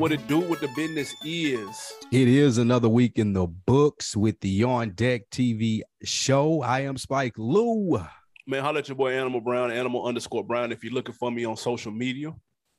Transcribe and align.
What 0.00 0.12
it 0.12 0.26
do? 0.26 0.40
What 0.40 0.62
the 0.62 0.68
business 0.68 1.14
is? 1.22 1.92
It 2.10 2.26
is 2.26 2.56
another 2.56 2.88
week 2.88 3.18
in 3.18 3.34
the 3.34 3.46
books 3.46 4.16
with 4.16 4.40
the 4.40 4.64
On 4.64 4.92
Deck 4.92 5.28
TV 5.30 5.82
show. 6.02 6.62
I 6.62 6.80
am 6.80 6.96
Spike 6.96 7.34
Lou. 7.36 8.00
Man, 8.46 8.62
holla 8.62 8.78
at 8.78 8.88
your 8.88 8.96
boy 8.96 9.12
Animal 9.12 9.42
Brown, 9.42 9.70
Animal 9.70 10.06
underscore 10.06 10.42
Brown. 10.42 10.72
If 10.72 10.82
you're 10.82 10.94
looking 10.94 11.14
for 11.14 11.30
me 11.30 11.44
on 11.44 11.54
social 11.58 11.92
media, 11.92 12.34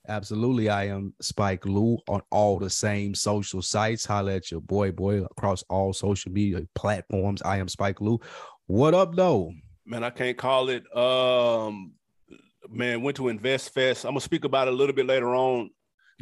Absolutely, 0.07 0.69
I 0.69 0.87
am 0.87 1.13
Spike 1.21 1.63
Lou 1.67 1.99
on 2.09 2.23
all 2.31 2.57
the 2.57 2.71
same 2.71 3.13
social 3.13 3.61
sites. 3.61 4.03
Holla 4.03 4.37
at 4.37 4.49
your 4.49 4.61
boy, 4.61 4.91
boy, 4.91 5.23
across 5.23 5.63
all 5.69 5.93
social 5.93 6.31
media 6.31 6.61
platforms. 6.73 7.43
I 7.43 7.57
am 7.57 7.67
Spike 7.67 8.01
Lou. 8.01 8.19
What 8.65 8.95
up, 8.95 9.13
though? 9.13 9.53
man, 9.85 10.03
I 10.03 10.09
can't 10.09 10.39
call 10.39 10.69
it. 10.69 10.83
Um, 10.97 11.91
man, 12.67 13.03
went 13.03 13.17
to 13.17 13.27
Invest 13.27 13.75
Fest. 13.75 14.05
I'm 14.05 14.13
gonna 14.13 14.21
speak 14.21 14.43
about 14.43 14.67
it 14.67 14.73
a 14.73 14.75
little 14.75 14.95
bit 14.95 15.05
later 15.05 15.35
on. 15.35 15.69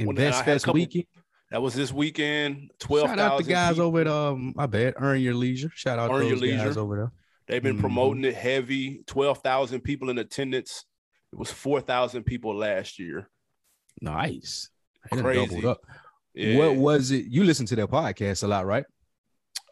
When 0.06 0.18
I 0.18 0.22
Invest 0.26 0.46
Fest 0.46 0.66
couple- 0.66 0.80
weekend. 0.82 1.06
That 1.52 1.62
was 1.64 1.74
this 1.74 1.92
weekend. 1.92 2.70
Twelve 2.80 3.08
Shout 3.10 3.18
out 3.20 3.38
the 3.40 3.44
guys 3.44 3.72
people. 3.74 3.88
over 3.88 4.02
at 4.02 4.08
um, 4.08 4.54
my 4.56 4.68
bad, 4.68 4.94
Earn 4.98 5.20
Your 5.20 5.34
Leisure. 5.34 5.72
Shout 5.74 5.98
out 5.98 6.12
Earn 6.12 6.28
Your 6.28 6.38
those 6.38 6.50
guys 6.52 6.66
Leisure. 6.68 6.80
over 6.80 6.96
there. 6.96 7.12
They've 7.48 7.64
been 7.64 7.78
Mhm. 7.78 7.82
promoting 7.82 8.24
it 8.24 8.36
heavy. 8.36 9.02
Twelve 9.08 9.40
thousand 9.40 9.82
people 9.82 10.12
in 10.12 10.20
attendance. 10.20 10.86
It 11.34 11.40
was 11.40 11.50
four 11.52 11.82
thousand 11.82 12.24
people 12.26 12.56
last 12.56 13.00
year. 13.00 13.30
Nice. 14.00 14.70
They 15.12 15.22
Crazy. 15.22 15.46
doubled 15.48 15.66
up. 15.66 15.82
Yeah. 16.36 16.58
What 16.60 16.76
was 16.76 17.10
it? 17.12 17.26
You 17.26 17.44
listen 17.44 17.66
to 17.68 17.76
their 17.76 17.88
podcast 17.88 18.44
a 18.44 18.48
lot, 18.48 18.66
right? 18.68 18.86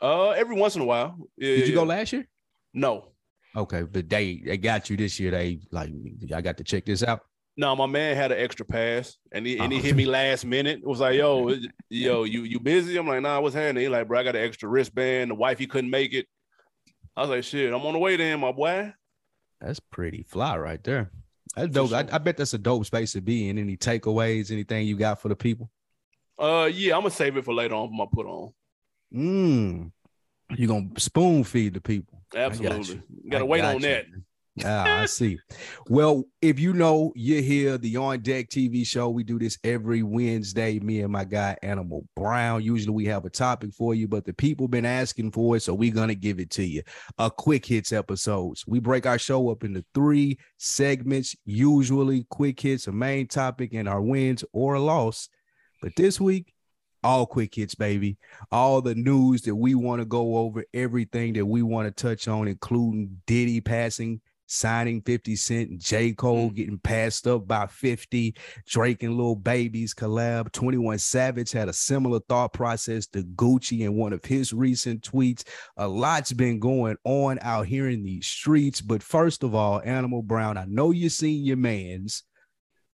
Uh, 0.01 0.29
every 0.31 0.55
once 0.55 0.75
in 0.75 0.81
a 0.81 0.85
while. 0.85 1.15
Yeah, 1.37 1.57
Did 1.57 1.59
you 1.67 1.73
yeah. 1.73 1.75
go 1.75 1.83
last 1.83 2.11
year? 2.13 2.27
No, 2.73 3.09
Okay, 3.55 3.83
but 3.83 4.09
they 4.09 4.41
they 4.45 4.57
got 4.57 4.89
you 4.89 4.97
this 4.97 5.19
year. 5.19 5.31
They 5.31 5.59
like 5.71 5.91
I 6.33 6.41
got 6.41 6.57
to 6.57 6.63
check 6.63 6.85
this 6.85 7.01
out. 7.03 7.21
No, 7.59 7.75
my 7.75 7.87
man 7.87 8.15
had 8.15 8.31
an 8.31 8.37
extra 8.37 8.65
pass, 8.65 9.17
and 9.31 9.45
he 9.45 9.57
and 9.57 9.73
he 9.73 9.79
hit 9.79 9.95
me 9.95 10.05
last 10.19 10.45
minute. 10.45 10.79
It 10.79 10.87
was 10.87 10.99
like, 10.99 11.15
yo, 11.15 11.55
yo, 11.89 12.23
you 12.23 12.43
you 12.43 12.59
busy? 12.59 12.97
I'm 12.97 13.07
like, 13.07 13.21
nah, 13.21 13.39
what's 13.39 13.55
happening? 13.55 13.83
He 13.83 13.89
like, 13.89 14.07
bro, 14.07 14.19
I 14.19 14.23
got 14.23 14.35
an 14.35 14.43
extra 14.43 14.69
wristband. 14.69 15.31
The 15.31 15.35
wife, 15.35 15.57
he 15.57 15.65
couldn't 15.65 15.89
make 15.89 16.13
it. 16.13 16.27
I 17.15 17.21
was 17.21 17.31
like, 17.31 17.43
shit, 17.43 17.73
I'm 17.73 17.83
on 17.83 17.93
the 17.93 17.99
way 17.99 18.15
then, 18.15 18.39
my 18.39 18.51
boy. 18.51 18.93
That's 19.59 19.79
pretty 19.79 20.21
fly 20.21 20.55
right 20.57 20.83
there. 20.83 21.09
That's 21.55 21.69
dope. 21.69 21.91
I, 21.91 22.03
sure. 22.03 22.13
I 22.13 22.17
bet 22.19 22.37
that's 22.37 22.53
a 22.53 22.59
dope 22.59 22.85
space 22.85 23.13
to 23.13 23.21
be 23.21 23.49
in. 23.49 23.57
Any 23.57 23.75
takeaways? 23.75 24.51
Anything 24.51 24.85
you 24.85 24.95
got 24.95 25.19
for 25.19 25.29
the 25.29 25.35
people? 25.35 25.71
Uh, 26.37 26.69
yeah, 26.71 26.95
I'm 26.95 27.01
gonna 27.01 27.09
save 27.09 27.37
it 27.37 27.45
for 27.45 27.55
later 27.55 27.73
on 27.73 27.89
for 27.89 27.95
my 27.95 28.05
put 28.11 28.27
on. 28.27 28.53
Mm. 29.11 29.91
You 30.55 30.67
gonna 30.67 30.89
spoon 30.97 31.43
feed 31.43 31.73
the 31.73 31.81
people? 31.81 32.21
I 32.33 32.37
got 32.37 32.51
Absolutely, 32.51 33.01
you. 33.23 33.31
gotta 33.31 33.45
I 33.45 33.47
wait 33.47 33.61
got 33.61 33.75
on 33.75 33.81
you, 33.81 33.87
that. 33.87 34.05
Ah, 34.65 35.01
I 35.01 35.05
see. 35.05 35.37
Well, 35.89 36.23
if 36.41 36.59
you 36.59 36.73
know 36.73 37.11
you're 37.15 37.41
here, 37.41 37.77
the 37.77 37.97
On 37.97 38.19
Deck 38.19 38.49
TV 38.49 38.85
show, 38.85 39.09
we 39.09 39.23
do 39.23 39.37
this 39.37 39.57
every 39.63 40.03
Wednesday. 40.03 40.79
Me 40.79 41.01
and 41.01 41.11
my 41.11 41.23
guy 41.25 41.57
Animal 41.61 42.05
Brown. 42.15 42.63
Usually 42.63 42.93
we 42.93 43.05
have 43.05 43.25
a 43.25 43.29
topic 43.29 43.73
for 43.73 43.93
you, 43.93 44.07
but 44.07 44.25
the 44.25 44.33
people 44.33 44.67
been 44.67 44.85
asking 44.85 45.31
for 45.31 45.55
it, 45.57 45.61
so 45.61 45.73
we're 45.73 45.93
gonna 45.93 46.15
give 46.15 46.39
it 46.39 46.49
to 46.51 46.63
you. 46.63 46.81
A 47.17 47.29
quick 47.29 47.65
hits 47.65 47.91
episodes. 47.91 48.65
We 48.67 48.79
break 48.79 49.05
our 49.05 49.19
show 49.19 49.49
up 49.49 49.63
into 49.63 49.85
three 49.93 50.39
segments. 50.57 51.35
Usually, 51.45 52.25
quick 52.29 52.59
hits, 52.59 52.87
a 52.87 52.91
main 52.91 53.27
topic, 53.27 53.73
and 53.73 53.87
our 53.87 54.01
wins 54.01 54.43
or 54.53 54.75
a 54.75 54.79
loss. 54.79 55.29
But 55.81 55.95
this 55.95 56.19
week, 56.19 56.53
all 57.03 57.25
quick 57.25 57.53
hits, 57.55 57.75
baby. 57.75 58.17
All 58.51 58.81
the 58.81 58.95
news 58.95 59.43
that 59.43 59.55
we 59.55 59.75
want 59.75 60.01
to 60.01 60.05
go 60.05 60.37
over, 60.37 60.65
everything 60.73 61.33
that 61.33 61.45
we 61.45 61.61
want 61.61 61.87
to 61.87 62.03
touch 62.03 62.27
on, 62.27 62.47
including 62.47 63.21
Diddy 63.27 63.61
passing, 63.61 64.19
signing 64.47 65.01
50 65.01 65.35
Cent, 65.35 65.69
and 65.69 65.79
J. 65.79 66.13
Cole 66.13 66.49
Mm. 66.49 66.55
getting 66.55 66.79
passed 66.79 67.27
up 67.27 67.47
by 67.47 67.67
50, 67.67 68.35
Drake 68.65 69.03
and 69.03 69.15
Lil 69.15 69.35
Baby's 69.35 69.93
collab. 69.93 70.51
21 70.51 70.97
Savage 70.97 71.51
had 71.51 71.69
a 71.69 71.73
similar 71.73 72.19
thought 72.27 72.53
process 72.53 73.05
to 73.07 73.23
Gucci 73.23 73.81
in 73.81 73.95
one 73.95 74.13
of 74.13 74.23
his 74.25 74.53
recent 74.53 75.01
tweets. 75.01 75.43
A 75.75 75.87
lot's 75.87 76.33
been 76.33 76.59
going 76.59 76.97
on 77.03 77.37
out 77.41 77.67
here 77.67 77.87
in 77.89 78.03
these 78.03 78.25
streets. 78.25 78.81
But 78.81 79.03
first 79.03 79.43
of 79.43 79.53
all, 79.53 79.81
Animal 79.83 80.23
Brown, 80.23 80.57
I 80.57 80.65
know 80.65 80.91
you 80.91 81.09
seen 81.09 81.45
your 81.45 81.57
mans 81.57 82.23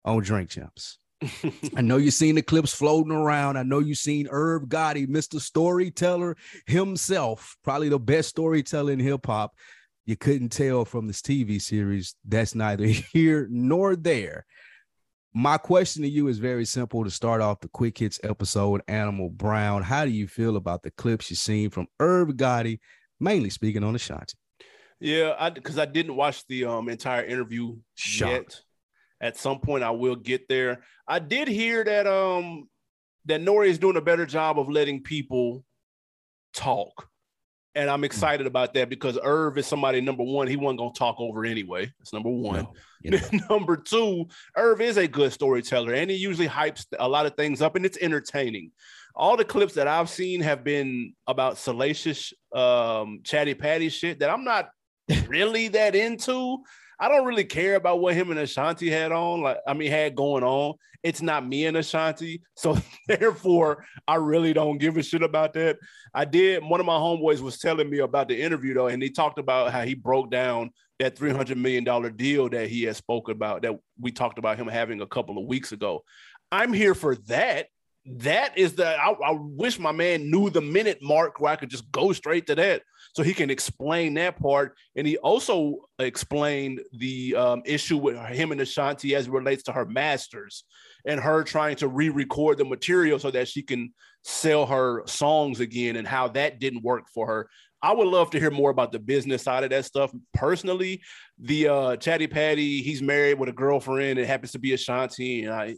on 0.05 0.23
Drink 0.23 0.51
Champs. 0.51 0.99
I 1.77 1.83
know 1.83 1.99
you've 1.99 2.15
seen 2.15 2.34
the 2.34 2.43
clips 2.43 2.75
floating 2.75 3.13
around. 3.13 3.57
I 3.57 3.63
know 3.63 3.79
you've 3.79 3.99
seen 3.99 4.27
Irv 4.29 4.65
Gotti, 4.65 5.07
Mr. 5.07 5.41
Storyteller 5.41 6.37
himself, 6.67 7.57
probably 7.63 7.89
the 7.89 7.99
best 8.01 8.31
storyteller 8.31 8.93
in 8.93 8.99
hip 8.99 9.27
hop. 9.27 9.55
You 10.05 10.17
couldn't 10.17 10.51
tell 10.51 10.85
from 10.85 11.07
this 11.07 11.21
TV 11.23 11.61
series. 11.61 12.15
That's 12.25 12.55
neither 12.55 12.87
here 13.13 13.47
nor 13.51 13.97
there. 13.97 14.47
My 15.35 15.57
question 15.57 16.03
to 16.03 16.09
you 16.09 16.29
is 16.29 16.39
very 16.39 16.67
simple 16.67 17.05
to 17.05 17.11
start 17.11 17.41
off 17.41 17.61
the 17.61 17.69
quick 17.69 17.97
hits 17.97 18.21
episode. 18.23 18.83
Animal 18.87 19.31
Brown, 19.31 19.83
how 19.83 20.05
do 20.05 20.11
you 20.11 20.29
feel 20.29 20.57
about 20.57 20.83
the 20.83 20.91
clips 20.91 21.31
you've 21.31 21.39
seen 21.39 21.71
from 21.71 21.87
Irv 22.01 22.31
Gotti, 22.31 22.81
mainly 23.19 23.49
speaking 23.49 23.83
on 23.83 23.95
Ashanti? 23.95 24.35
yeah, 25.03 25.35
I 25.37 25.51
because 25.51 25.79
I 25.79 25.85
didn't 25.85 26.15
watch 26.15 26.47
the 26.47 26.65
um 26.67 26.89
entire 26.89 27.25
interview 27.25 27.77
Shocked. 27.97 28.31
yet. 28.33 28.61
At 29.21 29.37
some 29.37 29.61
point, 29.61 29.84
I 29.84 29.91
will 29.91 30.17
get 30.17 30.49
there. 30.49 30.84
I 31.09 31.19
did 31.19 31.49
hear 31.49 31.83
that 31.84 32.07
um 32.07 32.69
that 33.25 33.41
Nori 33.41 33.69
is 33.69 33.79
doing 33.79 33.97
a 33.97 34.01
better 34.01 34.27
job 34.27 34.59
of 34.59 34.69
letting 34.69 35.03
people 35.03 35.65
talk. 36.55 37.09
And 37.75 37.88
I'm 37.88 38.05
excited 38.05 38.47
about 38.47 38.75
that 38.75 38.91
because 38.91 39.19
Irv 39.22 39.56
is 39.56 39.66
somebody 39.66 40.00
number 40.00 40.22
one. 40.22 40.47
He 40.47 40.56
wasn't 40.56 40.81
gonna 40.81 40.93
talk 40.93 41.16
over 41.19 41.44
anyway. 41.44 41.91
That's 41.99 42.12
number 42.12 42.28
one. 42.28 42.65
No, 42.65 42.72
you 43.03 43.10
know. 43.12 43.21
number 43.50 43.77
two, 43.77 44.27
Irv 44.56 44.81
is 44.81 44.99
a 44.99 45.09
good 45.09 45.33
storyteller, 45.33 45.94
and 45.94 46.10
he 46.10 46.16
usually 46.16 46.49
hypes 46.49 46.84
a 46.99 47.09
lot 47.09 47.27
of 47.27 47.34
things 47.34 47.62
up, 47.62 47.75
and 47.75 47.87
it's 47.87 47.99
entertaining. 48.00 48.72
All 49.15 49.37
the 49.37 49.44
clips 49.44 49.75
that 49.75 49.88
I've 49.88 50.10
seen 50.10 50.41
have 50.43 50.65
been 50.65 51.15
about 51.27 51.59
salacious, 51.59 52.33
um, 52.55 53.21
chatty 53.25 53.55
patty 53.55 53.89
shit 53.89 54.19
that 54.21 54.31
I'm 54.31 54.44
not 54.44 54.71
really 55.28 55.69
that 55.69 55.94
into. 55.94 56.59
I 57.03 57.09
don't 57.09 57.27
really 57.27 57.43
care 57.45 57.75
about 57.75 57.99
what 57.99 58.15
him 58.15 58.31
and 58.31 58.39
Ashanti 58.39 58.89
had 58.89 59.11
on, 59.11 59.41
like 59.41 59.59
I 59.67 59.75
mean, 59.75 59.91
had 59.91 60.15
going 60.15 60.45
on. 60.45 60.75
It's 61.03 61.21
not 61.21 61.45
me 61.45 61.67
and 61.67 61.77
Ashanti, 61.77 62.43
so 62.55 62.79
therefore, 63.09 63.85
I 64.07 64.15
really 64.15 64.53
don't 64.53 64.79
give 64.79 64.97
a 64.97 65.03
shit 65.03 65.25
about 65.25 65.53
that. 65.55 65.79
I 66.15 66.25
did. 66.25 66.63
One 66.63 66.79
of 66.79 66.87
my 66.87 66.95
homeboys 66.95 67.41
was 67.41 67.59
telling 67.59 67.91
me 67.91 67.99
about 67.99 68.29
the 68.29 68.41
interview 68.41 68.72
though, 68.72 68.87
and 68.87 69.03
he 69.03 69.10
talked 69.10 69.41
about 69.41 69.72
how 69.72 69.83
he 69.83 69.95
broke 69.95 70.31
down 70.31 70.71
that 71.01 71.19
three 71.19 71.33
hundred 71.33 71.59
million 71.59 71.83
dollar 71.83 72.09
deal 72.09 72.49
that 72.51 72.69
he 72.69 72.84
had 72.84 72.95
spoken 72.95 73.33
about 73.33 73.63
that 73.63 73.77
we 74.01 74.13
talked 74.13 74.39
about 74.39 74.57
him 74.57 74.69
having 74.69 75.01
a 75.01 75.07
couple 75.07 75.39
of 75.39 75.47
weeks 75.47 75.72
ago. 75.72 76.05
I'm 76.53 76.72
here 76.72 76.95
for 76.95 77.16
that. 77.27 77.66
That 78.07 78.57
is 78.57 78.75
the. 78.75 78.87
I, 78.87 79.10
I 79.10 79.33
wish 79.33 79.81
my 79.81 79.91
man 79.91 80.31
knew 80.31 80.51
the 80.51 80.60
minute 80.60 80.98
mark 81.03 81.41
where 81.41 81.51
I 81.51 81.57
could 81.57 81.71
just 81.71 81.91
go 81.91 82.13
straight 82.13 82.47
to 82.47 82.55
that, 82.55 82.83
so 83.12 83.22
he 83.22 83.34
can 83.34 83.50
explain 83.50 84.14
that 84.14 84.38
part. 84.38 84.76
And 84.97 85.06
he 85.06 85.16
also 85.18 85.80
explained 85.98 86.80
the 86.92 87.36
um, 87.36 87.62
issue 87.64 87.98
with 87.98 88.16
him 88.16 88.53
and 88.53 88.60
Ashanti 88.60 89.14
as 89.14 89.26
it 89.26 89.32
relates 89.32 89.62
to 89.64 89.72
her 89.72 89.84
masters 89.84 90.64
and 91.04 91.20
her 91.20 91.42
trying 91.42 91.76
to 91.76 91.88
re-record 91.88 92.59
the 92.59 92.64
material 92.64 93.18
so 93.18 93.30
that 93.30 93.48
she 93.48 93.62
can 93.62 93.92
sell 94.24 94.66
her 94.66 95.03
songs 95.06 95.60
again 95.60 95.97
and 95.97 96.06
how 96.06 96.28
that 96.28 96.60
didn't 96.60 96.82
work 96.82 97.04
for 97.12 97.26
her. 97.26 97.48
I 97.82 97.92
would 97.92 98.06
love 98.06 98.30
to 98.30 98.38
hear 98.38 98.50
more 98.50 98.70
about 98.70 98.92
the 98.92 99.00
business 99.00 99.42
side 99.42 99.64
of 99.64 99.70
that 99.70 99.84
stuff. 99.84 100.12
Personally, 100.32 101.03
the 101.41 101.68
uh 101.68 101.97
Chatty 101.97 102.28
Patty, 102.28 102.80
he's 102.80 103.03
married 103.03 103.41
with 103.41 103.48
a 103.48 103.53
girlfriend. 103.53 104.20
It 104.20 104.28
happens 104.28 104.53
to 104.53 104.60
be 104.60 104.72
Ashanti, 104.72 105.42
and 105.42 105.53
I 105.53 105.76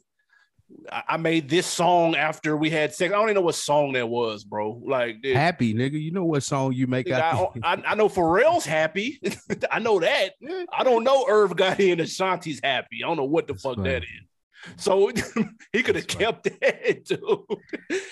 I 0.90 1.16
made 1.16 1.48
this 1.48 1.66
song 1.66 2.14
after 2.14 2.56
we 2.56 2.68
had 2.70 2.92
sex. 2.94 3.12
I 3.12 3.16
don't 3.16 3.24
even 3.26 3.36
know 3.36 3.40
what 3.40 3.54
song 3.54 3.92
that 3.94 4.08
was, 4.08 4.44
bro. 4.44 4.82
Like, 4.84 5.22
dude, 5.22 5.36
Happy 5.36 5.72
nigga, 5.74 6.00
you 6.00 6.10
know 6.12 6.24
what 6.24 6.42
song 6.42 6.72
you 6.72 6.86
make 6.86 7.10
I, 7.10 7.20
out? 7.20 7.56
I, 7.62 7.82
I 7.86 7.94
know 7.94 8.08
Pharrell's 8.08 8.66
happy. 8.66 9.20
I 9.70 9.78
know 9.78 10.00
that. 10.00 10.32
I 10.72 10.84
don't 10.84 11.04
know 11.04 11.26
Irv 11.28 11.56
got 11.56 11.80
in 11.80 12.00
Ashanti's 12.00 12.60
happy. 12.62 13.02
I 13.02 13.06
don't 13.08 13.16
know 13.16 13.24
what 13.24 13.46
the 13.46 13.54
That's 13.54 13.62
fuck 13.62 13.76
funny. 13.76 13.88
that 13.90 14.02
is. 14.02 14.08
So 14.76 15.10
he 15.72 15.82
could 15.82 15.96
have 15.96 16.06
funny. 16.10 16.24
kept 16.24 16.44
that 16.60 17.04
too. 17.06 17.46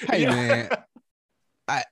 Hey 0.09 0.23
Yeah. 0.23 0.31
man, 0.31 0.69
I 1.69 1.83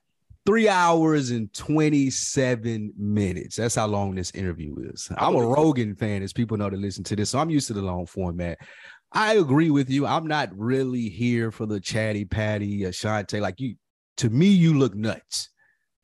three 0.45 0.67
hours 0.67 1.29
and 1.29 1.53
27 1.53 2.93
minutes. 2.97 3.55
That's 3.57 3.75
how 3.75 3.85
long 3.87 4.15
this 4.15 4.31
interview 4.31 4.75
is. 4.91 5.09
I'm 5.17 5.35
a. 5.35 5.37
Oh, 5.39 5.51
Rogan 5.53 5.95
fan, 5.95 6.23
as 6.23 6.33
people 6.33 6.57
know 6.57 6.69
to 6.69 6.77
listen 6.77 7.03
to 7.05 7.15
this. 7.15 7.29
So 7.29 7.39
I'm 7.39 7.49
used 7.49 7.67
to 7.67 7.73
the 7.73 7.81
long 7.81 8.05
format. 8.07 8.57
I 9.11 9.35
agree 9.35 9.69
with 9.69 9.89
you. 9.89 10.05
I'm 10.05 10.27
not 10.27 10.49
really 10.57 11.09
here 11.09 11.51
for 11.51 11.65
the 11.65 11.79
chatty 11.79 12.25
patty 12.25 12.85
Ashanti. 12.85 13.39
Like 13.39 13.59
you, 13.59 13.75
to 14.17 14.29
me, 14.29 14.47
you 14.47 14.77
look 14.77 14.95
nuts. 14.95 15.49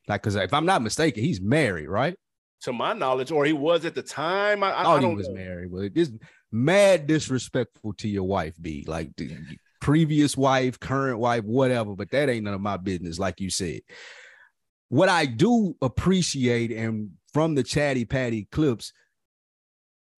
Like, 0.08 0.22
cause 0.24 0.36
if 0.36 0.54
I'm 0.54 0.66
not 0.66 0.82
mistaken, 0.82 1.24
he's 1.24 1.42
married, 1.42 1.88
right? 1.88 2.16
to 2.62 2.74
my 2.74 2.94
knowledge, 2.94 3.32
or 3.32 3.46
he 3.46 3.54
was 3.54 3.86
at 3.86 3.96
the 3.96 4.02
time. 4.02 4.64
I, 4.64 4.72
I, 4.72 4.72
I 4.72 4.82
I 4.82 4.84
thought 4.84 5.04
he 5.04 5.16
was 5.16 5.30
know. 5.30 5.36
married, 5.36 5.72
but 5.72 5.94
this 5.94 6.12
mad 6.52 7.08
disrespectful 7.08 7.94
to 7.94 8.08
your 8.08 8.24
wife, 8.24 8.56
be 8.62 8.84
like 8.88 9.16
the 9.16 9.38
previous 9.80 10.36
wife, 10.36 10.80
current 10.80 11.20
wife, 11.20 11.44
whatever. 11.44 11.96
But 11.96 12.12
that 12.12 12.30
ain't 12.30 12.46
none 12.46 12.54
of 12.54 12.62
my 12.62 12.78
business, 12.78 13.20
like 13.20 13.40
you 13.40 13.50
said. 13.50 13.82
What 14.90 15.10
I 15.10 15.26
do 15.26 15.76
appreciate, 15.82 16.72
and 16.72 17.12
from 17.34 17.56
the 17.56 17.64
chatty 17.64 18.06
patty 18.06 18.48
clips, 18.52 18.94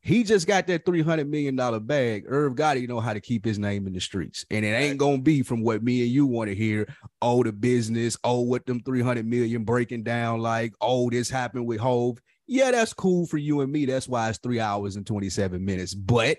He 0.02 0.24
just 0.24 0.48
got 0.48 0.68
that 0.68 0.86
$300 0.86 1.28
million 1.28 1.56
bag. 1.86 2.24
Irv 2.28 2.54
Gotti 2.54 2.88
know 2.88 3.02
how 3.02 3.14
to 3.14 3.20
keep 3.20 3.44
his 3.44 3.60
name 3.60 3.86
in 3.86 3.94
the 3.94 4.00
streets. 4.00 4.46
And 4.50 4.64
it 4.64 4.70
ain't 4.70 5.00
to 5.00 5.18
be 5.18 5.44
from 5.44 5.62
what 5.62 5.84
me 5.84 6.02
and 6.04 6.10
you 6.10 6.26
want 6.26 6.50
to 6.50 6.56
hear. 6.56 6.88
Oh, 7.22 7.44
the 7.44 7.52
business. 7.52 8.18
Oh, 8.24 8.42
what 8.42 8.66
them 8.66 8.82
300 8.82 9.26
million 9.26 9.66
breaking 9.66 10.04
down 10.04 10.40
like. 10.40 10.74
Oh, 10.80 11.10
this 11.10 11.30
happened 11.30 11.68
with 11.68 11.82
Hove. 11.82 12.20
Yeah, 12.48 12.72
that's 12.72 12.94
cool 12.94 13.28
for 13.28 13.38
you 13.38 13.62
and 13.62 13.72
me. 13.72 13.86
That's 13.86 14.08
why 14.08 14.30
it's 14.30 14.40
three 14.40 14.60
hours 14.60 14.96
and 14.96 15.06
27 15.06 15.64
minutes. 15.64 15.94
But 15.94 16.38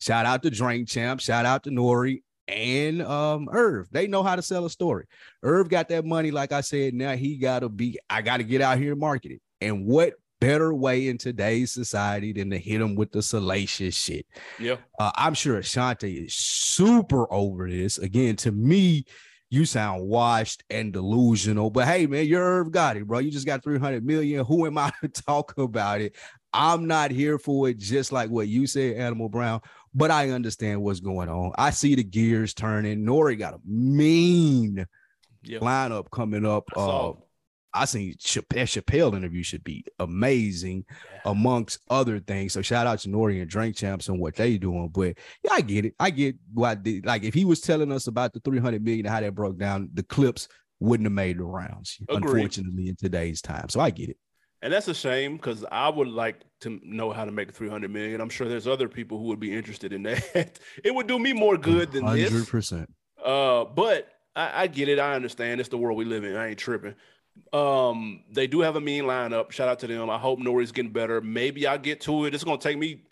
shout 0.00 0.26
out 0.26 0.42
to 0.42 0.50
Drink 0.50 0.88
Champ. 0.88 1.20
Shout 1.20 1.44
out 1.44 1.64
to 1.64 1.70
Nori 1.70 2.22
and 2.48 3.02
um 3.02 3.48
Irv. 3.52 3.88
They 3.90 4.06
know 4.06 4.22
how 4.22 4.36
to 4.36 4.42
sell 4.42 4.64
a 4.64 4.70
story. 4.70 5.06
Irv 5.42 5.68
got 5.68 5.88
that 5.90 6.04
money, 6.04 6.30
like 6.30 6.52
I 6.52 6.62
said. 6.62 6.94
Now 6.94 7.14
he 7.14 7.36
gotta 7.36 7.68
be, 7.68 7.98
I 8.10 8.22
gotta 8.22 8.42
get 8.42 8.60
out 8.60 8.78
here 8.78 8.92
and 8.92 9.00
market 9.00 9.32
it. 9.32 9.40
And 9.60 9.86
what 9.86 10.14
better 10.42 10.74
way 10.74 11.08
in 11.08 11.18
today's 11.18 11.72
society 11.72 12.32
than 12.32 12.50
to 12.50 12.58
hit 12.58 12.78
them 12.78 12.96
with 12.96 13.12
the 13.12 13.22
salacious 13.22 13.94
shit. 13.94 14.26
Yeah. 14.58 14.76
Uh, 14.98 15.12
I'm 15.14 15.34
sure 15.34 15.58
Ashanti 15.58 16.24
is 16.24 16.34
super 16.34 17.32
over 17.32 17.70
this. 17.70 17.98
Again, 17.98 18.34
to 18.36 18.50
me, 18.50 19.04
you 19.50 19.64
sound 19.64 20.08
washed 20.08 20.64
and 20.68 20.92
delusional. 20.92 21.70
But 21.70 21.86
hey, 21.86 22.06
man, 22.06 22.26
you're 22.26 22.42
Irv 22.42 22.70
Gotti, 22.70 23.04
bro. 23.04 23.20
You 23.20 23.30
just 23.30 23.46
got 23.46 23.62
300 23.62 24.04
million. 24.04 24.44
Who 24.44 24.66
am 24.66 24.78
I 24.78 24.90
to 25.02 25.08
talk 25.08 25.56
about 25.58 26.00
it? 26.00 26.16
I'm 26.52 26.86
not 26.86 27.12
here 27.12 27.38
for 27.38 27.68
it, 27.68 27.78
just 27.78 28.12
like 28.12 28.28
what 28.28 28.48
you 28.48 28.66
said, 28.66 28.96
Animal 28.96 29.28
Brown. 29.28 29.60
But 29.94 30.10
I 30.10 30.30
understand 30.30 30.82
what's 30.82 31.00
going 31.00 31.28
on. 31.28 31.52
I 31.56 31.70
see 31.70 31.94
the 31.94 32.02
gears 32.02 32.52
turning. 32.52 33.04
Nori 33.04 33.38
got 33.38 33.54
a 33.54 33.60
mean 33.64 34.86
lineup 35.46 36.10
coming 36.10 36.44
up. 36.44 36.64
Uh, 36.76 37.12
I 37.74 37.86
think 37.86 38.18
Chappelle, 38.18 38.64
Chappelle 38.64 39.16
interview 39.16 39.42
should 39.42 39.64
be 39.64 39.84
amazing, 39.98 40.84
yeah. 40.90 41.20
amongst 41.26 41.80
other 41.88 42.18
things. 42.18 42.52
So 42.52 42.62
shout 42.62 42.86
out 42.86 42.98
to 43.00 43.08
Nori 43.08 43.40
and 43.40 43.50
Drink 43.50 43.76
Champs 43.76 44.08
and 44.08 44.20
what 44.20 44.36
they 44.36 44.58
doing. 44.58 44.88
But 44.88 45.18
yeah, 45.42 45.52
I 45.52 45.60
get 45.60 45.86
it. 45.86 45.94
I 45.98 46.10
get 46.10 46.36
what 46.52 46.84
the, 46.84 47.00
like 47.02 47.24
if 47.24 47.34
he 47.34 47.44
was 47.44 47.60
telling 47.60 47.92
us 47.92 48.06
about 48.06 48.32
the 48.32 48.40
300 48.40 48.84
million 48.84 49.06
how 49.06 49.20
that 49.20 49.34
broke 49.34 49.58
down, 49.58 49.90
the 49.94 50.02
clips 50.02 50.48
wouldn't 50.80 51.06
have 51.06 51.12
made 51.12 51.38
the 51.38 51.44
rounds, 51.44 51.98
Agreed. 52.08 52.24
unfortunately, 52.24 52.88
in 52.88 52.96
today's 52.96 53.40
time. 53.40 53.68
So 53.68 53.80
I 53.80 53.90
get 53.90 54.10
it. 54.10 54.16
And 54.62 54.72
that's 54.72 54.86
a 54.86 54.94
shame 54.94 55.36
because 55.36 55.64
I 55.72 55.88
would 55.88 56.08
like 56.08 56.42
to 56.60 56.80
know 56.84 57.10
how 57.10 57.24
to 57.24 57.32
make 57.32 57.52
300 57.52 57.90
million. 57.90 58.20
I'm 58.20 58.28
sure 58.28 58.48
there's 58.48 58.68
other 58.68 58.88
people 58.88 59.18
who 59.18 59.24
would 59.24 59.40
be 59.40 59.52
interested 59.52 59.92
in 59.92 60.04
that. 60.04 60.60
it 60.84 60.94
would 60.94 61.08
do 61.08 61.18
me 61.18 61.32
more 61.32 61.56
good 61.56 61.90
than 61.90 62.04
100%. 62.04 62.14
this. 62.14 62.30
100%. 62.30 62.86
Uh, 63.24 63.64
but 63.64 64.08
I, 64.36 64.62
I, 64.62 64.66
get 64.68 64.88
it. 64.88 65.00
I 65.00 65.14
understand. 65.14 65.60
It's 65.60 65.68
the 65.68 65.78
world 65.78 65.98
we 65.98 66.04
live 66.04 66.22
in. 66.24 66.36
I 66.36 66.50
ain't 66.50 66.58
tripping. 66.58 66.94
Um, 67.52 68.24
they 68.30 68.46
do 68.46 68.60
have 68.60 68.76
a 68.76 68.80
mean 68.80 69.04
lineup. 69.04 69.50
Shout 69.50 69.68
out 69.68 69.78
to 69.80 69.86
them. 69.86 70.08
I 70.10 70.18
hope 70.18 70.38
Nori's 70.38 70.72
getting 70.72 70.92
better. 70.92 71.20
Maybe 71.20 71.66
I'll 71.66 71.78
get 71.78 72.00
to 72.02 72.24
it. 72.24 72.34
It's 72.34 72.44
gonna 72.44 72.58
take 72.58 72.78
me 72.78 73.02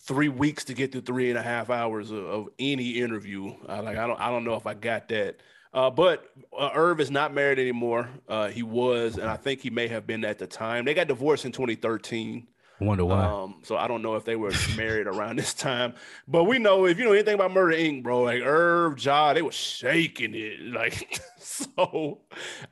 three 0.00 0.28
weeks 0.28 0.64
to 0.64 0.74
get 0.74 0.92
through 0.92 1.02
three 1.02 1.30
and 1.30 1.38
a 1.38 1.42
half 1.42 1.70
hours 1.70 2.10
of, 2.10 2.24
of 2.24 2.48
any 2.58 2.98
interview. 2.98 3.54
Uh, 3.68 3.82
like 3.82 3.96
I 3.96 4.06
don't, 4.06 4.20
I 4.20 4.30
don't 4.30 4.44
know 4.44 4.54
if 4.54 4.66
I 4.66 4.74
got 4.74 5.08
that. 5.08 5.36
Uh, 5.72 5.90
but 5.90 6.28
uh, 6.58 6.70
Irv 6.74 7.00
is 7.00 7.10
not 7.10 7.32
married 7.32 7.58
anymore. 7.58 8.08
Uh, 8.28 8.48
he 8.48 8.62
was, 8.62 9.18
and 9.18 9.30
I 9.30 9.36
think 9.36 9.60
he 9.60 9.70
may 9.70 9.86
have 9.86 10.06
been 10.06 10.24
at 10.24 10.38
the 10.38 10.46
time. 10.46 10.84
They 10.84 10.94
got 10.94 11.06
divorced 11.06 11.44
in 11.44 11.52
2013. 11.52 12.46
Wonder 12.80 13.04
why. 13.04 13.24
Um, 13.24 13.56
so 13.62 13.76
I 13.76 13.86
don't 13.86 14.00
know 14.00 14.16
if 14.16 14.24
they 14.24 14.36
were 14.36 14.52
married 14.76 15.06
around 15.06 15.36
this 15.38 15.52
time, 15.52 15.94
but 16.26 16.44
we 16.44 16.58
know 16.58 16.86
if 16.86 16.98
you 16.98 17.04
know 17.04 17.12
anything 17.12 17.34
about 17.34 17.52
Murder 17.52 17.76
Inc., 17.76 18.02
bro, 18.02 18.22
like 18.22 18.42
Irv, 18.42 18.98
Ja, 19.04 19.34
they 19.34 19.42
were 19.42 19.52
shaking 19.52 20.34
it. 20.34 20.60
Like, 20.60 21.20
so 21.38 22.20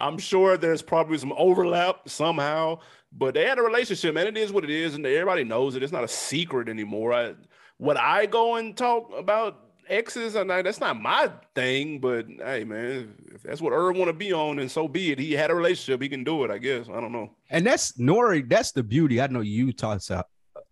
I'm 0.01 0.19
sure 0.19 0.57
there's 0.57 0.83
probably 0.83 1.19
some 1.19 1.35
overlap 1.37 2.09
somehow, 2.09 2.81
but 3.13 3.35
they 3.35 3.45
had 3.45 3.59
a 3.59 3.63
relationship, 3.63 4.15
man. 4.15 4.27
It 4.27 4.39
is 4.39 4.51
what 4.53 4.65
it 4.65 4.71
is, 4.71 4.95
and 4.95 5.05
everybody 5.05 5.45
knows 5.45 5.77
it. 5.77 5.83
It's 5.83 5.93
not 5.93 6.05
a 6.05 6.09
secret 6.09 6.69
anymore. 6.69 7.13
I, 7.13 7.35
would 7.79 7.97
I 7.99 8.27
go 8.27 8.57
and 8.57 8.77
talk 8.77 9.13
about 9.17 9.68
exes? 9.89 10.35
And 10.35 10.51
that's 10.51 10.81
not 10.81 11.01
my 11.01 11.31
thing, 11.55 12.01
but 12.01 12.27
hey, 12.29 12.65
man, 12.65 13.15
if 13.35 13.43
that's 13.43 13.61
what 13.61 13.73
Irv 13.73 13.97
want 13.97 14.09
to 14.09 14.13
be 14.13 14.33
on, 14.33 14.59
and 14.59 14.71
so 14.71 14.89
be 14.89 15.13
it. 15.13 15.19
He 15.19 15.33
had 15.33 15.51
a 15.51 15.55
relationship, 15.55 16.03
he 16.03 16.09
can 16.09 16.25
do 16.25 16.45
it. 16.45 16.51
I 16.51 16.59
guess 16.59 16.89
I 16.89 17.01
don't 17.01 17.13
know. 17.13 17.31
And 17.51 17.67
that's 17.67 17.93
Nori. 17.93 18.49
That's 18.49 18.73
the 18.73 18.83
beauty. 18.83 19.21
I 19.21 19.27
know 19.27 19.41
you 19.41 19.73
talked 19.73 20.11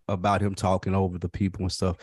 about 0.08 0.40
him 0.40 0.54
talking 0.54 0.94
over 0.94 1.18
the 1.18 1.28
people 1.28 1.62
and 1.62 1.72
stuff. 1.72 1.96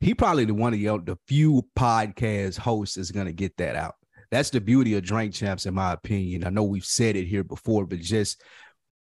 He 0.00 0.14
probably 0.14 0.44
the 0.44 0.54
one 0.54 0.74
of 0.74 0.80
the, 0.80 1.12
the 1.12 1.18
few 1.26 1.66
podcast 1.76 2.58
hosts 2.58 2.96
is 2.96 3.10
gonna 3.10 3.32
get 3.32 3.56
that 3.58 3.76
out. 3.76 3.94
That's 4.30 4.50
the 4.50 4.60
beauty 4.60 4.94
of 4.94 5.04
Drink 5.04 5.34
Champs, 5.34 5.66
in 5.66 5.74
my 5.74 5.92
opinion. 5.92 6.44
I 6.44 6.50
know 6.50 6.64
we've 6.64 6.84
said 6.84 7.16
it 7.16 7.26
here 7.26 7.44
before, 7.44 7.86
but 7.86 8.00
just 8.00 8.42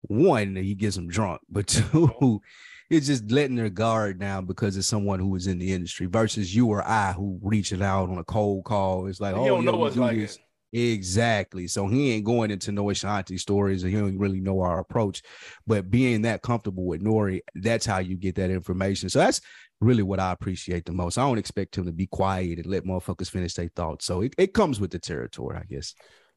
one, 0.03 0.55
he 0.55 0.75
gets 0.75 0.97
them 0.97 1.09
drunk, 1.09 1.41
but 1.49 1.67
two, 1.67 2.41
it's 2.91 3.07
just 3.07 3.31
letting 3.31 3.57
their 3.57 3.69
guard 3.69 4.19
down 4.19 4.47
because 4.47 4.77
it's 4.77 4.87
someone 4.87 5.21
who 5.21 5.35
is 5.37 5.47
in 5.47 5.59
the 5.59 5.73
industry 5.73 6.07
versus 6.07 6.55
you 6.55 6.69
or 6.69 6.87
I 6.87 7.13
who 7.13 7.39
reaching 7.43 7.83
out 7.83 8.09
on 8.09 8.19
a 8.19 8.25
cold 8.25 8.65
call. 8.65 9.07
It's 9.07 9.21
like, 9.21 9.35
he 9.35 9.41
oh, 9.41 9.47
don't 9.47 9.65
know 9.65 9.77
what's 9.77 9.97
like 9.97 10.17
this. 10.17 10.39
Exactly. 10.73 11.67
So 11.67 11.87
he 11.87 12.13
ain't 12.13 12.25
going 12.25 12.51
into 12.51 12.73
no 12.73 12.91
Ashanti 12.91 13.39
stories 13.39 13.83
and 13.83 13.93
he 13.93 13.99
don't 13.99 14.19
really 14.19 14.41
know 14.41 14.61
our 14.61 14.81
approach. 14.81 15.23
But 15.67 15.91
being 15.91 16.23
that 16.23 16.43
comfortable 16.43 16.85
with 16.85 17.03
Nori, 17.03 17.41
that's 17.55 17.87
how 17.87 17.99
you 17.99 18.17
get 18.17 18.35
that 18.37 18.51
information. 18.51 19.09
So 19.09 19.19
that's 19.19 19.41
really 19.81 20.03
what 20.03 20.21
I 20.21 20.33
appreciate 20.33 20.85
the 20.85 20.93
most. 20.93 21.19
I 21.19 21.23
don't 21.23 21.39
expect 21.39 21.77
him 21.77 21.87
to 21.87 21.93
be 21.93 22.07
quiet 22.07 22.59
and 22.59 22.67
let 22.67 22.85
motherfuckers 22.85 23.31
finish 23.31 23.55
their 23.55 23.71
thoughts. 23.75 24.05
So 24.05 24.23
it, 24.23 24.35
it 24.37 24.55
comes 24.55 24.81
with 24.81 24.91
the 24.91 24.99
territory, 24.99 25.57
I 25.57 25.65
guess. 25.65 25.95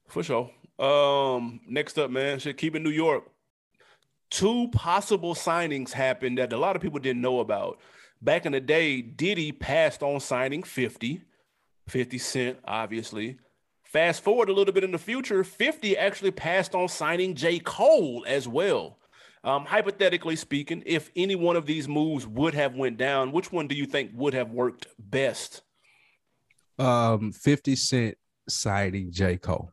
For 0.07 0.23
sure. 0.23 0.49
Um, 0.79 1.61
next 1.67 1.97
up, 1.97 2.09
man, 2.09 2.39
should 2.39 2.57
keep 2.57 2.75
in 2.75 2.83
New 2.83 2.89
York 2.89 3.23
two 4.31 4.69
possible 4.69 5.35
signings 5.35 5.91
happened 5.91 6.39
that 6.39 6.53
a 6.53 6.57
lot 6.57 6.75
of 6.75 6.81
people 6.81 6.99
didn't 6.99 7.21
know 7.21 7.41
about. 7.41 7.79
Back 8.21 8.45
in 8.45 8.53
the 8.53 8.59
day, 8.59 9.01
Diddy 9.01 9.51
passed 9.51 10.01
on 10.01 10.19
signing 10.19 10.63
50, 10.63 11.21
50 11.87 12.17
Cent, 12.17 12.57
obviously. 12.65 13.37
Fast 13.83 14.23
forward 14.23 14.49
a 14.49 14.53
little 14.53 14.73
bit 14.73 14.85
in 14.85 14.91
the 14.91 14.97
future, 14.97 15.43
50 15.43 15.97
actually 15.97 16.31
passed 16.31 16.73
on 16.73 16.87
signing 16.87 17.35
J. 17.35 17.59
Cole 17.59 18.23
as 18.25 18.47
well. 18.47 18.97
Um, 19.43 19.65
hypothetically 19.65 20.35
speaking, 20.35 20.83
if 20.85 21.11
any 21.15 21.35
one 21.35 21.55
of 21.55 21.65
these 21.65 21.87
moves 21.87 22.25
would 22.25 22.53
have 22.53 22.75
went 22.75 22.97
down, 22.97 23.31
which 23.31 23.51
one 23.51 23.67
do 23.67 23.75
you 23.75 23.85
think 23.85 24.11
would 24.13 24.33
have 24.33 24.51
worked 24.51 24.87
best? 24.97 25.63
Um, 26.79 27.31
50 27.31 27.75
Cent 27.75 28.17
signing 28.47 29.11
J. 29.11 29.37
Cole. 29.37 29.71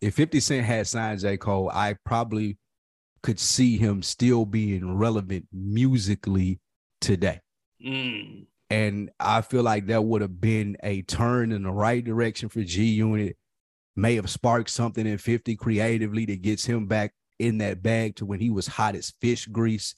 If 0.00 0.14
50 0.14 0.40
Cent 0.40 0.64
had 0.64 0.86
signed 0.86 1.20
J. 1.20 1.36
Cole, 1.36 1.70
I 1.74 1.96
probably 2.04 2.56
could 3.22 3.38
see 3.38 3.76
him 3.76 4.02
still 4.02 4.44
being 4.44 4.96
relevant 4.96 5.46
musically 5.52 6.60
today. 7.00 7.40
Mm. 7.84 8.46
And 8.70 9.10
I 9.18 9.40
feel 9.40 9.62
like 9.62 9.86
that 9.86 10.04
would 10.04 10.22
have 10.22 10.40
been 10.40 10.76
a 10.82 11.02
turn 11.02 11.52
in 11.52 11.62
the 11.62 11.70
right 11.70 12.04
direction 12.04 12.48
for 12.48 12.62
G 12.62 12.84
Unit. 12.84 13.36
May 13.96 14.14
have 14.16 14.30
sparked 14.30 14.70
something 14.70 15.06
in 15.06 15.18
50 15.18 15.56
creatively 15.56 16.24
that 16.26 16.42
gets 16.42 16.64
him 16.64 16.86
back 16.86 17.12
in 17.38 17.58
that 17.58 17.82
bag 17.82 18.16
to 18.16 18.26
when 18.26 18.40
he 18.40 18.50
was 18.50 18.66
hot 18.66 18.94
as 18.94 19.12
fish 19.20 19.46
grease. 19.46 19.94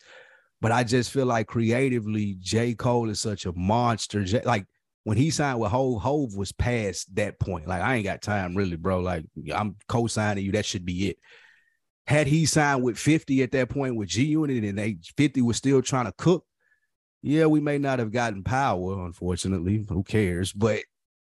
But 0.61 0.73
I 0.73 0.85
just 0.85 1.11
feel 1.11 1.27
like 1.27 1.47
creatively, 1.47 2.37
J. 2.41 2.75
Cole 2.75 3.11
is 3.11 3.21
such 3.21 3.47
a 3.47 3.53
monster. 3.53 4.25
Like 4.45 4.67
when 5.05 5.17
he 5.17 5.31
signed 5.31 5.59
with 5.59 5.71
Hove, 5.71 6.03
Hove 6.03 6.37
was 6.37 6.53
past 6.53 7.15
that 7.17 7.39
point. 7.41 7.67
Like, 7.67 7.83
I 7.83 7.97
ain't 7.97 8.05
got 8.05 8.23
time 8.23 8.55
really, 8.55 8.77
bro. 8.77 9.01
Like, 9.01 9.25
I'm 9.55 9.77
co-signing 9.89 10.45
you. 10.45 10.53
That 10.53 10.67
should 10.67 10.85
be 10.85 11.09
it 11.09 11.19
had 12.07 12.27
he 12.27 12.47
signed 12.47 12.83
with 12.83 12.99
50 12.99 13.43
at 13.43 13.53
that 13.53 13.69
point 13.69 13.97
with 13.97 14.09
G 14.09 14.25
Unit 14.25 14.65
and 14.65 14.79
they 14.79 14.99
50 15.17 15.43
was 15.43 15.57
still 15.57 15.83
trying 15.83 16.07
to 16.07 16.13
cook, 16.13 16.45
yeah, 17.23 17.47
we 17.47 17.61
may 17.61 17.79
not 17.79 17.99
have 17.99 18.13
gotten 18.13 18.43
power, 18.43 19.05
unfortunately. 19.05 19.85
Who 19.89 20.03
cares? 20.03 20.53
But 20.53 20.81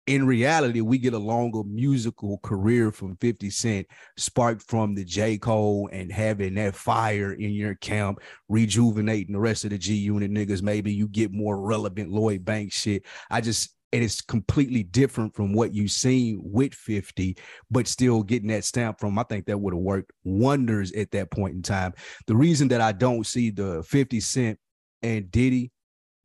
in 0.07 0.27
reality, 0.27 0.81
we 0.81 0.99
get 0.99 1.15
a 1.15 1.19
longer 1.19 1.62
musical 1.65 2.39
career 2.39 2.91
from 2.91 3.17
50 3.17 3.50
Cent, 3.50 3.87
sparked 4.17 4.62
from 4.62 4.95
the 4.95 5.05
J. 5.05 5.39
Cole 5.39 5.89
and 5.93 6.11
having 6.11 6.55
that 6.55 6.75
fire 6.75 7.33
in 7.33 7.50
your 7.50 7.75
camp, 7.77 8.21
rejuvenating 8.49 9.35
the 9.35 9.41
rest 9.41 9.65
of 9.65 9.71
the 9.71 9.79
G 9.79 9.95
Unit 9.95 10.31
niggas. 10.31 10.62
Maybe 10.62 10.93
you 10.93 11.07
get 11.09 11.33
more 11.33 11.61
relevant 11.61 12.11
Lloyd 12.11 12.45
Banks 12.45 12.81
shit. 12.81 13.05
I 13.31 13.41
just 13.41 13.75
and 13.92 14.04
it's 14.04 14.20
completely 14.20 14.82
different 14.82 15.35
from 15.35 15.52
what 15.52 15.75
you've 15.75 15.90
seen 15.90 16.40
with 16.42 16.75
50, 16.75 17.37
but 17.70 17.88
still 17.88 18.23
getting 18.23 18.49
that 18.49 18.64
stamp 18.64 19.00
from, 19.00 19.18
I 19.18 19.25
think 19.25 19.47
that 19.47 19.59
would 19.59 19.75
have 19.75 19.82
worked 19.82 20.12
wonders 20.25 20.92
at 20.92 21.11
that 21.11 21.30
point 21.30 21.54
in 21.54 21.62
time. 21.62 21.94
The 22.26 22.37
reason 22.37 22.68
that 22.68 22.80
I 22.80 22.92
don't 22.92 23.26
see 23.26 23.50
the 23.50 23.82
50 23.82 24.20
Cent 24.20 24.59
and 25.02 25.30
Diddy, 25.30 25.73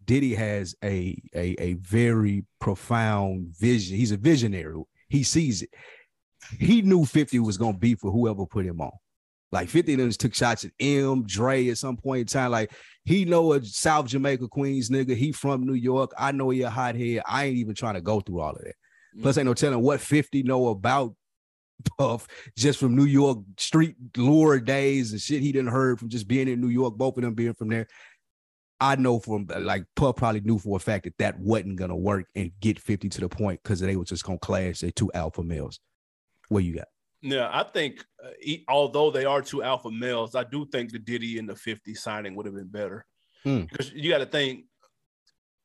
Diddy 0.06 0.36
has 0.36 0.76
a, 0.84 1.20
a, 1.34 1.56
a 1.60 1.74
very 1.76 2.46
profound 2.60 3.56
vision. 3.58 3.98
He's 3.98 4.12
a 4.12 4.18
visionary. 4.18 4.84
He 5.10 5.24
sees 5.24 5.64
it. 5.64 5.70
He 6.60 6.84
knew 6.84 7.06
50 7.06 7.40
was 7.40 7.58
going 7.58 7.74
to 7.74 7.80
be 7.80 7.96
for 7.96 8.12
whoever 8.12 8.46
put 8.46 8.66
him 8.66 8.82
on. 8.82 8.92
Like 9.56 9.70
50 9.70 9.94
of 9.94 10.00
them 10.00 10.10
took 10.12 10.36
shots 10.36 10.66
at 10.66 10.72
M, 10.80 11.24
Dre 11.26 11.70
at 11.70 11.78
some 11.78 11.96
point 11.96 12.22
in 12.22 12.28
time. 12.28 12.52
Like 12.52 12.74
he 13.06 13.24
know 13.24 13.54
a 13.54 13.64
South 13.64 14.08
Jamaica 14.08 14.50
Queens 14.50 14.90
nigga. 14.90 15.16
He 15.16 15.32
from 15.32 15.66
New 15.66 15.76
York. 15.76 16.12
I 16.18 16.34
know 16.34 16.50
he 16.50 16.62
a 16.64 16.70
hothead. 16.70 17.24
I 17.26 17.46
ain't 17.46 17.58
even 17.58 17.74
trying 17.74 17.94
to 17.94 18.02
go 18.02 18.20
through 18.20 18.42
all 18.42 18.52
of 18.52 18.58
that. 18.58 18.68
Mm-hmm. 18.68 19.22
Plus, 19.22 19.38
ain't 19.38 19.46
no 19.46 19.54
telling 19.54 19.82
what 19.82 20.02
50 20.02 20.44
know 20.44 20.68
about 20.68 21.16
Puff 21.98 22.28
just 22.58 22.80
from 22.80 22.98
New 22.98 23.06
York 23.06 23.40
street 23.58 23.96
lure 24.18 24.60
days 24.60 25.14
and 25.14 25.22
shit 25.22 25.42
he 25.42 25.54
didn't 25.54 25.72
heard 25.72 26.00
from 26.00 26.10
just 26.10 26.28
being 26.28 26.50
in 26.50 26.60
New 26.60 26.68
York, 26.68 26.98
both 26.98 27.18
of 27.18 27.24
them 27.24 27.34
being 27.34 27.54
from 27.54 27.70
there. 27.70 27.88
I 28.82 28.98
know 28.98 29.20
from 29.20 29.48
like 29.60 29.86
Puff 29.96 30.18
probably 30.18 30.42
knew 30.42 30.60
for 30.60 30.76
a 30.76 30.82
fact 30.82 31.06
that 31.06 31.18
that 31.20 31.40
wasn't 31.40 31.78
gonna 31.78 31.96
work 31.96 32.28
and 32.36 32.52
get 32.60 32.78
50 32.78 33.08
to 33.08 33.22
the 33.22 33.30
point 33.30 33.62
because 33.64 33.80
they 33.80 33.96
were 33.96 34.04
just 34.04 34.26
gonna 34.26 34.38
clash. 34.38 34.80
They 34.80 34.92
two 34.92 35.12
alpha 35.14 35.44
males. 35.44 35.80
What 36.50 36.66
you 36.66 36.76
got? 36.76 36.88
Yeah, 37.28 37.50
I 37.52 37.64
think 37.64 38.06
uh, 38.24 38.54
although 38.68 39.10
they 39.10 39.26
are 39.26 39.42
two 39.42 39.64
alpha 39.64 39.90
males, 39.90 40.36
I 40.36 40.44
do 40.44 40.64
think 40.64 40.92
the 40.92 41.00
Diddy 41.00 41.40
and 41.40 41.50
the 41.50 41.56
50 41.56 41.96
signing 41.96 42.36
would 42.36 42.46
have 42.46 42.54
been 42.54 42.68
better. 42.68 43.04
Hmm. 43.44 43.62
Because 43.62 43.92
you 43.92 44.12
got 44.12 44.20
to 44.20 44.28
think 44.28 44.66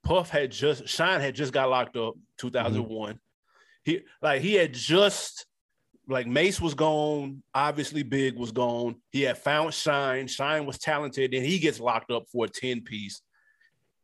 Puff 0.03 0.31
had 0.31 0.53
just 0.53 0.89
Shyne 0.89 1.21
had 1.21 1.35
just 1.35 1.53
got 1.53 1.69
locked 1.69 1.99
up 1.99 2.15
2001. 2.39 3.21
He 3.85 4.01
like 4.23 4.41
he 4.41 4.55
had 4.55 4.73
just 4.73 5.45
like 6.09 6.27
Mase 6.27 6.63
was 6.63 6.73
gone, 6.73 7.43
obviously 7.55 8.05
Big 8.05 8.39
was 8.39 8.53
gone. 8.53 8.97
He 9.11 9.21
had 9.23 9.37
found 9.37 9.75
Shyne. 9.75 10.29
Shyne 10.29 10.65
was 10.65 10.79
talented, 10.79 11.35
and 11.35 11.45
he 11.45 11.59
gets 11.59 11.79
locked 11.79 12.11
up 12.11 12.25
for 12.33 12.47
a 12.47 12.49
10 12.49 12.81
piece. 12.81 13.21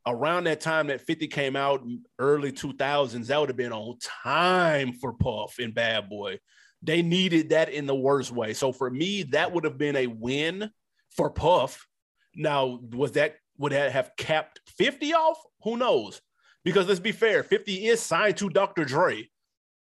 Around 0.07 0.45
that 0.45 0.61
time 0.61 0.89
that 0.89 1.01
50 1.01 1.27
came 1.29 1.57
out, 1.57 1.85
early 2.19 2.53
2000s, 2.53 3.27
that 3.27 3.41
would 3.41 3.49
have 3.49 3.57
been 3.57 3.73
on 3.73 3.99
time 3.99 4.93
for 4.93 5.15
Puff 5.15 5.59
and 5.59 5.75
Bad 5.75 6.09
Boy. 6.11 6.39
They 6.87 7.03
needed 7.03 7.51
that 7.51 7.69
in 7.69 7.87
the 7.87 7.95
worst 7.95 8.31
way. 8.31 8.55
So 8.55 8.71
for 8.71 8.89
me, 8.89 9.25
that 9.25 9.53
would 9.53 9.65
have 9.65 9.77
been 9.77 9.97
a 9.97 10.07
win 10.07 10.71
for 11.17 11.31
Puff. 11.31 11.87
Now, 12.35 12.79
was 12.93 13.13
that 13.13 13.37
would 13.59 13.73
that 13.73 13.91
have 13.91 14.13
capped 14.17 14.61
50 14.79 15.15
off? 15.15 15.39
Who 15.63 15.77
knows? 15.77 16.21
Because 16.65 16.87
let's 16.87 17.01
be 17.01 17.13
fair, 17.13 17.43
50 17.43 17.87
is 17.87 18.01
signed 18.01 18.37
to 18.37 18.51
Dr. 18.51 18.85
Dre. 18.85 19.29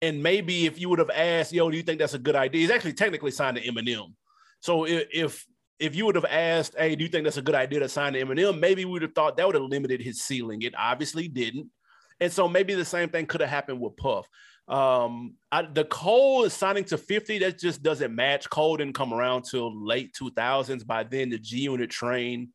And 0.02 0.22
maybe 0.22 0.66
if 0.66 0.80
you 0.80 0.88
would 0.88 0.98
have 0.98 1.10
asked, 1.10 1.52
yo, 1.52 1.70
do 1.70 1.76
you 1.76 1.82
think 1.82 2.00
that's 2.00 2.14
a 2.14 2.18
good 2.18 2.36
idea? 2.36 2.62
He's 2.62 2.70
actually 2.70 2.94
technically 2.94 3.30
signed 3.30 3.56
to 3.56 3.62
Eminem. 3.62 4.14
So 4.60 4.84
if 4.86 5.46
if 5.78 5.94
you 5.94 6.06
would 6.06 6.14
have 6.14 6.24
asked, 6.24 6.74
hey, 6.78 6.96
do 6.96 7.04
you 7.04 7.10
think 7.10 7.24
that's 7.24 7.36
a 7.36 7.42
good 7.42 7.54
idea 7.54 7.80
to 7.80 7.88
sign 7.88 8.14
to 8.14 8.24
Eminem? 8.24 8.58
Maybe 8.58 8.84
we 8.84 8.92
would 8.92 9.02
have 9.02 9.14
thought 9.14 9.36
that 9.36 9.46
would 9.46 9.54
have 9.54 9.64
limited 9.64 10.00
his 10.00 10.22
ceiling. 10.22 10.62
It 10.62 10.74
obviously 10.76 11.28
didn't. 11.28 11.68
And 12.18 12.32
so 12.32 12.48
maybe 12.48 12.74
the 12.74 12.84
same 12.84 13.10
thing 13.10 13.26
could 13.26 13.42
have 13.42 13.50
happened 13.50 13.80
with 13.80 13.96
Puff. 13.96 14.26
Um, 14.68 15.34
I, 15.52 15.62
the 15.62 15.84
Cole 15.84 16.44
is 16.44 16.52
signing 16.52 16.84
to 16.84 16.98
50. 16.98 17.38
That 17.38 17.58
just 17.58 17.82
doesn't 17.82 18.14
match. 18.14 18.50
Cole 18.50 18.76
didn't 18.76 18.94
come 18.94 19.14
around 19.14 19.42
till 19.42 19.86
late 19.86 20.14
2000s. 20.20 20.86
By 20.86 21.04
then, 21.04 21.30
the 21.30 21.38
G 21.38 21.60
Unit 21.60 21.90
train 21.90 22.50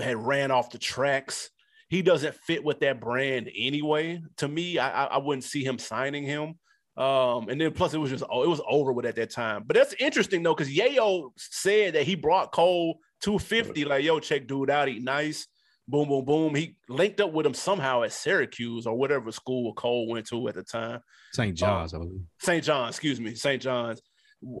had 0.00 0.16
ran 0.16 0.50
off 0.50 0.70
the 0.70 0.78
tracks. 0.78 1.50
He 1.88 2.00
doesn't 2.00 2.34
fit 2.34 2.64
with 2.64 2.80
that 2.80 3.00
brand 3.00 3.50
anyway. 3.54 4.22
To 4.38 4.48
me, 4.48 4.78
I, 4.78 5.06
I 5.06 5.18
wouldn't 5.18 5.44
see 5.44 5.62
him 5.62 5.78
signing 5.78 6.24
him. 6.24 6.54
Um, 6.96 7.48
and 7.48 7.58
then 7.60 7.72
plus 7.72 7.94
it 7.94 7.98
was 7.98 8.10
just 8.10 8.24
oh, 8.30 8.42
it 8.42 8.48
was 8.48 8.60
over 8.68 8.92
with 8.92 9.06
at 9.06 9.16
that 9.16 9.30
time. 9.30 9.64
But 9.66 9.76
that's 9.76 9.94
interesting 9.98 10.42
though, 10.42 10.54
because 10.54 10.72
Yayo 10.72 11.30
said 11.36 11.94
that 11.94 12.04
he 12.04 12.14
brought 12.14 12.52
Cole 12.52 12.98
250, 13.20 13.84
like, 13.84 14.04
yo, 14.04 14.20
check 14.20 14.46
dude 14.46 14.70
out, 14.70 14.88
he 14.88 14.98
nice. 14.98 15.46
Boom, 15.88 16.08
boom, 16.08 16.24
boom. 16.24 16.54
He 16.54 16.76
linked 16.88 17.20
up 17.20 17.32
with 17.32 17.44
him 17.44 17.54
somehow 17.54 18.02
at 18.02 18.12
Syracuse 18.12 18.86
or 18.86 18.96
whatever 18.96 19.32
school 19.32 19.72
Cole 19.74 20.08
went 20.08 20.26
to 20.28 20.48
at 20.48 20.54
the 20.54 20.62
time. 20.62 21.00
St. 21.32 21.56
John's, 21.56 21.92
I 21.92 21.98
believe. 21.98 22.22
St. 22.40 22.64
John's, 22.64 22.90
excuse 22.90 23.20
me, 23.20 23.34
St. 23.34 23.60
John's. 23.60 24.00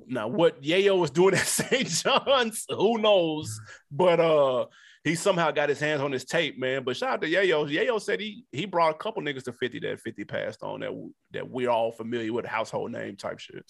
Now, 0.06 0.28
what 0.28 0.62
Yayo 0.62 0.98
was 0.98 1.10
doing 1.10 1.34
at 1.34 1.46
St. 1.46 1.88
John's, 1.88 2.64
who 2.68 2.98
knows? 2.98 3.60
But 3.90 4.20
uh 4.20 4.66
he 5.04 5.16
somehow 5.16 5.50
got 5.50 5.68
his 5.68 5.80
hands 5.80 6.00
on 6.00 6.12
his 6.12 6.24
tape, 6.24 6.58
man. 6.58 6.84
But 6.84 6.96
shout 6.96 7.14
out 7.14 7.20
to 7.22 7.28
Yayo. 7.28 7.68
Yayo 7.68 8.00
said 8.00 8.20
he 8.20 8.44
he 8.52 8.66
brought 8.66 8.94
a 8.94 8.98
couple 8.98 9.22
niggas 9.22 9.44
to 9.44 9.52
50 9.52 9.80
that 9.80 10.00
50 10.00 10.24
passed 10.24 10.62
on 10.62 10.80
that 10.80 11.10
that 11.32 11.48
we're 11.48 11.70
all 11.70 11.90
familiar 11.90 12.32
with, 12.32 12.46
household 12.46 12.92
name 12.92 13.16
type 13.16 13.40
shit. 13.40 13.64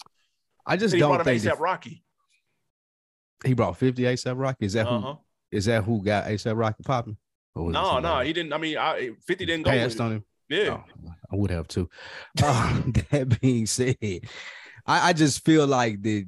I 0.65 0.77
just 0.77 0.95
don't 0.95 1.23
think 1.23 1.41
ASAP 1.41 1.59
Rocky. 1.59 2.03
He 3.43 3.53
brought 3.53 3.77
50 3.77 4.03
ASAP 4.03 4.39
Rocky. 4.39 4.65
Is 4.65 4.73
that 4.73 4.87
uh-huh. 4.87 5.13
who 5.13 5.19
is 5.51 5.65
that 5.65 5.83
who 5.83 6.03
got 6.03 6.25
ASAP 6.25 6.57
Rocky 6.57 6.83
popping? 6.83 7.17
No, 7.55 7.99
no, 7.99 8.19
he 8.21 8.33
didn't. 8.33 8.53
I 8.53 8.57
mean, 8.57 8.77
I, 8.77 9.11
50 9.27 9.45
didn't 9.45 9.65
go. 9.65 9.71
Passed 9.71 10.01
on 10.01 10.11
him. 10.13 10.25
Yeah. 10.49 10.81
Oh, 11.05 11.13
I 11.31 11.35
would 11.35 11.51
have 11.51 11.67
too. 11.67 11.89
uh, 12.43 12.81
that 13.11 13.39
being 13.41 13.65
said, 13.65 13.97
I, 14.85 15.09
I 15.09 15.13
just 15.13 15.45
feel 15.45 15.67
like 15.67 16.01
the 16.01 16.25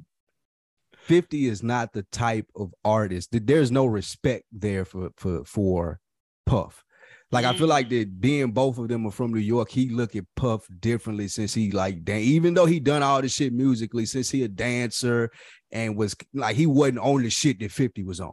50 1.06 1.46
is 1.46 1.62
not 1.62 1.92
the 1.92 2.02
type 2.04 2.46
of 2.56 2.72
artist 2.84 3.30
that 3.32 3.46
there's 3.46 3.70
no 3.70 3.86
respect 3.86 4.44
there 4.52 4.84
for 4.84 5.10
for 5.16 5.44
for 5.44 6.00
Puff. 6.46 6.84
Like 7.32 7.44
I 7.44 7.56
feel 7.56 7.66
like 7.66 7.88
that 7.88 8.20
being 8.20 8.52
both 8.52 8.78
of 8.78 8.86
them 8.86 9.04
are 9.04 9.10
from 9.10 9.32
New 9.32 9.40
York, 9.40 9.68
he 9.68 9.88
look 9.88 10.14
at 10.14 10.24
Puff 10.36 10.64
differently 10.78 11.26
since 11.26 11.52
he 11.52 11.72
like 11.72 12.04
dan- 12.04 12.20
even 12.20 12.54
though 12.54 12.66
he 12.66 12.78
done 12.78 13.02
all 13.02 13.20
this 13.20 13.34
shit 13.34 13.52
musically, 13.52 14.06
since 14.06 14.30
he 14.30 14.44
a 14.44 14.48
dancer 14.48 15.30
and 15.72 15.96
was 15.96 16.14
like 16.32 16.54
he 16.54 16.66
wasn't 16.66 16.98
on 16.98 17.22
the 17.22 17.30
shit 17.30 17.58
that 17.60 17.72
50 17.72 18.04
was 18.04 18.20
on. 18.20 18.32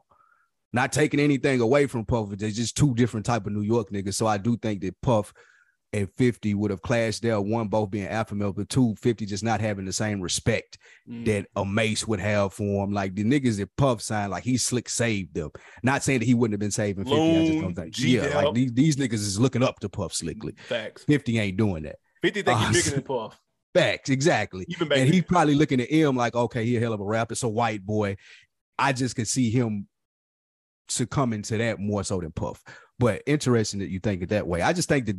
Not 0.73 0.91
taking 0.91 1.19
anything 1.19 1.61
away 1.61 1.85
from 1.85 2.05
Puff, 2.05 2.29
they're 2.29 2.49
just 2.49 2.75
two 2.75 2.95
different 2.95 3.25
type 3.25 3.45
of 3.45 3.53
New 3.53 3.61
York 3.61 3.91
niggas. 3.91 4.15
So 4.15 4.25
I 4.25 4.37
do 4.37 4.57
think 4.57 4.81
that 4.81 4.99
Puff 5.01 5.31
and 5.93 6.09
50 6.17 6.55
would 6.55 6.71
have 6.71 6.81
clashed 6.81 7.21
there. 7.21 7.39
One, 7.39 7.67
both 7.67 7.91
being 7.91 8.07
alpha 8.07 8.33
male, 8.33 8.51
but 8.51 8.67
two, 8.67 8.95
50 8.95 9.27
just 9.27 9.43
not 9.43 9.61
having 9.61 9.85
the 9.85 9.93
same 9.93 10.19
respect 10.19 10.79
mm. 11.07 11.23
that 11.25 11.45
a 11.55 11.63
Mase 11.63 12.07
would 12.07 12.19
have 12.19 12.53
for 12.53 12.83
him. 12.83 12.91
Like 12.91 13.13
the 13.13 13.23
niggas 13.23 13.57
that 13.57 13.75
Puff 13.77 14.01
signed, 14.01 14.31
like 14.31 14.43
he 14.43 14.57
slick 14.57 14.89
saved 14.89 15.35
them. 15.35 15.51
Not 15.83 16.01
saying 16.01 16.19
that 16.19 16.25
he 16.25 16.33
wouldn't 16.33 16.53
have 16.53 16.59
been 16.59 16.71
saving 16.71 17.05
50. 17.05 17.19
Loon, 17.19 17.41
I 17.41 17.45
just 17.45 17.61
don't 17.61 17.75
think. 17.75 17.99
Yeah, 17.99 18.35
like 18.35 18.53
these, 18.55 18.73
these 18.73 18.95
niggas 18.95 19.13
is 19.13 19.39
looking 19.39 19.61
up 19.63 19.79
to 19.81 19.89
Puff 19.89 20.13
slickly. 20.13 20.55
Facts. 20.67 21.03
50 21.03 21.37
ain't 21.37 21.57
doing 21.57 21.83
that. 21.83 21.97
50 22.23 22.41
think 22.41 22.59
uh, 22.59 22.67
he's 22.69 22.83
bigger 22.83 22.95
than 22.95 23.03
Puff. 23.07 23.39
Facts, 23.75 24.09
exactly. 24.09 24.67
and 24.79 25.13
he's 25.13 25.23
probably 25.23 25.55
looking 25.55 25.81
at 25.81 25.89
him 25.89 26.15
like, 26.15 26.35
okay, 26.35 26.63
he 26.63 26.77
a 26.77 26.79
hell 26.79 26.93
of 26.93 26.99
a 26.99 27.03
rapper. 27.03 27.33
It's 27.33 27.43
a 27.43 27.49
white 27.49 27.83
boy. 27.83 28.17
I 28.77 28.93
just 28.93 29.15
could 29.15 29.27
see 29.27 29.49
him 29.49 29.87
succumbing 30.89 31.41
to 31.43 31.57
that 31.57 31.79
more 31.79 32.03
so 32.03 32.19
than 32.19 32.31
Puff. 32.31 32.63
But 32.99 33.23
interesting 33.25 33.79
that 33.79 33.89
you 33.89 33.99
think 33.99 34.21
it 34.21 34.29
that 34.29 34.47
way. 34.47 34.61
I 34.61 34.73
just 34.73 34.89
think 34.89 35.05
that 35.07 35.17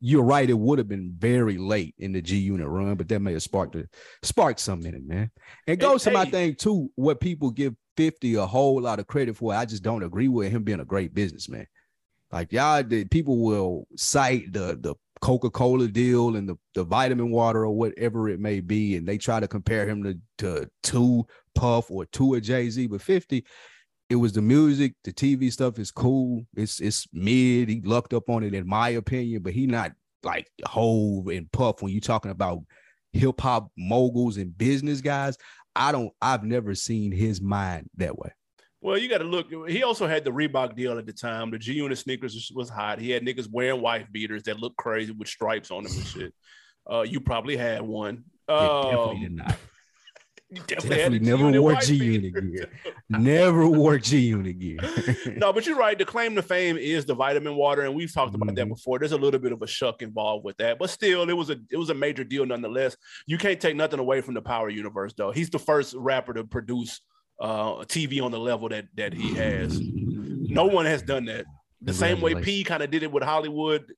you're 0.00 0.22
right. 0.22 0.48
It 0.48 0.58
would 0.58 0.78
have 0.78 0.88
been 0.88 1.14
very 1.16 1.56
late 1.56 1.94
in 1.98 2.12
the 2.12 2.20
G 2.20 2.36
Unit 2.36 2.68
run, 2.68 2.94
but 2.94 3.08
that 3.08 3.20
may 3.20 3.32
have 3.32 3.42
sparked 3.42 3.74
a 3.74 3.88
sparked 4.22 4.60
some 4.60 4.84
in 4.84 4.94
it, 4.94 5.06
man. 5.06 5.30
And 5.66 5.78
goes 5.78 6.04
hey, 6.04 6.10
to 6.10 6.18
my 6.18 6.24
thing 6.26 6.54
too. 6.54 6.90
What 6.94 7.20
people 7.20 7.50
give 7.50 7.74
50 7.96 8.34
a 8.34 8.46
whole 8.46 8.80
lot 8.80 8.98
of 8.98 9.06
credit 9.06 9.36
for, 9.36 9.54
I 9.54 9.64
just 9.64 9.82
don't 9.82 10.02
agree 10.02 10.28
with 10.28 10.50
him 10.50 10.62
being 10.62 10.80
a 10.80 10.84
great 10.84 11.14
businessman. 11.14 11.66
Like 12.30 12.52
y'all, 12.52 12.82
the 12.82 13.04
people 13.06 13.42
will 13.42 13.86
cite 13.96 14.52
the 14.52 14.78
the 14.80 14.94
Coca-Cola 15.20 15.88
deal 15.88 16.36
and 16.36 16.46
the, 16.46 16.56
the 16.74 16.84
vitamin 16.84 17.30
water 17.30 17.64
or 17.64 17.74
whatever 17.74 18.28
it 18.28 18.40
may 18.40 18.60
be, 18.60 18.96
and 18.96 19.08
they 19.08 19.16
try 19.16 19.40
to 19.40 19.48
compare 19.48 19.86
him 19.86 20.02
to 20.02 20.18
to 20.38 20.68
two 20.82 21.26
Puff 21.54 21.90
or 21.90 22.04
two 22.06 22.34
a 22.34 22.40
Jay-Z, 22.40 22.88
but 22.88 23.00
50 23.00 23.44
it 24.14 24.18
was 24.18 24.32
the 24.32 24.42
music, 24.42 24.94
the 25.02 25.12
TV 25.12 25.52
stuff 25.52 25.76
is 25.80 25.90
cool. 25.90 26.46
It's 26.56 26.78
it's 26.78 27.08
mid. 27.12 27.68
He 27.68 27.80
lucked 27.84 28.14
up 28.14 28.30
on 28.30 28.44
it, 28.44 28.54
in 28.54 28.64
my 28.64 28.90
opinion, 28.90 29.42
but 29.42 29.52
he 29.52 29.66
not 29.66 29.90
like 30.22 30.46
Hove 30.64 31.26
and 31.26 31.50
Puff 31.50 31.82
when 31.82 31.92
you 31.92 32.00
talking 32.00 32.30
about 32.30 32.60
hip 33.12 33.40
hop 33.40 33.72
moguls 33.76 34.36
and 34.36 34.56
business 34.56 35.00
guys. 35.00 35.36
I 35.74 35.90
don't. 35.90 36.12
I've 36.22 36.44
never 36.44 36.76
seen 36.76 37.10
his 37.10 37.40
mind 37.40 37.90
that 37.96 38.16
way. 38.16 38.30
Well, 38.80 38.96
you 38.96 39.08
got 39.08 39.18
to 39.18 39.24
look. 39.24 39.48
He 39.68 39.82
also 39.82 40.06
had 40.06 40.24
the 40.24 40.30
Reebok 40.30 40.76
deal 40.76 40.96
at 40.96 41.06
the 41.06 41.12
time. 41.12 41.50
The 41.50 41.58
G 41.58 41.72
Unit 41.72 41.98
sneakers 41.98 42.52
was 42.54 42.70
hot. 42.70 43.00
He 43.00 43.10
had 43.10 43.24
niggas 43.24 43.48
wearing 43.50 43.80
wife 43.80 44.06
beaters 44.12 44.44
that 44.44 44.60
look 44.60 44.76
crazy 44.76 45.10
with 45.10 45.26
stripes 45.26 45.72
on 45.72 45.82
them 45.82 45.92
and 45.92 46.06
shit. 46.06 46.34
Uh, 46.88 47.02
you 47.02 47.18
probably 47.18 47.56
had 47.56 47.82
one. 47.82 48.22
Um, 48.48 48.82
definitely 48.84 49.20
did 49.22 49.32
not. 49.32 49.56
Definitely, 50.52 51.18
definitely 51.18 51.18
never 51.20 51.60
wore 51.60 51.74
G 51.76 51.94
Unit 51.94 52.34
gear. 52.34 52.70
never 53.08 53.66
wore 53.66 53.98
G 53.98 54.18
Unit 54.18 54.58
gear. 54.58 54.78
no, 55.36 55.52
but 55.52 55.66
you're 55.66 55.76
right. 55.76 55.98
The 55.98 56.04
claim 56.04 56.34
to 56.36 56.42
fame 56.42 56.76
is 56.76 57.04
the 57.04 57.14
vitamin 57.14 57.56
water, 57.56 57.82
and 57.82 57.94
we've 57.94 58.12
talked 58.12 58.34
about 58.34 58.48
mm-hmm. 58.48 58.56
that 58.56 58.68
before. 58.68 58.98
There's 58.98 59.12
a 59.12 59.18
little 59.18 59.40
bit 59.40 59.52
of 59.52 59.62
a 59.62 59.66
shuck 59.66 60.02
involved 60.02 60.44
with 60.44 60.56
that, 60.58 60.78
but 60.78 60.90
still, 60.90 61.28
it 61.28 61.32
was 61.32 61.50
a 61.50 61.56
it 61.70 61.76
was 61.76 61.90
a 61.90 61.94
major 61.94 62.24
deal 62.24 62.46
nonetheless. 62.46 62.96
You 63.26 63.38
can't 63.38 63.60
take 63.60 63.76
nothing 63.76 64.00
away 64.00 64.20
from 64.20 64.34
the 64.34 64.42
Power 64.42 64.68
Universe, 64.68 65.14
though. 65.16 65.30
He's 65.30 65.50
the 65.50 65.58
first 65.58 65.94
rapper 65.94 66.34
to 66.34 66.44
produce 66.44 67.00
uh, 67.40 67.76
TV 67.84 68.22
on 68.22 68.30
the 68.30 68.40
level 68.40 68.68
that 68.68 68.86
that 68.94 69.12
he 69.12 69.34
has. 69.34 69.80
No 69.80 70.66
one 70.66 70.86
has 70.86 71.02
done 71.02 71.24
that. 71.26 71.46
The 71.82 71.92
same 71.92 72.20
way 72.20 72.34
P 72.34 72.64
kind 72.64 72.82
of 72.82 72.90
did 72.90 73.02
it 73.02 73.12
with 73.12 73.22
Hollywood 73.22 73.92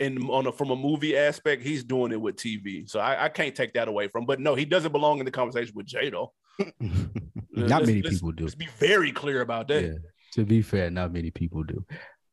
in 0.00 0.28
on 0.28 0.46
a, 0.46 0.52
from 0.52 0.70
a 0.70 0.76
movie 0.76 1.16
aspect, 1.16 1.62
he's 1.62 1.84
doing 1.84 2.10
it 2.10 2.20
with 2.20 2.36
TV. 2.36 2.88
So 2.88 2.98
I, 2.98 3.26
I, 3.26 3.28
can't 3.28 3.54
take 3.54 3.74
that 3.74 3.86
away 3.86 4.08
from. 4.08 4.26
But 4.26 4.40
no, 4.40 4.54
he 4.54 4.64
doesn't 4.64 4.92
belong 4.92 5.18
in 5.18 5.26
the 5.26 5.30
conversation 5.30 5.74
with 5.76 5.86
Jado. 5.86 6.30
not 6.80 7.82
let's, 7.82 7.86
many 7.86 8.02
people 8.02 8.32
do. 8.32 8.44
Let's 8.44 8.54
be 8.54 8.68
very 8.78 9.12
clear 9.12 9.42
about 9.42 9.68
that. 9.68 9.84
Yeah. 9.84 9.98
To 10.32 10.44
be 10.44 10.62
fair, 10.62 10.90
not 10.90 11.12
many 11.12 11.30
people 11.30 11.62
do. 11.62 11.84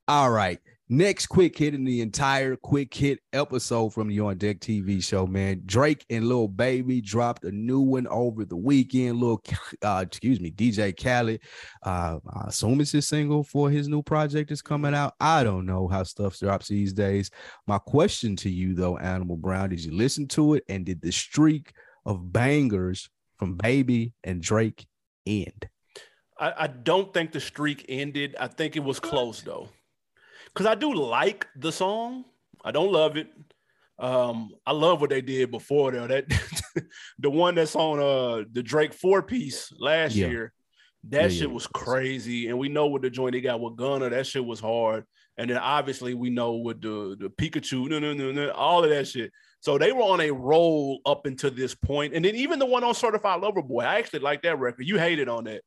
All 0.07 0.31
right. 0.31 0.59
Next 0.89 1.27
quick 1.27 1.57
hit 1.57 1.73
in 1.73 1.83
the 1.83 1.99
entire 1.99 2.55
quick 2.55 2.93
hit 2.93 3.19
episode 3.33 3.89
from 3.89 4.07
the 4.07 4.21
On 4.21 4.37
Deck 4.37 4.61
TV 4.61 5.03
show, 5.03 5.27
man. 5.27 5.63
Drake 5.65 6.05
and 6.09 6.29
Lil 6.29 6.47
Baby 6.47 7.01
dropped 7.01 7.43
a 7.43 7.51
new 7.51 7.81
one 7.81 8.07
over 8.07 8.45
the 8.45 8.55
weekend. 8.55 9.19
Little, 9.19 9.43
uh, 9.81 10.05
excuse 10.07 10.39
me, 10.39 10.49
DJ 10.49 10.95
Khaled. 10.95 11.41
Uh, 11.83 12.19
I 12.33 12.45
assume 12.47 12.79
it's 12.79 12.93
his 12.93 13.05
single 13.05 13.43
for 13.43 13.69
his 13.69 13.89
new 13.89 14.01
project 14.01 14.49
is 14.49 14.61
coming 14.61 14.93
out. 14.93 15.13
I 15.19 15.43
don't 15.43 15.65
know 15.65 15.89
how 15.89 16.03
stuff 16.03 16.39
drops 16.39 16.69
these 16.69 16.93
days. 16.93 17.31
My 17.67 17.79
question 17.79 18.37
to 18.37 18.49
you, 18.49 18.73
though, 18.73 18.97
Animal 18.97 19.35
Brown, 19.35 19.71
did 19.71 19.83
you 19.83 19.91
listen 19.91 20.25
to 20.29 20.53
it? 20.53 20.63
And 20.69 20.85
did 20.85 21.01
the 21.01 21.11
streak 21.11 21.73
of 22.05 22.31
bangers 22.31 23.09
from 23.35 23.55
Baby 23.55 24.13
and 24.23 24.41
Drake 24.41 24.87
end? 25.25 25.67
I, 26.39 26.53
I 26.59 26.67
don't 26.67 27.13
think 27.13 27.33
the 27.33 27.41
streak 27.41 27.83
ended. 27.89 28.37
I 28.39 28.47
think 28.47 28.77
it 28.77 28.85
was 28.85 29.01
close, 29.01 29.41
though 29.41 29.67
because 30.57 30.65
I 30.71 30.75
do 30.75 30.93
like 30.93 31.45
the 31.55 31.71
song. 31.71 32.25
I 32.65 32.71
don't 32.71 32.91
love 32.91 33.15
it. 33.17 33.27
Um, 33.99 34.51
I 34.65 34.71
love 34.73 35.01
what 35.01 35.09
they 35.09 35.21
did 35.21 35.51
before 35.51 35.91
though. 35.91 36.07
That 36.07 36.25
the 37.19 37.29
one 37.29 37.55
that's 37.55 37.75
on 37.75 37.99
uh 37.99 38.43
the 38.51 38.63
Drake 38.63 38.93
four 38.93 39.21
piece 39.21 39.71
last 39.79 40.15
Yeah. 40.15 40.27
year, 40.27 40.53
that 41.09 41.23
Yeah, 41.23 41.27
shit 41.29 41.47
yeah. 41.49 41.53
was 41.53 41.67
crazy. 41.67 42.47
And 42.47 42.57
we 42.59 42.69
know 42.69 42.87
what 42.87 43.01
the 43.03 43.09
joint 43.09 43.33
they 43.33 43.41
got 43.41 43.59
with 43.59 43.75
Gunna, 43.75 44.09
that 44.09 44.27
shit 44.27 44.45
was 44.45 44.59
hard. 44.59 45.05
And 45.37 45.49
then 45.49 45.57
obviously 45.57 46.13
we 46.15 46.29
know 46.31 46.55
with 46.55 46.81
the 46.81 47.15
the 47.19 47.29
Pikachu, 47.29 47.87
no, 47.89 47.99
no, 47.99 48.13
no, 48.13 48.31
no, 48.31 48.49
all 48.51 48.83
of 48.83 48.89
that 48.89 49.07
shit. 49.07 49.31
So 49.59 49.77
they 49.77 49.91
were 49.91 50.01
on 50.03 50.21
a 50.21 50.31
roll 50.31 50.99
up 51.05 51.25
until 51.25 51.51
this 51.51 51.73
point. 51.75 52.13
And 52.13 52.23
then 52.25 52.35
even 52.35 52.59
the 52.59 52.65
one 52.65 52.83
on 52.83 52.93
Certified 52.93 53.41
Lover 53.41 53.61
Boy, 53.63 53.81
I 53.81 53.97
actually 53.99 54.19
like 54.19 54.41
that 54.43 54.59
record. 54.59 54.87
You 54.87 54.97
hated 54.99 55.27
on 55.29 55.43
that, 55.45 55.61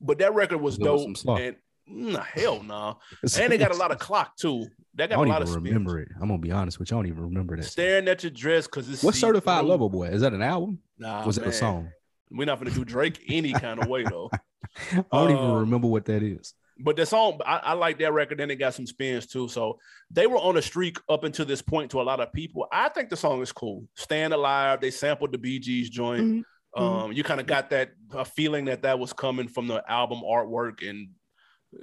but 0.00 0.18
that 0.18 0.34
record 0.34 0.58
was 0.58 0.76
There 0.78 0.86
dope. 0.86 1.16
slop. 1.16 1.38
And 1.38 1.56
nah, 1.86 2.22
hell 2.22 2.62
no. 2.62 2.98
And 3.40 3.52
they 3.52 3.58
got 3.58 3.70
a 3.72 3.76
lot 3.76 3.90
of 3.90 3.98
clock 3.98 4.36
too. 4.36 4.66
That 4.94 5.04
I 5.04 5.06
got 5.14 5.16
don't 5.16 5.26
a 5.26 5.30
lot 5.30 5.42
even 5.42 5.48
of 5.56 5.62
remember 5.64 6.00
it. 6.00 6.08
I'm 6.20 6.28
gonna 6.28 6.38
be 6.38 6.50
honest 6.52 6.78
with 6.78 6.90
you. 6.90 6.96
I 6.96 6.98
don't 7.00 7.06
even 7.08 7.22
remember 7.22 7.56
that. 7.56 7.62
Staring 7.64 8.08
at 8.08 8.22
your 8.22 8.30
dress 8.30 8.66
because 8.66 8.88
it's 8.90 9.02
What's 9.02 9.18
certified 9.18 9.64
lover 9.64 9.88
boy? 9.88 10.08
Is 10.08 10.20
that 10.20 10.32
an 10.34 10.42
album? 10.42 10.80
Nah, 10.98 11.24
Was 11.24 11.38
it 11.38 11.46
a 11.46 11.52
song? 11.52 11.90
We're 12.30 12.44
not 12.46 12.58
gonna 12.58 12.70
do 12.70 12.84
Drake 12.84 13.22
any 13.28 13.52
kind 13.52 13.80
of 13.82 13.88
way 13.88 14.04
though. 14.04 14.30
I 14.92 15.02
don't 15.12 15.30
even 15.30 15.42
Um, 15.44 15.52
remember 15.60 15.88
what 15.88 16.04
that 16.06 16.22
is. 16.22 16.54
But 16.78 16.96
the 16.96 17.06
song, 17.06 17.38
I, 17.46 17.58
I 17.58 17.72
like 17.74 17.98
that 17.98 18.12
record. 18.12 18.38
Then 18.38 18.50
it 18.50 18.56
got 18.56 18.74
some 18.74 18.86
spins 18.86 19.26
too. 19.26 19.46
So 19.48 19.78
they 20.10 20.26
were 20.26 20.38
on 20.38 20.56
a 20.56 20.62
streak 20.62 20.98
up 21.08 21.22
until 21.24 21.44
this 21.46 21.62
point 21.62 21.90
to 21.92 22.00
a 22.00 22.02
lot 22.02 22.20
of 22.20 22.32
people. 22.32 22.66
I 22.72 22.88
think 22.88 23.08
the 23.10 23.16
song 23.16 23.40
is 23.42 23.52
cool. 23.52 23.86
Staying 23.94 24.32
Alive. 24.32 24.80
They 24.80 24.90
sampled 24.90 25.32
the 25.32 25.38
Bee 25.38 25.58
Gees 25.58 25.90
joint. 25.90 26.44
Mhm. 26.76 26.80
Um, 27.04 27.12
you 27.12 27.22
kind 27.22 27.40
of 27.40 27.46
got 27.46 27.68
that 27.70 27.90
a 28.12 28.24
feeling 28.24 28.64
that 28.64 28.82
that 28.82 28.98
was 28.98 29.12
coming 29.12 29.46
from 29.48 29.68
the 29.68 29.82
album 29.90 30.22
artwork 30.26 30.88
and 30.88 31.10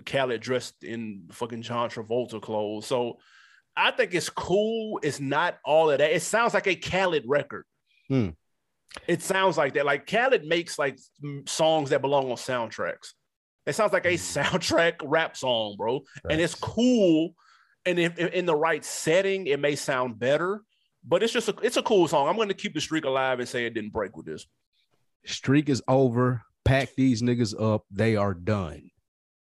Khaled 0.06 0.42
dressed 0.42 0.84
in 0.84 1.28
fucking 1.32 1.62
John 1.62 1.90
Travolta 1.90 2.42
clothes. 2.42 2.86
So 2.86 3.18
I 3.76 3.92
think 3.92 4.14
it's 4.14 4.30
cool. 4.30 5.00
It's 5.04 5.20
not 5.20 5.58
all 5.64 5.90
of 5.90 6.00
that. 6.00 6.12
It 6.12 6.22
sounds 6.22 6.54
like 6.54 6.68
a 6.68 6.76
Khaled 6.76 7.24
record. 7.28 7.66
Hmm. 8.08 8.30
It 9.08 9.22
sounds 9.22 9.58
like 9.58 9.76
that. 9.76 9.86
Like 9.86 10.08
Khaled 10.08 10.46
makes 10.46 10.80
like 10.80 10.98
songs 11.46 11.92
that 11.92 12.02
belong 12.02 12.32
on 12.32 12.38
soundtracks. 12.38 13.14
It 13.66 13.74
sounds 13.76 13.94
like 13.94 14.06
a 14.06 14.14
soundtrack 14.14 14.96
rap 15.04 15.38
song, 15.38 15.76
bro. 15.78 16.02
And 16.30 16.42
it's 16.42 16.56
cool. 16.56 17.36
And 17.86 18.00
if, 18.00 18.18
if 18.20 18.34
in 18.34 18.46
the 18.46 18.56
right 18.56 18.84
setting, 18.84 19.48
it 19.48 19.60
may 19.60 19.76
sound 19.76 20.20
better. 20.20 20.62
But 21.06 21.24
it's 21.24 21.32
just 21.32 21.48
a, 21.48 21.56
it's 21.62 21.78
a 21.78 21.84
cool 21.84 22.08
song. 22.08 22.28
I'm 22.28 22.36
going 22.36 22.50
to 22.50 22.54
keep 22.54 22.74
the 22.74 22.82
streak 22.82 23.06
alive 23.06 23.40
and 23.40 23.48
say 23.48 23.66
it 23.66 23.74
didn't 23.74 23.94
break 23.94 24.18
with 24.18 24.26
this. 24.26 24.46
streak 25.26 25.70
is 25.70 25.82
over. 25.88 26.42
Pack 26.66 26.90
these 26.98 27.22
niggas 27.22 27.60
up. 27.60 27.86
They 27.90 28.16
are 28.16 28.34
done. 28.34 28.90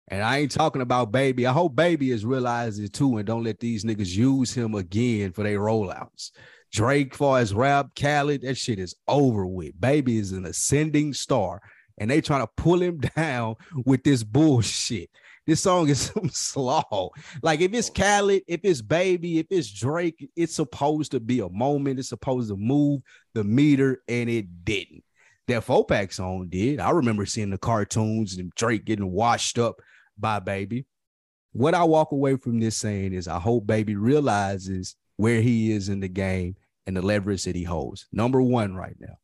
And 0.09 0.21
I 0.21 0.39
ain't 0.39 0.51
talking 0.51 0.81
about 0.81 1.11
baby. 1.11 1.47
I 1.47 1.53
hope 1.53 1.75
baby 1.75 2.11
is 2.11 2.25
realized 2.25 2.81
it 2.81 2.93
too 2.93 3.17
and 3.17 3.25
don't 3.25 3.43
let 3.43 3.59
these 3.59 3.85
niggas 3.85 4.13
use 4.13 4.53
him 4.53 4.75
again 4.75 5.31
for 5.31 5.43
their 5.43 5.59
rollouts. 5.59 6.31
Drake, 6.73 7.13
for 7.13 7.39
his 7.39 7.53
rap, 7.53 7.89
Khaled, 7.95 8.41
that 8.41 8.57
shit 8.57 8.79
is 8.79 8.95
over 9.07 9.45
with. 9.45 9.79
Baby 9.79 10.17
is 10.17 10.31
an 10.31 10.45
ascending 10.45 11.13
star, 11.13 11.61
and 11.99 12.09
they 12.09 12.19
trying 12.19 12.41
to 12.41 12.51
pull 12.57 12.81
him 12.81 12.99
down 13.15 13.55
with 13.85 14.03
this 14.03 14.23
bullshit. 14.23 15.09
This 15.45 15.61
song 15.61 15.89
is 15.89 16.01
some 16.13 16.29
slaw. 16.29 17.09
Like 17.43 17.61
if 17.61 17.73
it's 17.73 17.91
Khaled, 17.91 18.41
if 18.47 18.61
it's 18.63 18.81
Baby, 18.81 19.39
if 19.39 19.47
it's 19.51 19.71
Drake, 19.71 20.29
it's 20.35 20.55
supposed 20.55 21.11
to 21.11 21.19
be 21.19 21.41
a 21.41 21.49
moment. 21.49 21.99
It's 21.99 22.09
supposed 22.09 22.49
to 22.49 22.57
move 22.57 23.01
the 23.33 23.43
meter, 23.43 24.01
and 24.07 24.29
it 24.29 24.65
didn't. 24.65 25.03
That 25.47 25.65
Fopak 25.65 26.11
song 26.11 26.47
did. 26.49 26.79
I 26.79 26.89
remember 26.89 27.25
seeing 27.25 27.49
the 27.51 27.57
cartoons 27.57 28.37
and 28.37 28.51
Drake 28.55 28.85
getting 28.85 29.11
washed 29.11 29.59
up 29.59 29.75
by 30.17 30.39
Baby. 30.39 30.85
What 31.51 31.75
I 31.75 31.83
walk 31.83 32.11
away 32.11 32.35
from 32.37 32.59
this 32.59 32.77
saying 32.77 33.13
is 33.13 33.27
I 33.27 33.39
hope 33.39 33.67
Baby 33.67 33.95
realizes 33.95 34.95
where 35.17 35.41
he 35.41 35.71
is 35.71 35.89
in 35.89 35.99
the 35.99 36.07
game 36.07 36.55
and 36.87 36.97
the 36.97 37.01
leverage 37.01 37.43
that 37.43 37.55
he 37.55 37.63
holds. 37.63 38.07
Number 38.11 38.41
one 38.41 38.75
right 38.75 38.95
now. 38.99 39.15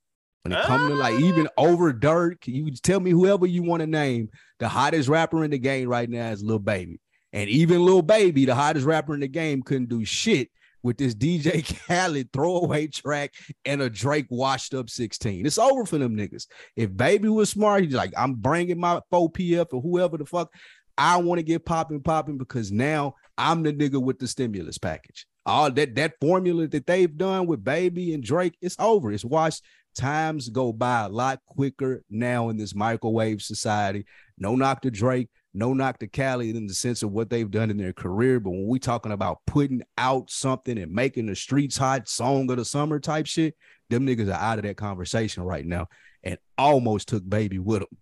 When 0.44 0.54
it 0.54 0.66
comes 0.66 0.90
to 0.90 0.96
like 0.96 1.16
ah. 1.16 1.20
even 1.20 1.50
over 1.58 1.94
Durk, 1.94 2.48
you 2.48 2.72
tell 2.72 3.00
me 3.00 3.12
whoever 3.12 3.46
you 3.46 3.62
want 3.62 3.82
to 3.82 3.88
name, 3.88 4.30
the 4.60 4.70
hottest 4.70 5.10
rapper 5.10 5.44
in 5.44 5.52
the 5.52 5.60
game 5.60 5.90
right 5.90 6.10
now 6.10 6.30
is 6.30 6.44
Lil 6.44 6.60
Baby. 6.60 7.02
And 7.34 7.50
even 7.50 7.86
Lil 7.86 8.02
Baby, 8.02 8.46
the 8.46 8.56
hottest 8.56 8.86
rapper 8.86 9.14
in 9.14 9.20
the 9.20 9.28
game, 9.28 9.62
couldn't 9.62 9.90
do 9.90 10.06
shit 10.06 10.50
with 10.82 10.98
this 10.98 11.14
DJ 11.14 11.66
Khaled 11.88 12.32
throwaway 12.32 12.88
track 12.88 13.34
and 13.66 13.82
a 13.82 13.90
Drake 13.90 14.28
washed 14.30 14.74
up 14.74 14.90
16. 14.90 15.46
It's 15.46 15.58
over 15.58 15.86
for 15.86 15.98
them 15.98 16.16
niggas. 16.16 16.48
If 16.76 16.96
Baby 16.96 17.30
was 17.30 17.50
smart, 17.50 17.84
he's 17.84 17.94
like, 17.94 18.14
I'm 18.18 18.36
bringing 18.36 18.80
my 18.80 19.02
4PF 19.12 19.68
or 19.74 19.82
whoever 19.82 20.18
the 20.18 20.26
fuck. 20.26 20.52
I 21.00 21.16
want 21.16 21.40
to 21.40 21.44
get 21.44 21.66
popping, 21.66 22.02
popping 22.02 22.38
because 22.38 22.74
now 22.74 23.16
I'm 23.38 23.64
the 23.64 23.72
nigga 23.72 24.04
with 24.04 24.20
the 24.20 24.28
stimulus 24.28 24.78
package. 24.78 25.26
All 25.46 25.72
that 25.72 25.96
that 25.96 26.16
formula 26.20 26.68
that 26.68 26.86
they've 26.86 27.18
done 27.18 27.48
with 27.48 27.64
Baby 27.64 28.14
and 28.14 28.22
Drake, 28.22 28.58
it's 28.62 28.76
over. 28.78 29.10
It's 29.14 29.24
washed. 29.24 29.64
Times 29.96 30.50
go 30.50 30.74
by 30.74 31.06
a 31.06 31.10
lot 31.10 31.40
quicker 31.48 32.04
now 32.10 32.50
in 32.50 32.58
this 32.58 32.76
microwave 32.76 33.42
society. 33.42 34.06
No 34.38 34.58
knock 34.58 34.82
to 34.82 34.92
Drake, 34.92 35.30
no 35.54 35.74
knock 35.74 36.00
to 36.00 36.08
Cali 36.08 36.50
in 36.50 36.68
the 36.68 36.74
sense 36.74 37.02
of 37.02 37.12
what 37.12 37.30
they've 37.30 37.50
done 37.50 37.72
in 37.72 37.78
their 37.78 37.94
career. 37.94 38.42
But 38.42 38.52
when 38.52 38.68
we 38.68 38.78
talking 38.78 39.14
about 39.14 39.40
putting 39.48 39.82
out 39.98 40.30
something 40.30 40.78
and 40.78 40.92
making 40.92 41.28
the 41.28 41.36
streets 41.36 41.78
hot 41.78 42.10
song 42.10 42.52
of 42.52 42.58
the 42.58 42.66
summer 42.66 43.00
type 43.00 43.26
shit, 43.26 43.56
them 43.90 44.06
niggas 44.06 44.28
are 44.28 44.34
out 44.34 44.60
of 44.60 44.66
that 44.66 44.76
conversation 44.76 45.44
right 45.44 45.66
now 45.66 45.88
and 46.24 46.38
almost 46.58 47.08
took 47.08 47.28
baby 47.28 47.58
with 47.58 47.80
them. 47.80 47.98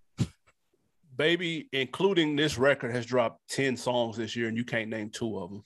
Baby, 1.17 1.67
including 1.73 2.36
this 2.36 2.58
record, 2.58 2.91
has 2.91 3.06
dropped 3.06 3.49
10 3.49 3.75
songs 3.75 4.17
this 4.17 4.36
year, 4.36 4.47
and 4.47 4.56
you 4.58 4.63
can't 4.63 4.89
name 4.89 5.10
two 5.10 5.39
of 5.39 5.49
them. 5.49 5.63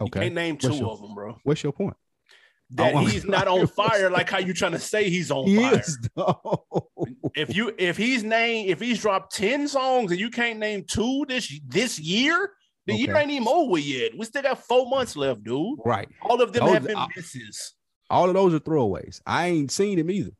You 0.00 0.06
Okay. 0.06 0.20
can't 0.20 0.34
name 0.34 0.56
two 0.56 0.74
your- 0.74 0.90
of 0.90 1.00
them, 1.02 1.14
bro. 1.14 1.38
What's 1.42 1.62
your 1.62 1.72
point? 1.72 1.96
That 2.70 2.94
he's 3.08 3.26
not 3.26 3.48
on 3.48 3.66
fire 3.76 4.08
like 4.10 4.30
how 4.30 4.38
you 4.38 4.54
trying 4.54 4.72
to 4.72 4.78
say 4.78 5.10
he's 5.10 5.30
on 5.30 5.46
He 5.46 5.56
fire. 5.56 5.78
is, 5.80 5.98
though. 6.16 6.64
If 7.34 7.54
you 7.54 7.74
if 7.78 7.98
he's 7.98 8.24
named 8.24 8.70
if 8.70 8.80
he's 8.80 9.00
dropped 9.00 9.34
10 9.34 9.68
songs 9.68 10.10
and 10.10 10.18
you 10.18 10.30
can't 10.30 10.58
name 10.58 10.84
two 10.84 11.26
this 11.28 11.52
this 11.66 11.98
year, 11.98 12.50
the 12.86 12.94
year 12.94 13.14
ain't 13.16 13.30
even 13.30 13.46
over 13.46 13.76
yet. 13.78 14.12
We 14.16 14.24
still 14.24 14.40
got 14.42 14.58
four 14.64 14.88
months 14.88 15.16
left, 15.16 15.44
dude. 15.44 15.80
right. 15.84 16.08
All 16.22 16.40
of 16.40 16.52
them 16.54 16.64
Those- 16.64 16.74
have 16.74 16.86
been 16.86 17.06
misses. 17.14 17.74
All 18.08 18.28
of 18.28 18.34
those 18.34 18.54
are 18.54 18.60
throwaways. 18.60 19.20
I 19.26 19.48
ain't 19.48 19.70
seen 19.70 19.98
him 19.98 20.10
either. 20.10 20.30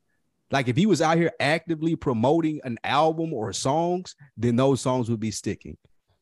Like 0.53 0.69
if 0.69 0.77
he 0.77 0.87
was 0.87 1.01
out 1.01 1.17
here 1.17 1.33
actively 1.41 1.97
promoting 1.97 2.61
an 2.63 2.79
album 2.85 3.33
or 3.33 3.53
songs, 3.55 4.15
then 4.37 4.55
those 4.55 4.83
songs 4.83 5.11
would 5.11 5.19
be 5.19 5.31
sticking. 5.31 5.79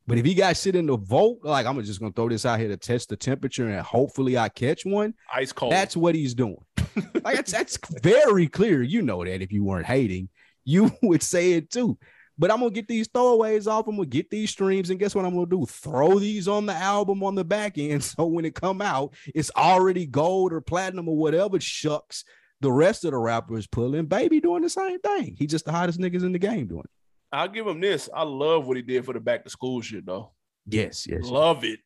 But 0.07 0.17
if 0.17 0.25
he 0.25 0.33
got 0.33 0.57
shit 0.57 0.75
in 0.75 0.87
the 0.87 0.97
vote, 0.97 1.39
like 1.43 1.65
I'm 1.65 1.81
just 1.83 1.99
gonna 1.99 2.13
throw 2.13 2.29
this 2.29 2.45
out 2.45 2.59
here 2.59 2.69
to 2.69 2.77
test 2.77 3.09
the 3.09 3.17
temperature 3.17 3.67
and 3.67 3.85
hopefully 3.85 4.37
I 4.37 4.49
catch 4.49 4.85
one. 4.85 5.13
Ice 5.33 5.51
cold. 5.51 5.73
That's 5.73 5.95
what 5.95 6.15
he's 6.15 6.33
doing. 6.33 6.57
like 7.23 7.35
that's, 7.35 7.51
that's 7.51 7.77
very 8.01 8.47
clear. 8.47 8.81
You 8.81 9.01
know 9.01 9.23
that 9.23 9.41
if 9.41 9.51
you 9.51 9.63
weren't 9.63 9.85
hating, 9.85 10.29
you 10.63 10.91
would 11.03 11.21
say 11.21 11.53
it 11.53 11.69
too. 11.69 11.97
But 12.37 12.51
I'm 12.51 12.59
gonna 12.59 12.71
get 12.71 12.87
these 12.87 13.07
throwaways 13.09 13.67
off. 13.67 13.87
I'm 13.87 13.97
gonna 13.97 14.07
get 14.07 14.29
these 14.29 14.49
streams, 14.49 14.89
and 14.89 14.99
guess 14.99 15.13
what 15.13 15.25
I'm 15.25 15.33
gonna 15.33 15.45
do? 15.45 15.65
Throw 15.65 16.17
these 16.17 16.47
on 16.47 16.65
the 16.65 16.73
album 16.73 17.21
on 17.21 17.35
the 17.35 17.43
back 17.43 17.77
end. 17.77 18.03
So 18.17 18.25
when 18.25 18.45
it 18.45 18.55
come 18.55 18.81
out, 18.81 19.13
it's 19.35 19.51
already 19.55 20.05
gold 20.05 20.51
or 20.53 20.61
platinum 20.61 21.07
or 21.07 21.17
whatever 21.17 21.59
shucks. 21.59 22.23
The 22.61 22.71
rest 22.71 23.03
of 23.05 23.11
the 23.11 23.17
rappers 23.17 23.67
pulling, 23.67 24.05
baby 24.05 24.39
doing 24.39 24.61
the 24.61 24.69
same 24.69 24.99
thing. 24.99 25.35
He 25.37 25.47
just 25.47 25.65
the 25.65 25.71
hottest 25.71 25.99
niggas 25.99 26.23
in 26.23 26.31
the 26.31 26.39
game 26.39 26.67
doing 26.67 26.83
it. 26.85 26.89
I'll 27.33 27.47
give 27.47 27.65
him 27.65 27.79
this. 27.81 28.09
I 28.13 28.23
love 28.23 28.67
what 28.67 28.77
he 28.77 28.83
did 28.83 29.03
for 29.05 29.13
the 29.13 29.19
back 29.19 29.43
to 29.43 29.49
school 29.49 29.81
shit 29.81 30.05
though. 30.05 30.31
Yes, 30.67 31.07
yes. 31.07 31.23
Love 31.23 31.63
it. 31.63 31.79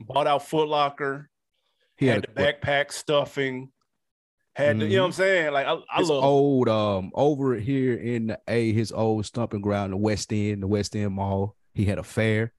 Bought 0.00 0.26
out 0.26 0.46
Foot 0.46 0.68
Locker, 0.68 1.30
He 1.96 2.06
had 2.06 2.26
had 2.26 2.34
the 2.34 2.42
backpack 2.42 2.92
stuffing, 2.92 3.70
had 4.54 4.78
the, 4.78 4.86
you 4.86 4.96
know 4.96 5.02
what 5.02 5.06
I'm 5.08 5.12
saying? 5.12 5.52
Like 5.52 5.66
I, 5.66 5.74
I 5.90 5.98
his 5.98 6.10
love 6.10 6.24
old 6.24 6.68
um 6.68 7.12
over 7.14 7.54
here 7.54 7.94
in 7.94 8.26
the 8.28 8.40
A, 8.48 8.72
his 8.72 8.92
old 8.92 9.24
stomping 9.24 9.60
ground, 9.62 9.92
the 9.92 9.96
West 9.98 10.32
End, 10.32 10.62
the 10.62 10.66
West 10.66 10.96
End 10.96 11.12
Mall. 11.14 11.54
He 11.74 11.84
had 11.84 11.98
a 11.98 12.02
fair, 12.02 12.52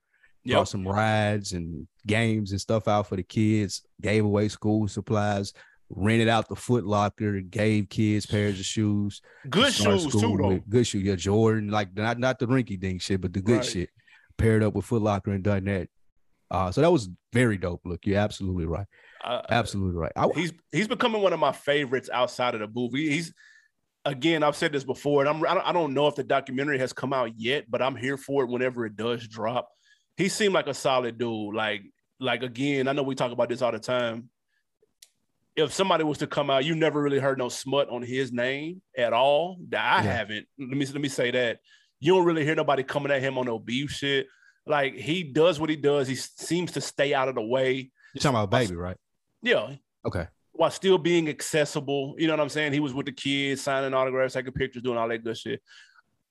Yep. 0.43 0.55
brought 0.55 0.67
some 0.69 0.87
rides 0.87 1.53
and 1.53 1.87
games 2.05 2.51
and 2.51 2.61
stuff 2.61 2.87
out 2.87 3.07
for 3.07 3.15
the 3.17 3.23
kids, 3.23 3.83
gave 3.99 4.23
away 4.23 4.47
school 4.47 4.87
supplies, 4.87 5.53
rented 5.89 6.27
out 6.27 6.49
the 6.49 6.55
Foot 6.55 6.85
Locker, 6.85 7.39
gave 7.41 7.89
kids 7.89 8.25
pairs 8.25 8.59
of 8.59 8.65
shoes. 8.65 9.21
good 9.49 9.71
shoes 9.73 10.05
too, 10.11 10.37
though. 10.39 10.59
Good 10.69 10.85
shoe, 10.87 10.99
yeah, 10.99 11.15
Jordan, 11.15 11.69
like 11.69 11.95
not 11.95 12.19
not 12.19 12.39
the 12.39 12.47
rinky 12.47 12.79
dink 12.79 13.01
shit, 13.01 13.21
but 13.21 13.33
the 13.33 13.41
good 13.41 13.57
Right. 13.57 13.65
shit. 13.65 13.89
Paired 14.37 14.63
up 14.63 14.75
with 14.75 14.85
Foot 14.85 15.01
Locker 15.01 15.31
and 15.31 15.43
done 15.43 15.65
that. 15.65 15.89
Uh, 16.51 16.71
so 16.71 16.81
that 16.81 16.91
was 16.91 17.09
very 17.33 17.57
dope. 17.57 17.81
Look, 17.85 18.05
you're 18.05 18.19
absolutely 18.19 18.65
right. 18.65 18.85
I- 19.23 19.43
Absolutely 19.49 19.99
right. 19.99 20.11
I, 20.15 20.27
he's 20.35 20.53
he's 20.71 20.87
becoming 20.87 21.21
one 21.21 21.33
of 21.33 21.39
my 21.39 21.51
favorites 21.51 22.09
outside 22.13 22.53
of 22.53 22.61
the 22.61 22.67
movie. 22.67 23.09
He's 23.09 23.33
again, 24.05 24.43
I've 24.43 24.55
said 24.55 24.71
this 24.71 24.83
before, 24.85 25.21
and 25.21 25.29
I'm 25.29 25.43
I 25.45 25.53
don't, 25.55 25.67
I 25.67 25.71
don't 25.73 25.93
know 25.93 26.07
if 26.07 26.15
the 26.15 26.23
documentary 26.23 26.77
has 26.79 26.93
come 26.93 27.11
out 27.13 27.31
yet, 27.37 27.65
but 27.69 27.81
I'm 27.81 27.95
here 27.95 28.15
for 28.17 28.43
it 28.43 28.47
whenever 28.49 28.85
it 28.85 28.95
does 28.95 29.27
drop. 29.27 29.69
He 30.15 30.29
seemed 30.29 30.53
like 30.53 30.67
a 30.67 30.73
solid 30.73 31.17
dude. 31.17 31.53
Like 31.55 31.81
like 32.19 32.43
again, 32.43 32.87
I 32.87 32.93
know 32.93 33.03
we 33.03 33.15
talk 33.15 33.31
about 33.31 33.49
this 33.49 33.61
all 33.61 33.71
the 33.71 33.79
time. 33.79 34.29
If 35.57 35.73
somebody 35.73 36.03
was 36.03 36.19
to 36.19 36.27
come 36.27 36.51
out, 36.51 36.65
you 36.65 36.75
never 36.75 37.01
really 37.01 37.17
heard 37.17 37.39
no 37.39 37.49
smut 37.49 37.89
on 37.89 38.03
his 38.03 38.31
name 38.31 38.81
at 38.95 39.11
all. 39.11 39.57
That 39.69 39.83
I 39.83 40.03
Yeah. 40.05 40.13
haven't. 40.13 40.47
Let 40.59 40.69
me 40.77 40.85
let 40.85 41.01
me 41.01 41.09
say 41.09 41.31
that. 41.31 41.59
You 41.99 42.13
don't 42.15 42.25
really 42.25 42.45
hear 42.45 42.53
nobody 42.53 42.83
coming 42.83 43.11
at 43.11 43.21
him 43.23 43.39
on 43.39 43.47
no 43.47 43.57
beef 43.57 43.89
shit. 43.89 44.27
Like 44.67 44.93
he 44.93 45.23
does 45.23 45.59
what 45.59 45.71
he 45.71 45.75
does. 45.75 46.07
He 46.07 46.13
seems 46.15 46.73
to 46.73 46.81
stay 46.81 47.13
out 47.15 47.27
of 47.27 47.33
the 47.35 47.41
way. 47.41 47.89
You're 48.13 48.21
talking 48.21 48.35
about 48.37 48.51
baby, 48.51 48.75
right? 48.75 48.97
Yeah. 49.41 49.75
Okay. 50.05 50.27
While 50.51 50.69
still 50.69 50.99
being 50.99 51.27
accessible. 51.27 52.15
You 52.19 52.27
know 52.27 52.33
what 52.33 52.39
I'm 52.39 52.49
saying? 52.49 52.73
He 52.73 52.79
was 52.79 52.93
with 52.93 53.07
the 53.07 53.11
kids, 53.11 53.61
signing 53.61 53.93
autographs, 53.95 54.35
taking 54.35 54.53
pictures, 54.53 54.83
doing 54.83 54.97
all 54.97 55.07
that 55.07 55.23
good 55.23 55.37
shit. 55.37 55.61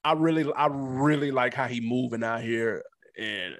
I 0.04 0.12
really, 0.12 0.52
I 0.52 0.68
really 0.70 1.32
like 1.32 1.52
how 1.54 1.66
he 1.66 1.80
moving 1.80 2.22
out 2.22 2.42
here. 2.42 2.84
And 3.18 3.54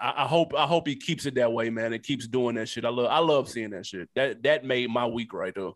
I, 0.00 0.24
I 0.24 0.26
hope 0.26 0.52
I 0.56 0.66
hope 0.66 0.86
he 0.86 0.96
keeps 0.96 1.26
it 1.26 1.34
that 1.34 1.52
way, 1.52 1.70
man. 1.70 1.92
And 1.92 2.02
keeps 2.02 2.28
doing 2.28 2.54
that 2.56 2.68
shit. 2.68 2.84
I 2.84 2.90
love 2.90 3.10
I 3.10 3.18
love 3.18 3.48
seeing 3.48 3.70
that 3.70 3.86
shit. 3.86 4.08
That 4.14 4.42
that 4.44 4.64
made 4.64 4.90
my 4.90 5.06
week 5.06 5.32
right 5.32 5.54
there 5.54 5.70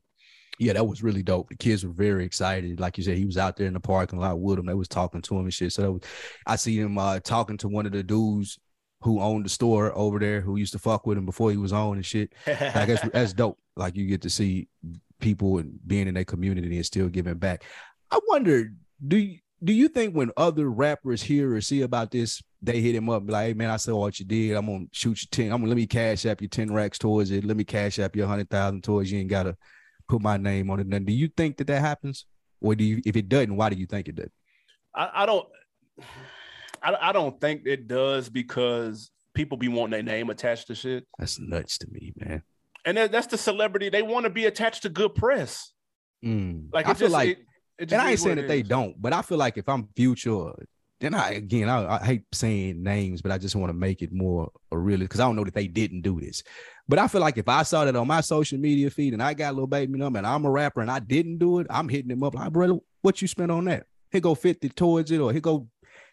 yeah, 0.59 0.73
that 0.75 0.87
was 0.87 1.03
really 1.03 1.23
dope. 1.23 1.49
The 1.49 1.57
kids 1.57 1.85
were 1.85 1.92
very 1.92 2.25
excited. 2.25 2.79
Like 2.81 2.97
you 2.97 3.05
said, 3.05 3.16
he 3.16 3.25
was 3.25 3.38
out 3.38 3.57
there 3.57 3.66
in 3.66 3.75
the 3.75 3.81
parking 3.81 4.20
lot 4.20 4.38
with 4.38 4.57
them. 4.57 4.66
They 4.66 4.75
was 4.75 4.88
talking 4.88 5.23
to 5.23 5.37
him 5.37 5.44
and 5.44 5.55
shit. 5.55 5.73
So 5.73 5.92
was, 5.92 6.03
I 6.47 6.57
see 6.57 6.79
him 6.79 6.97
uh, 6.99 7.20
talking 7.20 7.57
to 7.59 7.68
one 7.68 7.87
of 7.87 7.92
the 7.92 8.03
dudes 8.03 8.59
who 9.01 9.20
owned 9.20 9.44
the 9.44 9.51
store 9.51 9.97
over 9.97 10.18
there, 10.18 10.40
who 10.40 10.57
used 10.57 10.73
to 10.73 10.79
fuck 10.79 11.07
with 11.07 11.18
him 11.18 11.27
before 11.27 11.51
he 11.51 11.57
was 11.57 11.73
on 11.73 11.97
and 11.97 12.07
shit. 12.07 12.33
I 12.47 12.87
guess 12.87 13.07
that's 13.12 13.33
dope. 13.33 13.59
Like 13.77 13.97
you 13.97 14.07
get 14.07 14.23
to 14.23 14.31
see 14.31 14.68
people 15.20 15.59
and 15.59 15.79
being 15.87 16.07
in 16.07 16.14
their 16.14 16.25
community 16.25 16.77
and 16.77 16.87
still 16.87 17.09
giving 17.09 17.35
back. 17.35 17.64
I 18.11 18.20
wonder, 18.29 18.73
do 19.07 19.16
you 19.16 19.38
do 19.62 19.73
you 19.73 19.88
think 19.88 20.14
when 20.14 20.31
other 20.37 20.68
rappers 20.68 21.23
hear 21.23 21.55
or 21.55 21.61
see 21.61 21.83
about 21.83 22.11
this, 22.11 22.42
they 22.64 22.81
hit 22.81 22.94
him 22.94 23.11
up 23.11 23.22
like, 23.27 23.48
hey 23.48 23.55
man, 23.55 23.70
I 23.70 23.77
saw 23.77 23.96
what 23.96 24.18
you 24.18 24.24
did. 24.24 24.57
I'm 24.57 24.66
gonna 24.66 24.87
shoot 24.92 25.22
you 25.22 25.29
10. 25.31 25.46
I'm 25.46 25.59
gonna 25.59 25.68
let 25.68 25.77
me 25.77 25.87
cash 25.87 26.27
up 26.27 26.40
your 26.40 26.48
10 26.48 26.72
racks 26.72 26.98
towards 26.98 27.31
it. 27.31 27.44
Let 27.44 27.57
me 27.57 27.64
cash 27.64 27.98
up 27.98 28.16
your 28.16 28.27
hundred 28.27 28.50
thousand 28.50 28.85
towards 28.85 29.11
you 29.11 29.20
ain't 29.20 29.29
gotta 29.29 29.57
put 30.09 30.22
my 30.22 30.37
name 30.37 30.70
on 30.70 30.81
it. 30.81 30.87
Now, 30.87 30.98
do 30.98 31.12
you 31.12 31.29
think 31.29 31.59
that 31.59 31.66
that 31.68 31.81
happens, 31.81 32.27
or 32.61 32.74
do 32.74 32.85
you? 32.85 33.03
If 33.05 33.16
it 33.16 33.29
doesn't, 33.29 33.57
why 33.57 33.70
do 33.70 33.77
you 33.77 33.87
think 33.87 34.09
it 34.09 34.16
did? 34.16 34.31
I, 34.94 35.11
I 35.14 35.27
don't. 35.27 35.46
I, 36.83 36.96
I 37.00 37.12
don't 37.12 37.40
think 37.40 37.62
it 37.66 37.88
does 37.88 38.29
because 38.29 39.11
people 39.35 39.57
be 39.57 39.68
wanting 39.68 39.92
their 39.92 40.03
name 40.03 40.31
attached 40.31 40.66
to 40.68 40.74
shit. 40.74 41.07
That's 41.18 41.38
nuts 41.38 41.79
to 41.79 41.87
me, 41.90 42.12
man. 42.16 42.42
And 42.85 42.96
that, 42.98 43.12
that's 43.12 43.27
the 43.27 43.38
celebrity. 43.38 43.88
They 43.88 44.03
want 44.03 44.24
to 44.24 44.31
be 44.31 44.44
attached 44.44 44.83
to 44.83 44.90
good 44.90 45.14
press. 45.14 45.72
Mm. 46.24 46.68
Like 46.72 46.87
I 46.87 46.94
feel 46.94 47.07
just, 47.07 47.12
like, 47.12 47.29
it, 47.31 47.38
it 47.79 47.92
and 47.92 48.03
I 48.03 48.11
ain't 48.11 48.20
saying 48.20 48.37
that 48.37 48.48
they 48.48 48.62
don't, 48.62 49.00
but 49.00 49.12
I 49.12 49.22
feel 49.22 49.38
like 49.38 49.57
if 49.57 49.68
I'm 49.68 49.88
future, 49.96 50.53
then 51.04 51.14
I 51.14 51.32
again 51.32 51.68
I, 51.68 51.96
I 51.96 52.04
hate 52.04 52.22
saying 52.32 52.82
names, 52.82 53.20
but 53.22 53.30
I 53.30 53.38
just 53.38 53.56
want 53.56 53.70
to 53.70 53.74
make 53.74 54.02
it 54.02 54.12
more 54.12 54.50
a 54.72 54.78
real 54.78 54.98
because 54.98 55.20
I 55.20 55.24
don't 55.24 55.36
know 55.36 55.44
that 55.44 55.54
they 55.54 55.68
didn't 55.68 56.02
do 56.02 56.20
this. 56.20 56.42
But 56.88 56.98
I 56.98 57.08
feel 57.08 57.20
like 57.20 57.38
if 57.38 57.48
I 57.48 57.62
saw 57.62 57.84
that 57.84 57.96
on 57.96 58.06
my 58.06 58.20
social 58.20 58.58
media 58.58 58.90
feed 58.90 59.12
and 59.12 59.22
I 59.22 59.34
got 59.34 59.50
a 59.50 59.54
little 59.54 59.66
baby 59.66 59.98
number 59.98 60.18
and 60.18 60.26
I'm 60.26 60.44
a 60.44 60.50
rapper 60.50 60.80
and 60.80 60.90
I 60.90 60.98
didn't 60.98 61.38
do 61.38 61.58
it, 61.58 61.66
I'm 61.70 61.88
hitting 61.88 62.10
him 62.10 62.22
up 62.22 62.34
like, 62.34 62.52
brother, 62.52 62.78
what 63.02 63.22
you 63.22 63.28
spent 63.28 63.50
on 63.50 63.64
that? 63.66 63.86
He 64.10 64.20
go 64.20 64.34
50 64.34 64.68
towards 64.70 65.10
it, 65.10 65.18
or 65.18 65.32
he 65.32 65.40
go, 65.40 65.68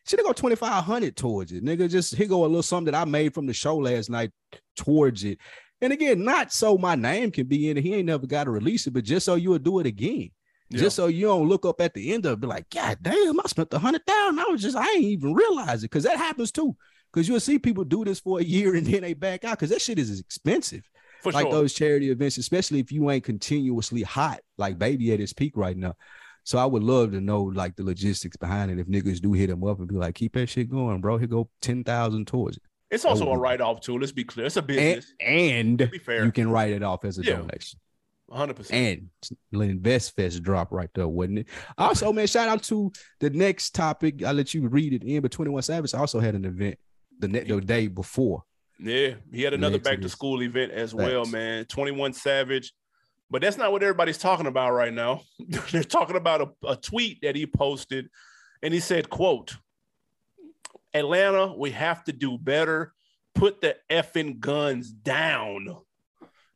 should 0.07 0.19
he 0.19 0.25
go 0.25 0.33
2500 0.33 1.15
towards 1.15 1.51
it? 1.51 1.63
Nigga, 1.63 1.89
just 1.89 2.15
he 2.15 2.25
go 2.25 2.43
a 2.43 2.47
little 2.47 2.63
something 2.63 2.91
that 2.91 3.01
I 3.01 3.05
made 3.05 3.33
from 3.33 3.47
the 3.47 3.53
show 3.53 3.77
last 3.77 4.09
night 4.09 4.31
towards 4.75 5.23
it. 5.23 5.37
And 5.81 5.93
again, 5.93 6.23
not 6.23 6.51
so 6.51 6.77
my 6.77 6.95
name 6.95 7.31
can 7.31 7.47
be 7.47 7.69
in 7.69 7.77
it. 7.77 7.83
He 7.83 7.93
ain't 7.95 8.05
never 8.05 8.27
got 8.27 8.45
to 8.45 8.51
release 8.51 8.87
it, 8.87 8.93
but 8.93 9.03
just 9.03 9.25
so 9.25 9.35
you'll 9.35 9.59
do 9.59 9.79
it 9.79 9.85
again. 9.85 10.31
Yeah. 10.71 10.79
Just 10.81 10.95
so 10.95 11.07
you 11.07 11.25
don't 11.25 11.47
look 11.47 11.65
up 11.65 11.81
at 11.81 11.93
the 11.93 12.13
end 12.13 12.25
of 12.25 12.33
it, 12.33 12.39
be 12.41 12.47
like, 12.47 12.69
God 12.69 12.97
damn, 13.01 13.39
I 13.39 13.43
spent 13.47 13.69
the 13.69 13.79
hundred 13.79 14.05
thousand. 14.05 14.39
I 14.39 14.45
was 14.45 14.61
just, 14.61 14.77
I 14.77 14.89
ain't 14.91 15.03
even 15.03 15.33
realize 15.33 15.83
it 15.83 15.91
because 15.91 16.03
that 16.03 16.17
happens 16.17 16.51
too. 16.51 16.75
Because 17.11 17.27
you'll 17.27 17.41
see 17.41 17.59
people 17.59 17.83
do 17.83 18.05
this 18.05 18.21
for 18.21 18.39
a 18.39 18.43
year 18.43 18.75
and 18.75 18.85
then 18.87 19.01
they 19.01 19.13
back 19.13 19.43
out 19.43 19.59
because 19.59 19.69
that 19.69 19.81
shit 19.81 19.99
is 19.99 20.19
expensive. 20.19 20.89
For 21.21 21.31
sure. 21.31 21.41
like 21.41 21.51
sure. 21.51 21.61
those 21.61 21.73
charity 21.73 22.09
events, 22.09 22.37
especially 22.37 22.79
if 22.79 22.91
you 22.91 23.11
ain't 23.11 23.23
continuously 23.23 24.01
hot, 24.01 24.39
like 24.57 24.79
baby 24.79 25.11
at 25.13 25.19
his 25.19 25.33
peak 25.33 25.55
right 25.55 25.77
now. 25.77 25.93
So 26.43 26.57
I 26.57 26.65
would 26.65 26.81
love 26.83 27.11
to 27.11 27.21
know 27.21 27.43
like 27.43 27.75
the 27.75 27.83
logistics 27.83 28.37
behind 28.37 28.71
it. 28.71 28.79
If 28.79 28.87
niggas 28.87 29.21
do 29.21 29.33
hit 29.33 29.49
him 29.49 29.63
up 29.63 29.79
and 29.79 29.87
be 29.87 29.95
like, 29.95 30.15
keep 30.15 30.33
that 30.33 30.49
shit 30.49 30.69
going, 30.69 31.01
bro. 31.01 31.17
He 31.17 31.27
go 31.27 31.49
ten 31.61 31.83
thousand 31.83 32.27
towards 32.27 32.57
it. 32.57 32.63
It's 32.89 33.05
also 33.05 33.31
a 33.31 33.37
write 33.37 33.61
off 33.61 33.79
too. 33.81 33.97
Let's 33.97 34.11
be 34.11 34.23
clear. 34.25 34.47
It's 34.47 34.57
a 34.57 34.61
business. 34.61 35.13
And, 35.19 35.79
and 35.79 35.91
be 35.91 35.97
fair. 35.97 36.25
you 36.25 36.31
can 36.31 36.49
write 36.49 36.71
it 36.71 36.83
off 36.83 37.05
as 37.05 37.17
a 37.19 37.23
yeah. 37.23 37.37
donation. 37.37 37.79
100%. 38.31 38.71
And 38.71 39.09
Invest 39.51 40.15
Fest 40.15 40.41
drop 40.43 40.71
right 40.71 40.89
there, 40.93 41.07
wasn't 41.07 41.39
it? 41.39 41.47
Also, 41.77 42.11
man, 42.13 42.27
shout 42.27 42.47
out 42.47 42.63
to 42.63 42.91
the 43.19 43.29
next 43.29 43.75
topic. 43.75 44.23
I'll 44.23 44.33
let 44.33 44.53
you 44.53 44.67
read 44.67 44.93
it 44.93 45.03
in, 45.03 45.21
but 45.21 45.31
21 45.31 45.61
Savage 45.63 45.93
also 45.93 46.19
had 46.19 46.35
an 46.35 46.45
event 46.45 46.77
the, 47.19 47.27
net 47.27 47.47
the 47.47 47.61
day 47.61 47.87
before. 47.87 48.43
Yeah, 48.79 49.15
he 49.31 49.43
had 49.43 49.53
another 49.53 49.77
back 49.77 50.01
to 50.01 50.09
school 50.09 50.41
event 50.41 50.71
as 50.71 50.91
Thanks. 50.91 51.11
well, 51.11 51.25
man. 51.25 51.65
21 51.65 52.13
Savage. 52.13 52.73
But 53.29 53.41
that's 53.41 53.57
not 53.57 53.71
what 53.71 53.83
everybody's 53.83 54.17
talking 54.17 54.47
about 54.47 54.71
right 54.71 54.93
now. 54.93 55.21
They're 55.71 55.83
talking 55.83 56.17
about 56.17 56.41
a, 56.41 56.67
a 56.67 56.75
tweet 56.75 57.21
that 57.21 57.35
he 57.35 57.45
posted, 57.45 58.09
and 58.61 58.73
he 58.73 58.79
said, 58.79 59.09
quote, 59.09 59.55
Atlanta, 60.93 61.53
we 61.55 61.71
have 61.71 62.03
to 62.05 62.11
do 62.11 62.37
better. 62.37 62.93
Put 63.33 63.61
the 63.61 63.77
effing 63.89 64.39
guns 64.39 64.91
down. 64.91 65.77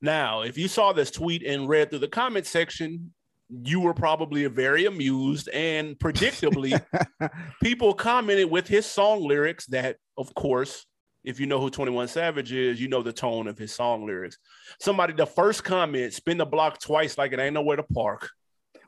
Now, 0.06 0.42
if 0.42 0.56
you 0.56 0.68
saw 0.68 0.94
this 0.94 1.10
tweet 1.10 1.42
and 1.42 1.68
read 1.68 1.90
through 1.90 1.98
the 1.98 2.08
comment 2.08 2.46
section, 2.46 3.12
you 3.50 3.80
were 3.80 3.96
probably 3.96 4.46
very 4.46 4.86
amused 4.86 5.50
and 5.50 5.98
predictably 5.98 6.80
people 7.64 7.92
commented 7.96 8.52
with 8.52 8.68
his 8.68 8.86
song 8.86 9.28
lyrics 9.28 9.66
that 9.68 9.98
of 10.16 10.32
course 10.36 10.86
if 11.24 11.40
you 11.40 11.48
know 11.48 11.60
who 11.60 11.72
21 11.72 12.08
savage 12.08 12.52
is 12.52 12.80
you 12.80 12.88
know 12.88 13.02
the 13.02 13.12
tone 13.12 13.48
of 13.48 13.58
his 13.58 13.74
song 13.74 14.06
lyrics. 14.06 14.38
Somebody 14.80 15.14
the 15.14 15.26
first 15.26 15.64
comment 15.64 16.14
spin 16.14 16.38
the 16.38 16.46
block 16.46 16.80
twice 16.80 17.18
like 17.18 17.34
it 17.34 17.40
ain't 17.40 17.56
nowhere 17.56 17.78
to 17.78 17.84
park. 17.84 18.30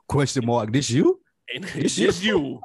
Question 0.06 0.46
mark. 0.46 0.72
This 0.72 0.88
you? 0.88 1.20
This 1.74 1.98
is 1.98 2.24
you? 2.24 2.60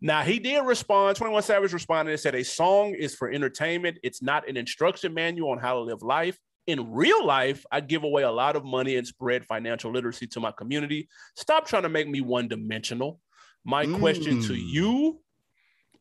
now 0.00 0.22
he 0.22 0.38
did 0.38 0.64
respond 0.64 1.16
21 1.16 1.42
savage 1.42 1.72
responded 1.72 2.12
and 2.12 2.20
said 2.20 2.36
a 2.36 2.44
song 2.44 2.94
is 2.94 3.16
for 3.16 3.28
entertainment. 3.28 3.98
It's 4.04 4.22
not 4.22 4.48
an 4.48 4.56
instruction 4.56 5.12
manual 5.14 5.50
on 5.50 5.58
how 5.58 5.74
to 5.74 5.80
live 5.80 6.02
life 6.02 6.38
in 6.68 6.92
real 6.92 7.24
life, 7.24 7.64
I 7.72 7.80
give 7.80 8.04
away 8.04 8.24
a 8.24 8.30
lot 8.30 8.54
of 8.54 8.62
money 8.62 8.96
and 8.96 9.06
spread 9.06 9.46
financial 9.46 9.90
literacy 9.90 10.26
to 10.28 10.40
my 10.40 10.52
community. 10.52 11.08
Stop 11.34 11.66
trying 11.66 11.84
to 11.84 11.88
make 11.88 12.06
me 12.06 12.20
one 12.20 12.46
dimensional. 12.46 13.20
My 13.64 13.86
mm. 13.86 13.98
question 13.98 14.42
to 14.42 14.52
mm. 14.52 14.68
you, 14.68 15.18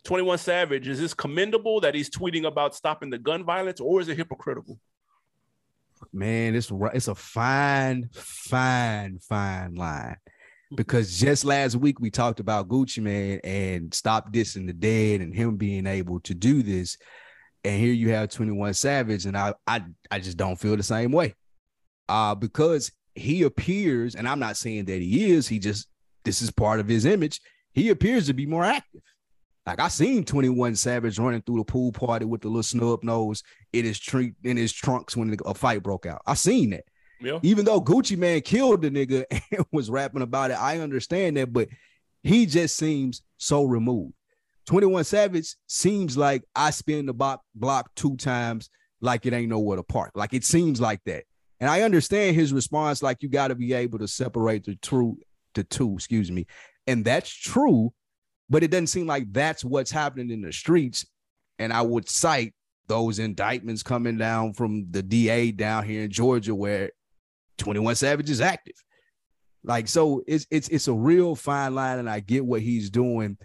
21 0.04 0.38
Savage, 0.40 0.90
is 0.90 1.00
this 1.00 1.14
commendable 1.14 1.80
that 1.80 1.96
he's 1.96 2.10
tweeting 2.10 2.46
about 2.46 2.76
stopping 2.76 3.10
the 3.10 3.18
gun 3.18 3.46
violence 3.46 3.80
or 3.80 4.02
is 4.02 4.10
it 4.10 4.18
hypocritical? 4.18 4.78
Man, 6.12 6.54
it's 6.54 6.70
it's 6.94 7.08
a 7.08 7.16
fine, 7.16 8.10
fine, 8.12 9.20
fine 9.20 9.74
line. 9.74 10.18
Because 10.76 11.18
just 11.18 11.46
last 11.46 11.78
week 11.78 12.02
we 12.02 12.12
talked 12.12 12.42
about 12.42 12.68
Gucci 12.68 13.02
Mane 13.02 13.40
and 13.46 13.94
stop 13.94 14.34
dissing 14.34 14.68
the 14.68 14.74
dead 14.74 15.22
and 15.22 15.34
him 15.34 15.56
being 15.56 15.88
able 15.88 16.20
to 16.20 16.36
do 16.36 16.62
this 16.62 16.98
and 17.64 17.80
here 17.80 17.94
you 17.94 18.10
have 18.10 18.30
21 18.30 18.74
Savage, 18.74 19.26
and 19.26 19.38
I 19.38 19.54
I 19.66 19.84
I 20.10 20.20
just 20.20 20.38
don't 20.38 20.60
feel 20.60 20.78
the 20.78 20.84
same 20.84 21.12
way. 21.12 21.36
Uh, 22.10 22.36
because 22.36 22.92
he 23.16 23.44
appears, 23.44 24.16
and 24.16 24.28
I'm 24.28 24.40
not 24.40 24.58
saying 24.58 24.86
that 24.86 25.02
he 25.02 25.32
is, 25.32 25.48
he 25.48 25.60
just 25.60 25.88
this 26.24 26.42
is 26.42 26.52
part 26.52 26.80
of 26.80 26.88
his 26.88 27.06
image. 27.06 27.42
He 27.74 27.90
appears 27.90 28.28
to 28.28 28.34
be 28.34 28.46
more 28.46 28.64
active. 28.64 29.02
Like 29.66 29.80
I 29.82 29.90
seen 29.90 30.24
21 30.24 30.76
Savage 30.76 31.20
running 31.20 31.42
through 31.42 31.58
the 31.58 31.66
pool 31.66 31.92
party 31.92 32.26
with 32.26 32.42
the 32.42 32.48
little 32.48 32.64
snub 32.64 33.04
nose 33.04 33.44
in 33.74 33.84
his 33.84 34.00
trunk 34.00 34.36
in 34.44 34.56
his 34.56 34.72
trunks 34.72 35.18
when 35.18 35.36
a 35.46 35.54
fight 35.54 35.84
broke 35.84 36.06
out. 36.06 36.22
I 36.26 36.36
seen 36.36 36.70
that. 36.72 36.86
Yeah. 37.20 37.40
Even 37.42 37.66
though 37.66 37.82
Gucci 37.82 38.18
Mane 38.18 38.42
killed 38.42 38.82
the 38.82 38.92
nigga 38.92 39.26
and 39.52 39.66
was 39.72 39.90
rapping 39.90 40.22
about 40.22 40.52
it, 40.52 40.62
I 40.62 40.80
understand 40.80 41.36
that, 41.38 41.52
but 41.52 41.68
he 42.24 42.46
just 42.46 42.78
seems 42.78 43.24
so 43.38 43.64
removed. 43.64 44.14
21 44.68 45.06
Savage 45.06 45.56
seems 45.68 46.18
like 46.18 46.44
I 46.56 46.70
spin 46.72 47.06
the 47.06 47.14
block, 47.14 47.42
block 47.56 47.90
two 47.96 48.18
times 48.18 48.70
like 49.02 49.26
it 49.26 49.34
ain't 49.34 49.50
nowhere 49.50 49.78
to 49.78 49.84
park. 49.84 50.12
Like 50.16 50.34
it 50.34 50.44
seems 50.44 50.82
like 50.82 51.02
that. 51.06 51.24
And 51.60 51.70
I 51.70 51.82
understand 51.82 52.36
his 52.36 52.54
response, 52.54 53.02
like 53.02 53.24
you 53.24 53.30
got 53.30 53.48
to 53.48 53.56
be 53.56 53.74
able 53.74 54.00
to 54.00 54.08
separate 54.08 54.66
the 54.66 54.76
true, 54.76 55.18
the 55.56 55.64
two, 55.64 55.94
excuse 55.94 56.32
me. 56.32 56.46
And 56.86 57.04
that's 57.04 57.30
true, 57.30 57.94
but 58.50 58.62
it 58.62 58.70
doesn't 58.70 58.88
seem 58.88 59.08
like 59.08 59.32
that's 59.32 59.64
what's 59.64 59.90
happening 59.90 60.30
in 60.30 60.42
the 60.42 60.52
streets. 60.52 61.06
And 61.60 61.74
I 61.74 61.82
would 61.82 62.08
cite 62.08 62.54
those 62.88 63.20
indictments 63.20 63.84
coming 63.84 64.18
down 64.18 64.54
from 64.54 64.88
the 64.92 65.02
DA 65.02 65.52
down 65.52 65.86
here 65.86 66.04
in 66.04 66.12
Georgia 66.12 66.54
where 66.54 66.92
21 67.58 67.96
Savage 67.96 68.30
is 68.30 68.42
active. 68.42 68.76
Like 69.64 69.88
so 69.88 70.24
it's 70.28 70.46
it's 70.52 70.70
it's 70.70 70.88
a 70.88 70.94
real 70.94 71.36
fine 71.36 71.76
line, 71.76 72.00
and 72.00 72.10
I 72.10 72.22
get 72.22 72.46
what 72.46 72.62
he's 72.62 72.90
doing 72.90 73.38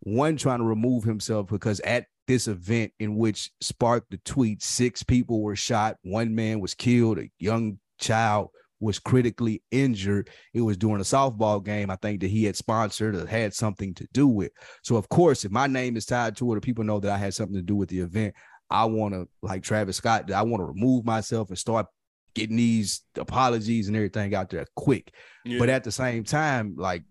one 0.00 0.36
trying 0.36 0.58
to 0.58 0.64
remove 0.64 1.04
himself 1.04 1.48
because 1.48 1.80
at 1.80 2.06
this 2.26 2.48
event 2.48 2.92
in 3.00 3.16
which 3.16 3.50
sparked 3.60 4.10
the 4.10 4.18
tweet, 4.18 4.62
six 4.62 5.02
people 5.02 5.42
were 5.42 5.56
shot, 5.56 5.96
one 6.02 6.34
man 6.34 6.60
was 6.60 6.74
killed, 6.74 7.18
a 7.18 7.30
young 7.38 7.78
child 7.98 8.50
was 8.80 8.98
critically 8.98 9.62
injured. 9.70 10.30
It 10.54 10.60
was 10.60 10.76
during 10.76 11.00
a 11.00 11.04
softball 11.04 11.64
game, 11.64 11.90
I 11.90 11.96
think 11.96 12.20
that 12.20 12.30
he 12.30 12.44
had 12.44 12.56
sponsored 12.56 13.16
or 13.16 13.26
had 13.26 13.54
something 13.54 13.94
to 13.94 14.06
do 14.12 14.28
with. 14.28 14.52
So, 14.82 14.96
of 14.96 15.08
course, 15.08 15.44
if 15.44 15.50
my 15.50 15.66
name 15.66 15.96
is 15.96 16.06
tied 16.06 16.36
to 16.36 16.52
it, 16.52 16.56
or 16.56 16.60
people 16.60 16.84
know 16.84 17.00
that 17.00 17.10
I 17.10 17.18
had 17.18 17.34
something 17.34 17.56
to 17.56 17.62
do 17.62 17.74
with 17.74 17.88
the 17.88 18.00
event, 18.00 18.34
I 18.70 18.84
want 18.84 19.14
to, 19.14 19.28
like 19.42 19.62
Travis 19.62 19.96
Scott, 19.96 20.30
I 20.30 20.42
want 20.42 20.60
to 20.60 20.66
remove 20.66 21.04
myself 21.04 21.48
and 21.48 21.58
start 21.58 21.86
getting 22.34 22.56
these 22.56 23.02
apologies 23.16 23.88
and 23.88 23.96
everything 23.96 24.34
out 24.34 24.50
there 24.50 24.66
quick. 24.76 25.12
Yeah. 25.44 25.58
But 25.58 25.70
at 25.70 25.82
the 25.82 25.90
same 25.90 26.24
time, 26.24 26.74
like 26.76 27.02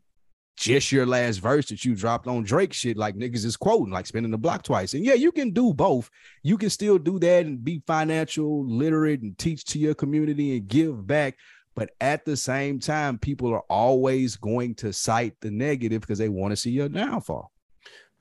just 0.58 0.92
your 0.92 1.06
last 1.06 1.38
verse 1.38 1.68
that 1.70 1.86
you 1.86 1.96
dropped 1.96 2.28
on 2.28 2.44
Drake 2.44 2.74
shit, 2.74 2.98
like 2.98 3.16
niggas 3.16 3.46
is 3.46 3.56
quoting, 3.56 3.94
like 3.94 4.08
spinning 4.08 4.32
the 4.32 4.38
block 4.38 4.64
twice. 4.64 4.94
And 4.94 5.06
yeah, 5.06 5.14
you 5.14 5.32
can 5.32 5.52
do 5.52 5.74
both. 5.74 6.10
You 6.44 6.58
can 6.58 6.70
still 6.70 6.98
do 6.98 7.20
that 7.20 7.46
and 7.46 7.64
be 7.64 7.84
financial 7.86 8.66
literate 8.66 9.22
and 9.22 9.38
teach 9.38 9.64
to 9.66 9.80
your 9.80 9.94
community 9.94 10.58
and 10.58 10.68
give 10.68 11.06
back. 11.06 11.38
But 11.76 11.92
at 12.02 12.26
the 12.26 12.36
same 12.36 12.80
time, 12.80 13.20
people 13.20 13.54
are 13.54 13.64
always 13.70 14.36
going 14.36 14.74
to 14.76 14.92
cite 14.92 15.40
the 15.42 15.52
negative 15.52 16.02
because 16.02 16.18
they 16.18 16.30
want 16.30 16.52
to 16.52 16.58
see 16.58 16.72
your 16.72 16.90
downfall. 16.90 17.52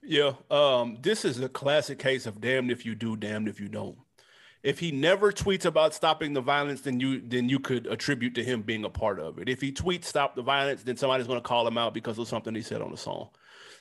Yeah. 0.03 0.33
Um, 0.51 0.99
this 1.01 1.25
is 1.25 1.39
a 1.39 1.49
classic 1.49 1.97
case 1.97 2.27
of 2.27 2.39
damned 2.39 2.69
if 2.69 2.85
you 2.85 2.93
do, 2.93 3.17
damned 3.17 3.47
if 3.49 3.59
you 3.59 3.67
don't 3.67 3.97
if 4.67 4.79
he 4.79 4.91
never 4.91 5.31
tweets 5.31 5.63
about 5.63 5.93
stopping 5.93 6.33
the 6.33 6.41
violence, 6.41 6.81
then 6.81 6.99
you 6.99 7.21
then 7.21 7.47
you 7.47 7.57
could 7.57 7.87
attribute 7.87 8.35
to 8.35 8.43
him 8.43 8.63
being 8.63 8.83
a 8.83 8.89
part 8.89 9.17
of 9.17 9.39
it. 9.39 9.47
If 9.47 9.61
he 9.61 9.71
tweets 9.71 10.03
stop 10.03 10.35
the 10.35 10.41
violence, 10.41 10.83
then 10.83 10.97
somebody's 10.97 11.25
going 11.25 11.39
to 11.39 11.47
call 11.47 11.65
him 11.65 11.77
out 11.77 11.93
because 11.93 12.19
of 12.19 12.27
something 12.27 12.53
he 12.53 12.61
said 12.61 12.81
on 12.81 12.91
the 12.91 12.97
song. 12.97 13.29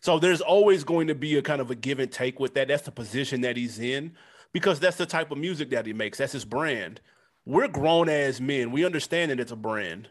So 0.01 0.21
there's 0.21 0.41
always 0.41 0.85
going 0.85 1.09
to 1.09 1.15
be 1.17 1.37
a 1.39 1.43
kind 1.43 1.61
of 1.61 1.73
a 1.73 1.75
give 1.75 1.99
and 1.99 2.13
take 2.13 2.39
with 2.39 2.55
that. 2.55 2.69
That's 2.69 2.85
the 2.85 2.93
position 2.93 3.41
that 3.41 3.57
he's 3.57 3.81
in 3.81 4.13
because 4.53 4.79
that's 4.79 4.97
the 4.97 5.07
type 5.07 5.33
of 5.33 5.39
music 5.39 5.71
that 5.71 5.87
he 5.87 5.93
makes. 5.93 6.19
That's 6.19 6.33
his 6.33 6.45
brand. 6.45 7.01
We're 7.45 7.67
grown 7.67 8.09
as 8.09 8.41
men. 8.41 8.71
We 8.71 8.85
understand 8.85 9.33
that 9.33 9.41
it's 9.41 9.51
a 9.51 9.57
brand. 9.57 10.09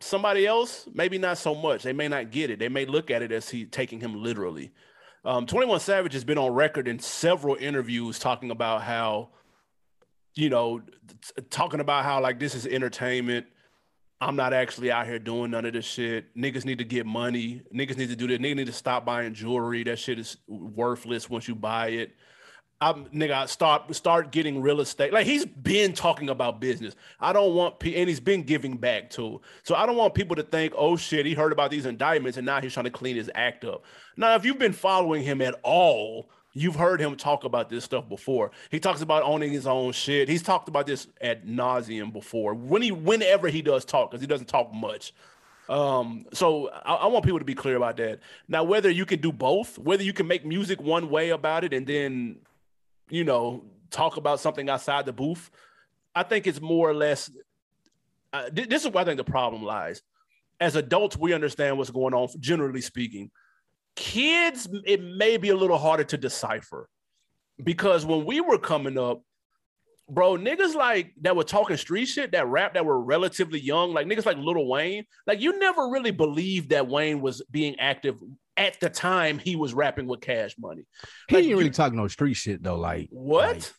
Somebody 0.00 0.48
else, 0.48 0.88
maybe 0.92 1.16
not 1.16 1.38
so 1.38 1.54
much. 1.54 1.84
They 1.84 1.92
may 1.92 2.08
not 2.08 2.32
get 2.32 2.50
it. 2.50 2.58
They 2.58 2.68
may 2.68 2.86
look 2.86 3.12
at 3.12 3.22
it 3.22 3.30
as 3.30 3.50
he 3.50 3.66
taking 3.66 4.00
him 4.00 4.20
literally. 4.20 4.72
Um, 5.24 5.46
21 5.46 5.78
Savage 5.78 6.14
has 6.14 6.24
been 6.24 6.38
on 6.38 6.52
record 6.52 6.88
in 6.88 6.98
several 6.98 7.54
interviews 7.54 8.18
talking 8.18 8.50
about 8.50 8.82
how 8.82 9.28
you 10.34 10.48
know, 10.48 10.82
talking 11.50 11.80
about 11.80 12.04
how 12.04 12.20
like 12.20 12.38
this 12.38 12.54
is 12.54 12.66
entertainment. 12.66 13.46
I'm 14.20 14.36
not 14.36 14.52
actually 14.52 14.92
out 14.92 15.06
here 15.06 15.18
doing 15.18 15.50
none 15.50 15.64
of 15.64 15.72
this 15.72 15.84
shit. 15.84 16.36
Niggas 16.36 16.64
need 16.64 16.78
to 16.78 16.84
get 16.84 17.06
money. 17.06 17.62
Niggas 17.74 17.96
need 17.96 18.08
to 18.10 18.16
do 18.16 18.28
that. 18.28 18.40
Niggas 18.40 18.56
need 18.56 18.66
to 18.66 18.72
stop 18.72 19.04
buying 19.04 19.34
jewelry. 19.34 19.82
That 19.82 19.98
shit 19.98 20.18
is 20.18 20.36
worthless 20.46 21.28
once 21.28 21.48
you 21.48 21.56
buy 21.56 21.88
it. 21.88 22.12
I'm 22.80 23.04
nigga 23.06 23.48
start 23.48 23.94
start 23.94 24.32
getting 24.32 24.60
real 24.60 24.80
estate. 24.80 25.12
Like 25.12 25.26
he's 25.26 25.44
been 25.44 25.92
talking 25.92 26.30
about 26.30 26.60
business. 26.60 26.96
I 27.20 27.32
don't 27.32 27.54
want 27.54 27.76
and 27.84 28.08
he's 28.08 28.20
been 28.20 28.42
giving 28.42 28.76
back 28.76 29.10
too. 29.10 29.40
So 29.62 29.76
I 29.76 29.86
don't 29.86 29.96
want 29.96 30.14
people 30.14 30.34
to 30.36 30.42
think, 30.42 30.72
oh 30.76 30.96
shit, 30.96 31.24
he 31.24 31.34
heard 31.34 31.52
about 31.52 31.70
these 31.70 31.86
indictments 31.86 32.38
and 32.38 32.46
now 32.46 32.60
he's 32.60 32.74
trying 32.74 32.84
to 32.84 32.90
clean 32.90 33.14
his 33.14 33.30
act 33.34 33.64
up. 33.64 33.84
Now, 34.16 34.34
if 34.34 34.44
you've 34.44 34.58
been 34.58 34.72
following 34.72 35.22
him 35.22 35.40
at 35.40 35.54
all, 35.62 36.28
You've 36.54 36.76
heard 36.76 37.00
him 37.00 37.16
talk 37.16 37.44
about 37.44 37.70
this 37.70 37.84
stuff 37.84 38.08
before. 38.08 38.50
He 38.70 38.78
talks 38.78 39.00
about 39.00 39.22
owning 39.22 39.52
his 39.52 39.66
own 39.66 39.92
shit. 39.92 40.28
He's 40.28 40.42
talked 40.42 40.68
about 40.68 40.86
this 40.86 41.06
at 41.20 41.46
nauseum 41.46 42.12
before. 42.12 42.54
When 42.54 42.82
he, 42.82 42.92
whenever 42.92 43.48
he 43.48 43.62
does 43.62 43.84
talk, 43.84 44.10
because 44.10 44.20
he 44.20 44.26
doesn't 44.26 44.48
talk 44.48 44.72
much. 44.72 45.14
Um, 45.68 46.26
so 46.34 46.68
I, 46.68 46.94
I, 46.94 47.06
want 47.06 47.24
people 47.24 47.38
to 47.38 47.44
be 47.44 47.54
clear 47.54 47.76
about 47.76 47.96
that. 47.96 48.18
Now, 48.48 48.64
whether 48.64 48.90
you 48.90 49.06
can 49.06 49.20
do 49.20 49.32
both, 49.32 49.78
whether 49.78 50.02
you 50.02 50.12
can 50.12 50.26
make 50.26 50.44
music 50.44 50.82
one 50.82 51.08
way 51.08 51.30
about 51.30 51.64
it 51.64 51.72
and 51.72 51.86
then, 51.86 52.40
you 53.08 53.24
know, 53.24 53.64
talk 53.90 54.16
about 54.18 54.40
something 54.40 54.68
outside 54.68 55.06
the 55.06 55.12
booth, 55.12 55.50
I 56.14 56.24
think 56.24 56.46
it's 56.46 56.60
more 56.60 56.90
or 56.90 56.94
less. 56.94 57.30
Uh, 58.32 58.50
this 58.52 58.84
is 58.84 58.90
where 58.90 59.02
I 59.02 59.04
think 59.04 59.18
the 59.18 59.24
problem 59.24 59.62
lies. 59.62 60.02
As 60.60 60.76
adults, 60.76 61.16
we 61.16 61.32
understand 61.32 61.78
what's 61.78 61.90
going 61.90 62.12
on, 62.12 62.28
generally 62.40 62.80
speaking 62.80 63.30
kids 63.96 64.68
it 64.84 65.02
may 65.02 65.36
be 65.36 65.50
a 65.50 65.56
little 65.56 65.78
harder 65.78 66.04
to 66.04 66.16
decipher. 66.16 66.88
Because 67.62 68.04
when 68.06 68.24
we 68.24 68.40
were 68.40 68.58
coming 68.58 68.98
up 68.98 69.22
bro 70.08 70.36
niggas 70.36 70.74
like 70.74 71.12
that 71.22 71.34
were 71.34 71.44
talking 71.44 71.76
street 71.76 72.06
shit 72.06 72.32
that 72.32 72.46
rap 72.48 72.74
that 72.74 72.84
were 72.84 73.00
relatively 73.00 73.60
young 73.60 73.94
like 73.94 74.06
niggas 74.06 74.26
like 74.26 74.36
Lil 74.36 74.66
Wayne 74.66 75.04
like 75.26 75.40
you 75.40 75.58
never 75.58 75.88
really 75.88 76.10
believed 76.10 76.70
that 76.70 76.86
Wayne 76.88 77.20
was 77.20 77.42
being 77.50 77.78
active 77.78 78.16
at 78.56 78.78
the 78.80 78.90
time 78.90 79.38
he 79.38 79.56
was 79.56 79.72
rapping 79.72 80.06
with 80.06 80.20
cash 80.20 80.54
money. 80.58 80.82
He 81.28 81.36
like, 81.36 81.44
ain't 81.44 81.56
really 81.56 81.70
talking 81.70 81.96
no 81.96 82.08
street 82.08 82.34
shit 82.34 82.62
though 82.62 82.76
like 82.76 83.08
what? 83.10 83.54
like, 83.54 83.72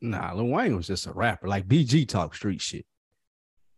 nah 0.00 0.32
Lil 0.32 0.46
Wayne 0.46 0.76
was 0.76 0.86
just 0.86 1.06
a 1.06 1.12
rapper 1.12 1.48
like 1.48 1.66
BG 1.66 2.08
talk 2.08 2.34
street 2.34 2.62
shit. 2.62 2.86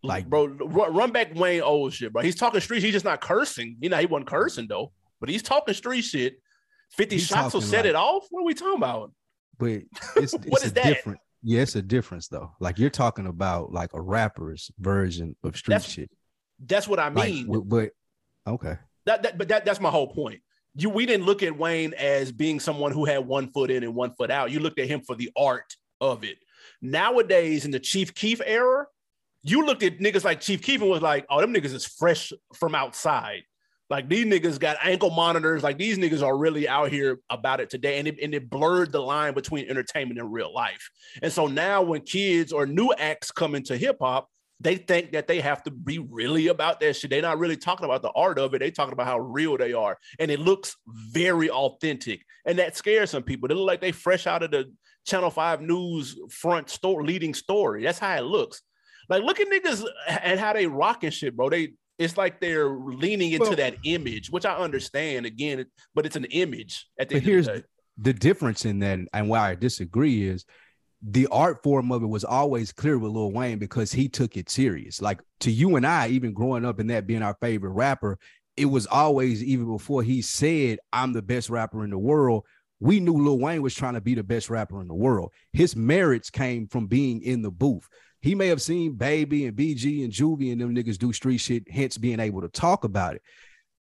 Like 0.02 0.28
bro 0.28 0.46
run, 0.46 0.94
run 0.94 1.12
back 1.12 1.34
Wayne 1.34 1.62
old 1.62 1.92
shit 1.92 2.12
bro. 2.12 2.22
He's 2.22 2.36
talking 2.36 2.60
street 2.60 2.82
he's 2.82 2.92
just 2.92 3.04
not 3.04 3.20
cursing. 3.20 3.76
You 3.80 3.88
know 3.88 3.98
he 3.98 4.06
wasn't 4.06 4.28
cursing 4.28 4.66
though 4.68 4.92
but 5.20 5.28
he's 5.28 5.42
talking 5.42 5.74
street 5.74 6.02
shit. 6.02 6.40
50 6.92 7.16
he's 7.16 7.26
shots 7.26 7.54
will 7.54 7.60
set 7.60 7.84
like, 7.84 7.90
it 7.90 7.94
off. 7.94 8.26
What 8.30 8.40
are 8.40 8.44
we 8.44 8.54
talking 8.54 8.78
about? 8.78 9.12
But 9.58 9.68
it's, 10.16 10.32
what 10.32 10.46
it's 10.46 10.64
is 10.66 10.72
that? 10.72 10.84
different. 10.84 11.20
Yeah, 11.42 11.62
it's 11.62 11.76
a 11.76 11.82
difference 11.82 12.28
though. 12.28 12.52
Like 12.60 12.78
you're 12.78 12.90
talking 12.90 13.26
about 13.26 13.72
like 13.72 13.94
a 13.94 14.00
rapper's 14.00 14.70
version 14.78 15.36
of 15.42 15.56
street 15.56 15.74
that's, 15.74 15.88
shit. 15.88 16.10
That's 16.66 16.86
what 16.86 16.98
I 16.98 17.10
mean. 17.10 17.46
Like, 17.46 17.62
but 17.66 17.90
okay. 18.46 18.76
That, 19.06 19.22
that 19.22 19.38
but 19.38 19.48
that, 19.48 19.64
that's 19.64 19.80
my 19.80 19.90
whole 19.90 20.08
point. 20.08 20.40
You 20.74 20.90
we 20.90 21.06
didn't 21.06 21.26
look 21.26 21.42
at 21.42 21.56
Wayne 21.56 21.94
as 21.94 22.30
being 22.30 22.60
someone 22.60 22.92
who 22.92 23.04
had 23.04 23.26
one 23.26 23.50
foot 23.50 23.70
in 23.70 23.82
and 23.82 23.94
one 23.94 24.12
foot 24.12 24.30
out. 24.30 24.50
You 24.50 24.60
looked 24.60 24.78
at 24.78 24.88
him 24.88 25.00
for 25.00 25.14
the 25.14 25.30
art 25.36 25.76
of 26.00 26.24
it. 26.24 26.36
Nowadays, 26.82 27.64
in 27.64 27.70
the 27.70 27.80
Chief 27.80 28.14
Keef 28.14 28.40
era, 28.44 28.86
you 29.42 29.64
looked 29.64 29.82
at 29.82 29.98
niggas 29.98 30.24
like 30.24 30.40
Chief 30.40 30.62
Keef 30.62 30.80
and 30.80 30.90
was 30.90 31.02
like, 31.02 31.26
oh, 31.30 31.40
them 31.40 31.52
niggas 31.52 31.74
is 31.74 31.86
fresh 31.86 32.32
from 32.54 32.74
outside. 32.74 33.42
Like 33.90 34.08
these 34.08 34.24
niggas 34.24 34.60
got 34.60 34.76
ankle 34.82 35.10
monitors. 35.10 35.64
Like 35.64 35.76
these 35.76 35.98
niggas 35.98 36.22
are 36.22 36.36
really 36.36 36.68
out 36.68 36.90
here 36.90 37.18
about 37.28 37.60
it 37.60 37.68
today. 37.68 37.98
And 37.98 38.06
it, 38.06 38.18
and 38.22 38.32
it 38.32 38.48
blurred 38.48 38.92
the 38.92 39.00
line 39.00 39.34
between 39.34 39.68
entertainment 39.68 40.20
and 40.20 40.32
real 40.32 40.54
life. 40.54 40.90
And 41.22 41.32
so 41.32 41.48
now 41.48 41.82
when 41.82 42.02
kids 42.02 42.52
or 42.52 42.66
new 42.66 42.92
acts 42.96 43.32
come 43.32 43.56
into 43.56 43.76
hip 43.76 43.96
hop, 44.00 44.28
they 44.60 44.76
think 44.76 45.12
that 45.12 45.26
they 45.26 45.40
have 45.40 45.62
to 45.64 45.70
be 45.70 45.98
really 45.98 46.48
about 46.48 46.80
that 46.80 46.94
shit. 46.94 47.10
They're 47.10 47.22
not 47.22 47.38
really 47.38 47.56
talking 47.56 47.86
about 47.86 48.02
the 48.02 48.12
art 48.14 48.38
of 48.38 48.54
it. 48.54 48.58
They 48.58 48.70
talking 48.70 48.92
about 48.92 49.06
how 49.06 49.18
real 49.18 49.56
they 49.56 49.72
are. 49.72 49.98
And 50.18 50.30
it 50.30 50.38
looks 50.38 50.76
very 50.86 51.50
authentic. 51.50 52.22
And 52.44 52.58
that 52.58 52.76
scares 52.76 53.10
some 53.10 53.22
people. 53.22 53.48
They 53.48 53.54
look 53.54 53.66
like 53.66 53.80
they 53.80 53.92
fresh 53.92 54.26
out 54.26 54.42
of 54.42 54.50
the 54.50 54.70
Channel 55.06 55.30
5 55.30 55.62
news 55.62 56.16
front 56.30 56.68
store 56.68 57.02
leading 57.02 57.32
story. 57.34 57.82
That's 57.82 57.98
how 57.98 58.14
it 58.16 58.24
looks. 58.24 58.60
Like 59.08 59.24
look 59.24 59.40
at 59.40 59.48
niggas 59.48 59.84
and 60.06 60.38
how 60.38 60.52
they 60.52 60.66
rocking 60.66 61.10
shit, 61.10 61.36
bro. 61.36 61.48
They 61.48 61.72
it's 62.00 62.16
like 62.16 62.40
they're 62.40 62.70
leaning 62.70 63.32
into 63.32 63.44
well, 63.44 63.56
that 63.56 63.76
image, 63.84 64.30
which 64.30 64.46
I 64.46 64.56
understand 64.56 65.26
again, 65.26 65.66
but 65.94 66.06
it's 66.06 66.16
an 66.16 66.24
image 66.24 66.88
at 66.98 67.10
the 67.10 67.16
but 67.16 67.22
here's 67.22 67.46
the, 67.46 67.62
the 67.98 68.14
difference 68.14 68.64
in 68.64 68.78
that, 68.78 69.00
and 69.12 69.28
why 69.28 69.50
I 69.50 69.54
disagree 69.54 70.26
is 70.26 70.46
the 71.02 71.26
art 71.28 71.62
form 71.62 71.92
of 71.92 72.02
it 72.02 72.06
was 72.06 72.24
always 72.24 72.72
clear 72.72 72.98
with 72.98 73.12
Lil 73.12 73.32
Wayne 73.32 73.58
because 73.58 73.92
he 73.92 74.08
took 74.08 74.38
it 74.38 74.48
serious. 74.48 75.02
Like 75.02 75.20
to 75.40 75.50
you 75.50 75.76
and 75.76 75.86
I, 75.86 76.08
even 76.08 76.32
growing 76.32 76.64
up 76.64 76.80
in 76.80 76.86
that 76.86 77.06
being 77.06 77.22
our 77.22 77.36
favorite 77.40 77.72
rapper, 77.72 78.18
it 78.56 78.64
was 78.64 78.86
always 78.86 79.44
even 79.44 79.66
before 79.66 80.02
he 80.02 80.22
said, 80.22 80.78
I'm 80.94 81.12
the 81.12 81.22
best 81.22 81.50
rapper 81.50 81.84
in 81.84 81.90
the 81.90 81.98
world. 81.98 82.44
We 82.80 82.98
knew 82.98 83.12
Lil 83.22 83.38
Wayne 83.38 83.60
was 83.60 83.74
trying 83.74 83.94
to 83.94 84.00
be 84.00 84.14
the 84.14 84.22
best 84.22 84.48
rapper 84.48 84.80
in 84.80 84.88
the 84.88 84.94
world. 84.94 85.32
His 85.52 85.76
merits 85.76 86.30
came 86.30 86.66
from 86.66 86.86
being 86.86 87.20
in 87.22 87.42
the 87.42 87.50
booth. 87.50 87.86
He 88.20 88.34
may 88.34 88.48
have 88.48 88.60
seen 88.60 88.94
Baby 88.94 89.46
and 89.46 89.56
BG 89.56 90.04
and 90.04 90.12
Juvie 90.12 90.52
and 90.52 90.60
them 90.60 90.74
niggas 90.74 90.98
do 90.98 91.12
street 91.12 91.38
shit, 91.38 91.70
hence 91.70 91.96
being 91.96 92.20
able 92.20 92.42
to 92.42 92.48
talk 92.48 92.84
about 92.84 93.14
it. 93.14 93.22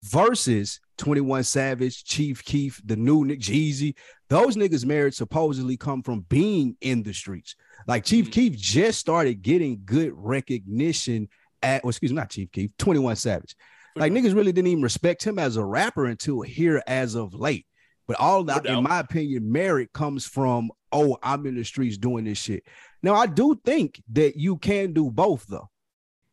Versus 0.04 0.78
21 0.98 1.42
Savage, 1.42 2.04
Chief 2.04 2.44
Keef, 2.44 2.80
the 2.84 2.94
new 2.94 3.24
Nick 3.24 3.40
Jeezy. 3.40 3.94
Those 4.28 4.56
niggas' 4.56 4.84
merits 4.84 5.16
supposedly 5.16 5.76
come 5.76 6.02
from 6.02 6.20
being 6.28 6.76
in 6.80 7.02
the 7.02 7.12
streets. 7.12 7.56
Like 7.88 8.04
Chief 8.04 8.26
mm-hmm. 8.26 8.32
Keef 8.32 8.56
just 8.56 9.00
started 9.00 9.42
getting 9.42 9.82
good 9.84 10.12
recognition 10.14 11.28
at, 11.62 11.82
well, 11.82 11.90
excuse 11.90 12.12
me, 12.12 12.16
not 12.16 12.30
Chief 12.30 12.52
Keef, 12.52 12.70
21 12.78 13.16
Savage. 13.16 13.56
Like 13.96 14.12
niggas 14.12 14.36
really 14.36 14.52
didn't 14.52 14.68
even 14.68 14.82
respect 14.82 15.24
him 15.24 15.40
as 15.40 15.56
a 15.56 15.64
rapper 15.64 16.06
until 16.06 16.42
here 16.42 16.80
as 16.86 17.16
of 17.16 17.34
late. 17.34 17.66
But 18.06 18.18
all 18.20 18.44
that, 18.44 18.64
in 18.64 18.84
my 18.84 19.00
opinion, 19.00 19.50
merit 19.50 19.92
comes 19.92 20.24
from, 20.24 20.70
oh, 20.92 21.18
I'm 21.22 21.46
in 21.46 21.56
the 21.56 21.64
streets 21.64 21.98
doing 21.98 22.24
this 22.24 22.38
shit. 22.38 22.64
Now, 23.02 23.14
I 23.14 23.26
do 23.26 23.58
think 23.64 24.02
that 24.12 24.36
you 24.36 24.56
can 24.56 24.92
do 24.92 25.10
both 25.10 25.46
though. 25.46 25.68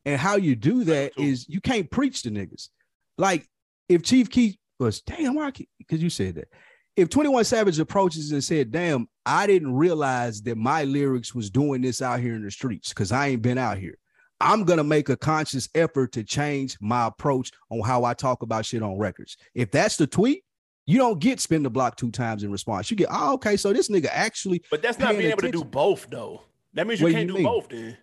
And 0.06 0.20
how 0.20 0.36
you 0.36 0.56
do 0.56 0.84
that 0.84 1.14
is 1.18 1.50
you 1.50 1.60
can't 1.62 1.90
preach 1.90 2.22
to 2.24 2.32
niggas. 2.32 2.70
Like 3.18 3.48
if 3.90 4.04
Chief 4.04 4.30
Keef 4.30 4.56
was, 4.80 5.02
damn, 5.02 5.36
why? 5.36 5.52
Because 5.78 6.02
you 6.02 6.10
said 6.10 6.36
that. 6.36 6.48
If 6.96 7.10
21 7.10 7.44
Savage 7.44 7.80
approaches 7.80 8.32
and 8.32 8.44
said, 8.44 8.72
damn, 8.72 9.08
I 9.26 9.48
didn't 9.48 9.74
realize 9.74 10.42
that 10.44 10.58
my 10.58 10.86
lyrics 10.86 11.36
was 11.36 11.50
doing 11.50 11.82
this 11.82 12.02
out 12.02 12.22
here 12.22 12.36
in 12.36 12.44
the 12.44 12.52
streets 12.52 12.90
because 12.90 13.12
I 13.12 13.28
ain't 13.28 13.42
been 13.42 13.58
out 13.58 13.78
here. 13.78 13.98
I'm 14.40 14.64
going 14.64 14.78
to 14.78 14.84
make 14.84 15.10
a 15.10 15.18
conscious 15.18 15.68
effort 15.76 16.14
to 16.14 16.24
change 16.24 16.78
my 16.80 17.08
approach 17.08 17.52
on 17.70 17.82
how 17.82 18.04
I 18.06 18.14
talk 18.14 18.44
about 18.44 18.66
shit 18.66 18.84
on 18.84 18.98
records. 18.98 19.38
If 19.54 19.72
that's 19.72 19.98
the 19.98 20.08
tweet, 20.08 20.44
you 20.86 20.98
don't 20.98 21.20
get 21.20 21.40
spin 21.40 21.64
the 21.64 21.70
block 21.70 21.96
two 21.98 22.12
times 22.12 22.44
in 22.44 22.52
response. 22.52 22.92
You 22.92 22.98
get, 22.98 23.08
oh, 23.12 23.34
okay, 23.34 23.58
so 23.58 23.74
this 23.74 23.90
nigga 23.90 24.10
actually. 24.12 24.64
But 24.70 24.82
that's 24.82 25.00
not 25.00 25.18
being 25.18 25.32
able 25.32 25.42
to 25.42 25.52
do 25.52 25.64
both, 25.64 26.08
though. 26.10 26.44
That 26.74 26.88
means 26.88 27.00
you 27.00 27.08
what 27.08 27.14
can't 27.14 27.28
do, 27.28 27.34
you 27.34 27.40
do 27.40 27.46
both 27.46 27.70
then. 27.70 27.98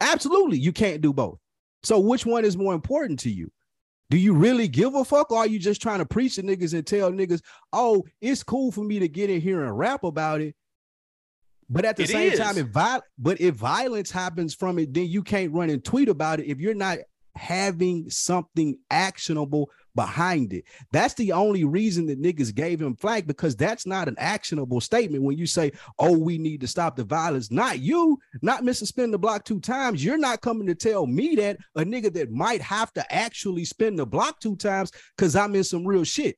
Absolutely, 0.00 0.58
you 0.58 0.72
can't 0.72 1.00
do 1.00 1.12
both. 1.12 1.38
So 1.82 1.98
which 1.98 2.26
one 2.26 2.44
is 2.44 2.56
more 2.56 2.74
important 2.74 3.20
to 3.20 3.30
you? 3.30 3.50
Do 4.10 4.16
you 4.16 4.34
really 4.34 4.68
give 4.68 4.94
a 4.94 5.04
fuck, 5.04 5.30
or 5.30 5.38
are 5.38 5.46
you 5.46 5.58
just 5.58 5.82
trying 5.82 5.98
to 5.98 6.06
preach 6.06 6.36
to 6.36 6.42
niggas 6.42 6.72
and 6.72 6.86
tell 6.86 7.12
niggas, 7.12 7.42
oh, 7.72 8.04
it's 8.20 8.42
cool 8.42 8.72
for 8.72 8.82
me 8.82 8.98
to 8.98 9.08
get 9.08 9.30
in 9.30 9.40
here 9.40 9.64
and 9.64 9.78
rap 9.78 10.02
about 10.02 10.40
it? 10.40 10.54
But 11.70 11.84
at 11.84 11.96
the 11.96 12.04
it 12.04 12.08
same 12.08 12.32
is. 12.32 12.38
time, 12.38 12.56
if 12.56 12.68
vi- 12.68 13.00
but 13.18 13.40
if 13.40 13.54
violence 13.54 14.10
happens 14.10 14.54
from 14.54 14.78
it, 14.78 14.94
then 14.94 15.06
you 15.06 15.22
can't 15.22 15.52
run 15.52 15.68
and 15.68 15.84
tweet 15.84 16.08
about 16.08 16.40
it 16.40 16.46
if 16.46 16.58
you're 16.58 16.74
not 16.74 16.98
having 17.34 18.08
something 18.08 18.78
actionable 18.90 19.70
behind 19.98 20.52
it. 20.52 20.62
That's 20.92 21.14
the 21.14 21.32
only 21.32 21.64
reason 21.64 22.06
that 22.06 22.22
niggas 22.22 22.54
gave 22.54 22.80
him 22.80 22.94
flag 22.94 23.26
because 23.26 23.56
that's 23.56 23.84
not 23.84 24.06
an 24.06 24.14
actionable 24.16 24.80
statement 24.80 25.24
when 25.24 25.36
you 25.36 25.44
say, 25.44 25.72
oh, 25.98 26.16
we 26.16 26.38
need 26.38 26.60
to 26.60 26.68
stop 26.68 26.94
the 26.94 27.02
violence. 27.02 27.50
Not 27.50 27.80
you, 27.80 28.16
not 28.40 28.62
Mr. 28.62 28.86
Spin 28.86 29.10
the 29.10 29.18
block 29.18 29.44
two 29.44 29.58
times. 29.58 30.04
You're 30.04 30.16
not 30.16 30.40
coming 30.40 30.68
to 30.68 30.76
tell 30.76 31.08
me 31.08 31.34
that 31.34 31.56
a 31.74 31.80
nigga 31.84 32.12
that 32.12 32.30
might 32.30 32.62
have 32.62 32.92
to 32.92 33.12
actually 33.12 33.64
spin 33.64 33.96
the 33.96 34.06
block 34.06 34.38
two 34.38 34.54
times 34.54 34.92
because 35.16 35.34
I'm 35.34 35.56
in 35.56 35.64
some 35.64 35.84
real 35.84 36.04
shit. 36.04 36.36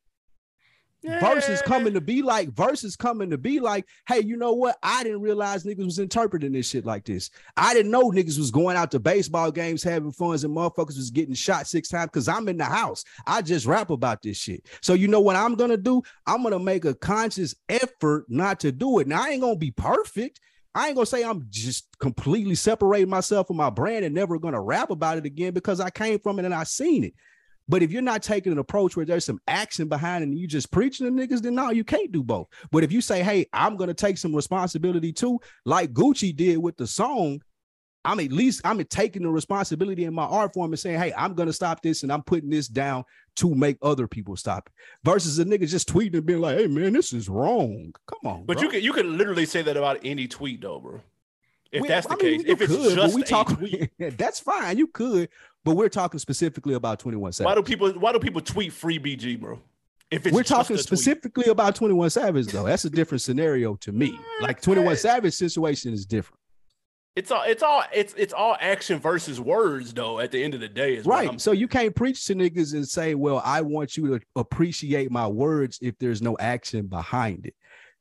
Versus 1.21 1.63
coming 1.63 1.95
to 1.95 2.01
be 2.01 2.23
like, 2.23 2.51
versus 2.51 2.97
coming 2.97 3.31
to 3.31 3.39
be 3.39 3.61
like, 3.61 3.87
hey, 4.07 4.21
you 4.21 4.37
know 4.37 4.53
what? 4.53 4.77
I 4.83 5.03
didn't 5.03 5.23
realize 5.23 5.65
niggas 5.65 5.85
was 5.85 5.99
interpreting 5.99 6.53
this 6.53 6.69
shit 6.69 6.85
like 6.85 7.05
this. 7.05 7.31
I 7.57 7.75
didn't 7.75 7.91
know 7.91 8.11
niggas 8.11 8.39
was 8.39 8.51
going 8.51 8.77
out 8.77 8.91
to 8.93 9.01
baseball 9.01 9.51
games 9.51 9.83
having 9.83 10.13
fun 10.13 10.31
and 10.31 10.57
motherfuckers 10.57 10.97
was 10.97 11.11
getting 11.11 11.35
shot 11.35 11.67
six 11.67 11.89
times 11.89 12.11
because 12.13 12.29
I'm 12.29 12.49
in 12.49 12.57
the 12.57 12.65
house. 12.65 13.05
I 13.27 13.43
just 13.43 13.67
rap 13.67 13.91
about 13.91 14.23
this 14.23 14.37
shit. 14.37 14.67
So 14.83 14.95
you 14.95 15.09
know 15.09 15.21
what 15.21 15.37
I'm 15.37 15.55
gonna 15.55 15.77
do? 15.77 16.03
I'm 16.27 16.43
gonna 16.43 16.59
make 16.59 16.85
a 16.85 16.95
conscious 16.95 17.55
effort 17.69 18.27
not 18.29 18.61
to 18.61 18.71
do 18.71 19.01
it. 19.01 19.09
Now 19.09 19.25
I 19.25 19.31
ain't 19.31 19.43
gonna 19.43 19.57
be 19.57 19.73
perfect. 19.73 20.41
I 20.75 20.87
ain't 20.87 20.95
gonna 20.95 21.07
say 21.07 21.25
I'm 21.25 21.47
just 21.51 21.89
completely 21.99 22.55
separating 22.55 23.09
myself 23.09 23.49
from 23.49 23.57
my 23.57 23.71
brand 23.71 24.05
and 24.05 24.15
never 24.15 24.39
gonna 24.39 24.61
rap 24.61 24.91
about 24.91 25.19
it 25.19 25.27
again 25.27 25.53
because 25.53 25.81
I 25.81 25.91
came 25.91 26.19
from 26.21 26.39
it 26.39 26.45
and 26.45 26.55
I 26.55 26.65
seen 26.65 27.05
it. 27.05 27.15
But 27.71 27.85
if 27.85 27.93
you're 27.93 28.03
not 28.03 28.25
taking 28.25 28.51
an 28.51 28.59
approach 28.59 28.97
where 28.97 29.07
there's 29.07 29.25
some 29.25 29.39
action 29.47 29.87
behind 29.87 30.25
it 30.25 30.29
and 30.29 30.37
you 30.37 30.49
just 30.49 30.73
preaching 30.73 31.07
to 31.07 31.13
niggas, 31.13 31.41
then 31.41 31.55
no, 31.55 31.71
you 31.71 31.85
can't 31.85 32.11
do 32.11 32.25
both. 32.25 32.49
But 32.73 32.83
if 32.83 32.91
you 32.91 33.01
say, 33.01 33.23
hey, 33.23 33.47
I'm 33.53 33.77
gonna 33.77 33.95
take 33.95 34.19
some 34.19 34.35
responsibility 34.35 35.13
too, 35.13 35.39
like 35.65 35.93
Gucci 35.93 36.35
did 36.35 36.59
with 36.59 36.77
the 36.77 36.89
song, 36.89 37.41
I'm 38.05 38.19
at 38.19 38.33
least 38.33 38.63
I'm 38.65 38.83
taking 38.87 39.23
the 39.23 39.29
responsibility 39.29 40.05
in 40.05 40.15
my 40.15 40.25
art 40.25 40.53
form 40.53 40.73
and 40.73 40.81
saying, 40.81 40.99
hey, 40.99 41.13
I'm 41.17 41.35
gonna 41.35 41.53
stop 41.53 41.81
this 41.81 42.03
and 42.03 42.13
I'm 42.13 42.25
putting 42.25 42.51
this 42.51 42.67
down 42.67 43.05
to 43.37 43.55
make 43.55 43.77
other 43.83 44.09
people 44.09 44.37
stop 44.37 44.67
it. 44.67 44.73
Versus 45.05 45.39
a 45.39 45.45
nigga 45.45 45.69
just 45.69 45.89
tweeting 45.89 46.15
and 46.15 46.27
being 46.27 46.41
like, 46.41 46.59
hey 46.59 46.67
man, 46.67 46.93
this 46.93 47.13
is 47.13 47.29
wrong. 47.29 47.93
Come 48.09 48.33
on. 48.33 48.47
But 48.47 48.57
bro. 48.57 48.65
you 48.65 48.71
can 48.71 48.83
you 48.83 48.93
can 48.93 49.17
literally 49.17 49.47
say 49.47 49.63
that 49.63 49.77
about 49.77 50.01
any 50.03 50.27
tweet 50.27 50.61
though, 50.61 50.81
bro. 50.81 51.03
If 51.73 51.83
We- 51.83 51.89
that's 51.89 52.07
the 52.07 52.15
I 52.15 52.17
mean, 52.17 52.39
case, 52.43 52.49
if 52.51 52.61
it's 52.61 52.73
could, 52.75 52.97
but 52.97 53.03
just 53.03 53.15
we 53.15 53.23
talk, 53.23 53.61
that's 54.19 54.41
fine. 54.41 54.77
You 54.79 54.89
could, 54.89 55.29
but 55.65 55.77
we're 55.77 55.89
talking 55.89 56.19
specifically 56.19 56.75
about 56.75 56.99
21 56.99 57.33
Savage. 57.33 57.47
why 57.49 57.55
do 57.55 57.63
people 57.63 57.93
why 57.93 58.13
do 58.13 58.19
people 58.19 58.41
tweet 58.41 58.73
free 58.73 58.99
BG, 58.99 59.39
bro? 59.41 59.61
If 60.11 60.27
it's 60.27 60.35
We're 60.35 60.43
talking 60.43 60.75
a 60.75 60.79
tweet. 60.79 60.87
specifically 60.87 61.47
about 61.47 61.77
21 61.77 62.11
Savage, 62.11 62.47
though. 62.49 62.65
That's 62.65 62.85
a 62.85 62.91
different 62.91 63.23
scenario 63.23 63.77
to 63.77 63.93
me. 63.93 64.19
Like 64.41 64.61
21 64.61 64.97
Savage 64.97 65.35
situation 65.35 65.93
is 65.93 66.05
different. 66.05 66.39
It's 67.17 67.31
all 67.31 67.43
it's 67.47 67.63
all 67.63 67.83
it's 67.93 68.15
it's 68.17 68.33
all 68.33 68.57
action 68.61 68.99
versus 68.99 69.41
words 69.41 69.93
though. 69.93 70.19
At 70.21 70.31
the 70.33 70.43
end 70.43 70.55
of 70.55 70.61
the 70.61 70.69
day, 70.69 71.01
Right. 71.01 71.41
So 71.41 71.53
you 71.53 71.69
can't 71.69 71.95
preach 71.95 72.25
to 72.27 72.35
niggas 72.35 72.73
and 72.75 72.87
say, 72.89 73.15
well, 73.15 73.43
I 73.45 73.61
want 73.63 73.97
you 73.97 74.19
to 74.19 74.25
appreciate 74.37 75.11
my 75.11 75.27
words 75.29 75.79
if 75.83 75.97
there's 75.99 76.23
no 76.23 76.37
action 76.39 76.87
behind 76.87 77.47
it. 77.47 77.55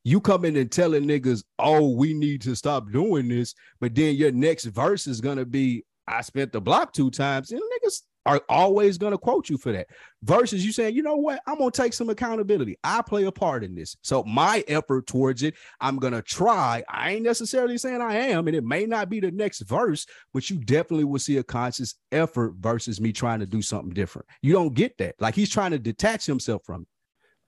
You 0.04 0.22
come 0.22 0.46
in 0.46 0.56
and 0.56 0.72
telling 0.72 1.04
niggas, 1.04 1.44
oh, 1.58 1.96
we 1.96 2.14
need 2.14 2.42
to 2.44 2.56
stop 2.56 2.92
doing 2.92 3.28
this, 3.28 3.54
but 3.80 3.96
then 3.96 4.16
your 4.16 4.32
next 4.32 4.66
verse 4.66 5.08
is 5.08 5.22
gonna 5.22 5.46
be, 5.46 5.84
I 6.08 6.22
spent 6.22 6.52
the 6.52 6.62
block 6.62 6.94
two 6.94 7.12
times, 7.12 7.52
and 7.52 7.62
niggas 7.62 8.02
are 8.26 8.42
always 8.48 8.98
gonna 8.98 9.18
quote 9.18 9.50
you 9.50 9.58
for 9.58 9.72
that. 9.72 9.88
Versus 10.24 10.66
you 10.66 10.72
saying, 10.72 10.96
you 10.96 11.02
know 11.02 11.16
what, 11.16 11.42
I'm 11.48 11.58
gonna 11.58 11.72
take 11.72 11.94
some 11.94 12.10
accountability. 12.10 12.78
I 12.84 13.02
play 13.02 13.26
a 13.26 13.32
part 13.32 13.64
in 13.64 13.76
this. 13.76 13.96
So 14.02 14.24
my 14.24 14.64
effort 14.68 15.08
towards 15.08 15.44
it, 15.44 15.56
I'm 15.82 15.98
gonna 15.98 16.22
try. 16.22 16.84
I 16.90 17.12
ain't 17.12 17.24
necessarily 17.24 17.78
saying 17.78 18.02
I 18.02 18.16
am, 18.16 18.48
and 18.48 18.56
it 18.56 18.64
may 18.64 18.86
not 18.86 19.10
be 19.10 19.20
the 19.20 19.32
next 19.32 19.62
verse, 19.62 20.06
but 20.34 20.50
you 20.50 20.58
definitely 20.58 21.06
will 21.06 21.20
see 21.20 21.38
a 21.38 21.44
conscious 21.44 21.96
effort 22.12 22.56
versus 22.60 23.02
me 23.02 23.12
trying 23.12 23.40
to 23.40 23.46
do 23.46 23.62
something 23.62 23.94
different. 23.94 24.28
You 24.42 24.54
don't 24.54 24.74
get 24.74 24.98
that. 25.00 25.16
Like 25.20 25.36
he's 25.36 25.50
trying 25.50 25.72
to 25.72 25.80
detach 25.80 26.26
himself 26.26 26.64
from 26.66 26.84
it. 26.84 26.88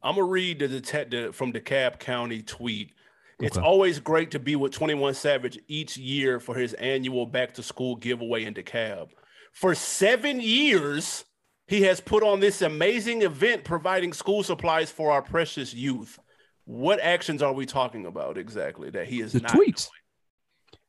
I'm 0.04 0.16
gonna 0.16 0.28
read 0.28 0.60
the 0.60 0.68
detective 0.68 1.36
from 1.36 1.54
DeKalb 1.54 2.00
County 2.00 2.42
tweet. 2.42 2.94
It's 3.40 3.58
always 3.58 4.00
great 4.00 4.32
to 4.32 4.40
be 4.40 4.56
with 4.56 4.72
21 4.72 5.16
Savage 5.16 5.58
each 5.68 5.98
year 5.98 6.40
for 6.40 6.56
his 6.56 6.74
annual 6.76 7.26
back 7.26 7.56
to 7.56 7.64
school 7.64 7.96
giveaway 7.96 8.46
in 8.46 8.54
DeKalb. 8.54 9.10
For 9.52 9.74
seven 9.74 10.40
years, 10.40 11.26
he 11.68 11.82
has 11.84 12.00
put 12.00 12.24
on 12.24 12.40
this 12.40 12.62
amazing 12.62 13.24
event 13.24 13.64
providing 13.64 14.14
school 14.14 14.44
supplies 14.44 14.92
for 14.92 15.12
our 15.12 15.22
precious 15.22 15.74
youth. 15.74 16.20
What 16.66 17.00
actions 17.00 17.42
are 17.42 17.54
we 17.54 17.66
talking 17.66 18.06
about 18.06 18.38
exactly 18.38 18.92
that 18.92 19.08
he 19.08 19.22
is 19.22 19.34
The 19.34 19.40
not 19.40 19.52
tweets. 19.52 19.90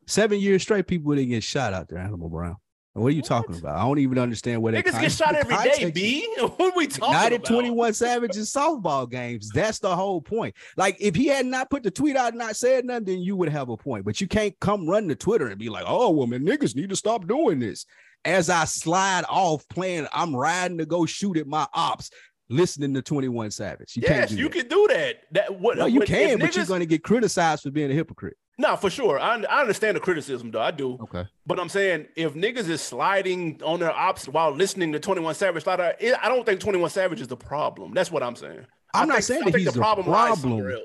Seven 0.07 0.39
years 0.39 0.63
straight, 0.63 0.87
people 0.87 1.15
didn't 1.15 1.31
get 1.31 1.43
shot 1.43 1.73
out 1.73 1.89
there, 1.89 1.99
Animal 1.99 2.29
Brown. 2.29 2.57
What 2.95 3.07
are 3.07 3.11
you 3.11 3.23
talking 3.23 3.57
about? 3.57 3.77
I 3.77 3.83
don't 3.85 3.99
even 4.01 4.19
understand 4.19 4.61
what? 4.63 4.75
Niggas 4.75 5.01
get 5.01 5.13
shot 5.13 5.35
every 5.35 5.57
day, 5.71 5.91
B. 5.91 6.29
What 6.41 6.61
are 6.61 6.77
we 6.77 6.87
talking 6.87 7.15
Not 7.15 7.27
at 7.33 7.37
about? 7.37 7.47
21 7.47 7.95
Savage's 7.95 8.53
softball 8.53 9.11
games. 9.11 9.49
That's 9.49 9.79
the 9.79 9.97
whole 9.97 10.21
point. 10.21 10.55
Like, 10.77 10.99
if 11.01 11.15
he 11.15 11.27
had 11.27 11.47
not 11.47 11.71
put 11.71 11.85
the 11.85 11.91
tweet 11.91 12.17
out 12.17 12.29
and 12.31 12.39
not 12.39 12.55
said 12.55 12.85
nothing, 12.85 13.05
then 13.07 13.21
you 13.21 13.35
would 13.37 13.49
have 13.49 13.71
a 13.71 13.79
point. 13.79 14.05
But 14.05 14.21
you 14.21 14.27
can't 14.29 14.59
come 14.61 14.87
run 14.87 15.09
to 15.09 15.15
Twitter 15.15 15.47
and 15.47 15.59
be 15.59 15.71
like, 15.71 15.85
oh, 15.87 16.11
well, 16.11 16.27
man, 16.27 16.45
niggas 16.45 16.77
need 16.77 16.91
to 16.91 16.97
stop 16.97 17.27
doing 17.27 17.59
this. 17.61 17.87
As 18.27 18.51
I 18.51 18.67
slide 18.67 19.25
off 19.29 19.67
playing, 19.69 20.07
I'm 20.13 20.37
riding 20.37 20.77
to 20.79 20.85
go 20.87 21.07
shoot 21.07 21.39
at 21.39 21.47
my 21.47 21.67
ops, 21.73 22.11
listening 22.51 22.93
to 22.95 23.01
21 23.03 23.53
Savage. 23.53 23.97
You 23.97 24.03
can't 24.03 24.17
Yes, 24.21 24.31
do 24.31 24.37
you 24.37 24.45
that. 24.45 24.53
can 24.53 24.69
do 24.69 24.87
that. 24.91 25.17
That 25.33 25.59
what 25.61 25.79
No, 25.79 25.87
you 25.87 26.01
what- 26.01 26.09
can, 26.09 26.39
but 26.39 26.55
you're 26.55 26.67
going 26.67 26.81
to 26.81 26.87
get 26.87 27.03
criticized 27.03 27.63
for 27.63 27.71
being 27.71 27.91
a 27.91 27.95
hypocrite. 27.95 28.37
No, 28.59 28.77
for 28.77 28.91
sure. 28.91 29.19
I, 29.19 29.43
I 29.43 29.61
understand 29.61 29.97
the 29.97 30.01
criticism, 30.01 30.51
though. 30.51 30.61
I 30.61 30.71
do. 30.71 30.99
Okay. 31.03 31.25
But 31.47 31.59
I'm 31.59 31.69
saying 31.69 32.07
if 32.17 32.35
niggas 32.35 32.69
is 32.69 32.81
sliding 32.81 33.61
on 33.65 33.81
their 33.81 33.93
ops 33.93 34.29
while 34.29 34.51
listening 34.51 34.93
to 34.93 35.01
21 35.01 35.35
Savage, 35.35 35.67
I 35.67 35.95
don't 36.29 36.45
think 36.45 36.61
21 36.61 36.91
Savage 36.91 37.21
is 37.21 37.29
the 37.29 37.37
problem. 37.37 37.95
That's 37.95 38.11
what 38.11 38.23
I'm 38.23 38.37
saying. 38.37 38.67
I'm 38.95 39.05
I 39.05 39.05
not 39.07 39.15
think- 39.15 39.25
saying 39.25 39.43
I 39.43 39.45
that 39.47 39.53
think 39.53 39.65
he's 39.65 39.75
the 39.75 39.81
a 39.81 39.83
problem 39.83 40.07
problem. 40.07 40.79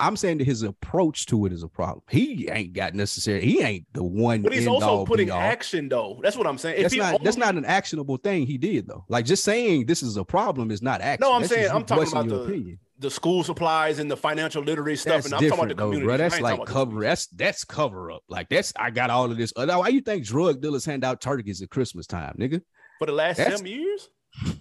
I'm 0.00 0.16
saying 0.16 0.38
that 0.38 0.44
his 0.44 0.62
approach 0.62 1.26
to 1.26 1.44
it 1.46 1.52
is 1.52 1.64
a 1.64 1.68
problem. 1.68 2.02
He 2.08 2.48
ain't 2.48 2.72
got 2.72 2.94
necessary. 2.94 3.44
He 3.44 3.60
ain't 3.62 3.84
the 3.94 4.04
one. 4.04 4.42
But 4.42 4.52
he's 4.52 4.68
also 4.68 5.04
putting 5.04 5.30
action, 5.30 5.88
though. 5.88 6.20
That's 6.22 6.36
what 6.36 6.46
I'm 6.46 6.56
saying. 6.56 6.76
If 6.76 6.82
That's 6.92 6.94
not. 6.94 7.24
That's 7.24 7.36
not 7.36 7.56
an 7.56 7.64
actionable 7.64 8.16
thing 8.16 8.46
he 8.46 8.58
did 8.58 8.86
though. 8.86 9.04
Like 9.08 9.24
just 9.24 9.42
saying 9.42 9.86
this 9.86 10.04
is 10.04 10.16
a 10.16 10.24
problem 10.24 10.70
is 10.70 10.82
not 10.82 11.00
action. 11.00 11.26
No, 11.28 11.34
I'm 11.34 11.42
That's 11.42 11.52
saying 11.52 11.70
I'm 11.72 11.84
talking 11.84 12.12
about 12.12 12.28
the 12.28 12.42
opinion. 12.42 12.78
The 13.00 13.10
school 13.10 13.44
supplies 13.44 14.00
and 14.00 14.10
the 14.10 14.16
financial 14.16 14.62
literacy 14.62 15.02
stuff, 15.02 15.22
That's 15.22 15.26
and 15.26 15.34
I'm 15.34 15.40
talking 15.40 15.54
about 15.54 15.68
the 15.68 15.74
community. 15.76 16.06
bro. 16.06 16.16
That's 16.16 16.40
like 16.40 16.56
talking 16.56 16.62
about 16.62 16.66
the 16.66 16.72
cover. 16.72 17.00
That's 17.02 17.26
that's 17.28 17.64
cover 17.64 18.10
up. 18.10 18.22
Like 18.28 18.48
that's 18.48 18.72
I 18.76 18.90
got 18.90 19.10
all 19.10 19.30
of 19.30 19.36
this. 19.38 19.52
Why 19.54 19.88
you 19.88 20.00
think 20.00 20.24
drug 20.24 20.60
dealers 20.60 20.84
hand 20.84 21.04
out 21.04 21.20
turkeys 21.20 21.62
at 21.62 21.70
Christmas 21.70 22.06
time, 22.06 22.34
nigga? 22.38 22.60
for 22.98 23.06
the 23.06 23.12
last 23.12 23.36
That's- 23.36 23.58
seven 23.58 23.70
years. 23.72 24.08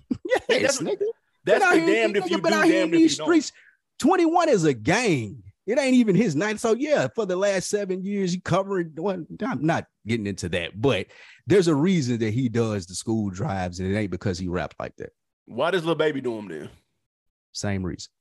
Yes, 0.50 0.78
that's- 0.78 0.82
nigga. 0.82 1.06
That's 1.46 1.64
the 1.64 1.80
here- 1.80 1.86
damned 2.04 2.18
if 2.18 2.30
you 2.30 2.36
do, 2.38 2.42
been 2.44 2.54
out 2.54 2.66
here 2.66 2.84
in 2.84 2.92
these 2.92 3.14
streets. 3.16 3.52
21 4.00 4.50
is 4.50 4.64
a 4.66 4.74
gang. 4.74 5.42
It 5.66 5.80
ain't 5.80 5.96
even 5.96 6.16
his 6.16 6.36
night. 6.36 6.60
So 6.60 6.76
yeah, 6.76 7.08
for 7.16 7.26
the 7.26 7.36
last 7.36 7.70
seven 7.70 8.04
years, 8.04 8.32
he 8.34 8.40
covered. 8.40 8.98
Well, 9.00 9.26
I'm 9.44 9.66
not 9.66 9.86
getting 10.06 10.28
into 10.28 10.48
that, 10.50 10.80
but 10.80 11.08
there's 11.48 11.68
a 11.68 11.76
reason 11.76 12.20
that 12.20 12.34
he 12.34 12.48
does 12.50 12.86
the 12.86 12.94
school 12.96 13.30
drives, 13.30 13.80
and 13.80 13.92
it 13.92 13.98
ain't 13.98 14.12
because 14.12 14.38
he 14.38 14.48
rapped 14.48 14.76
like 14.80 14.96
that. 14.98 15.10
Why 15.46 15.72
does 15.72 15.84
Lil 15.84 15.96
Baby 15.96 16.22
do 16.22 16.36
them 16.36 16.48
then? 16.48 16.70
Same 17.54 17.84
reason. 17.84 18.12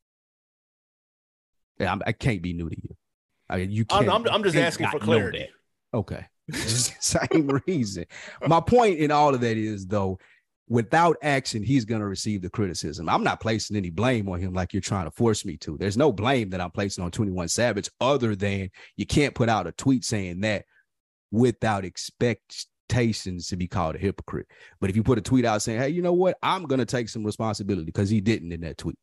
Yeah, 1.78 1.92
I'm, 1.92 2.02
I 2.06 2.12
can't 2.12 2.42
be 2.42 2.52
new 2.52 2.68
to 2.68 2.76
you. 2.76 2.96
I 3.48 3.58
mean, 3.58 3.70
you 3.70 3.84
I'm, 3.90 4.04
can't. 4.04 4.26
I'm, 4.26 4.34
I'm 4.34 4.42
just 4.42 4.56
asking 4.56 4.88
for 4.88 4.98
clarity. 4.98 5.48
Okay. 5.94 6.26
Same 6.52 7.60
reason. 7.66 8.04
My 8.46 8.60
point 8.60 8.98
in 8.98 9.10
all 9.10 9.34
of 9.34 9.40
that 9.40 9.56
is 9.56 9.86
though, 9.86 10.18
without 10.68 11.16
action, 11.22 11.62
he's 11.62 11.84
gonna 11.84 12.06
receive 12.06 12.42
the 12.42 12.50
criticism. 12.50 13.08
I'm 13.08 13.24
not 13.24 13.40
placing 13.40 13.76
any 13.76 13.90
blame 13.90 14.28
on 14.28 14.40
him 14.40 14.52
like 14.52 14.72
you're 14.72 14.80
trying 14.80 15.06
to 15.06 15.10
force 15.10 15.44
me 15.44 15.56
to. 15.58 15.76
There's 15.76 15.96
no 15.96 16.12
blame 16.12 16.50
that 16.50 16.60
I'm 16.60 16.70
placing 16.70 17.04
on 17.04 17.10
21 17.10 17.48
Savage 17.48 17.90
other 18.00 18.34
than 18.36 18.70
you 18.96 19.06
can't 19.06 19.34
put 19.34 19.48
out 19.48 19.66
a 19.66 19.72
tweet 19.72 20.04
saying 20.04 20.40
that 20.40 20.64
without 21.30 21.84
expectations 21.84 23.48
to 23.48 23.56
be 23.56 23.66
called 23.66 23.96
a 23.96 23.98
hypocrite. 23.98 24.46
But 24.80 24.90
if 24.90 24.96
you 24.96 25.02
put 25.02 25.18
a 25.18 25.22
tweet 25.22 25.44
out 25.44 25.62
saying, 25.62 25.80
hey, 25.80 25.88
you 25.90 26.02
know 26.02 26.12
what, 26.12 26.36
I'm 26.42 26.64
gonna 26.64 26.84
take 26.86 27.08
some 27.08 27.24
responsibility 27.24 27.86
because 27.86 28.10
he 28.10 28.20
didn't 28.20 28.52
in 28.52 28.60
that 28.62 28.78
tweet. 28.78 28.98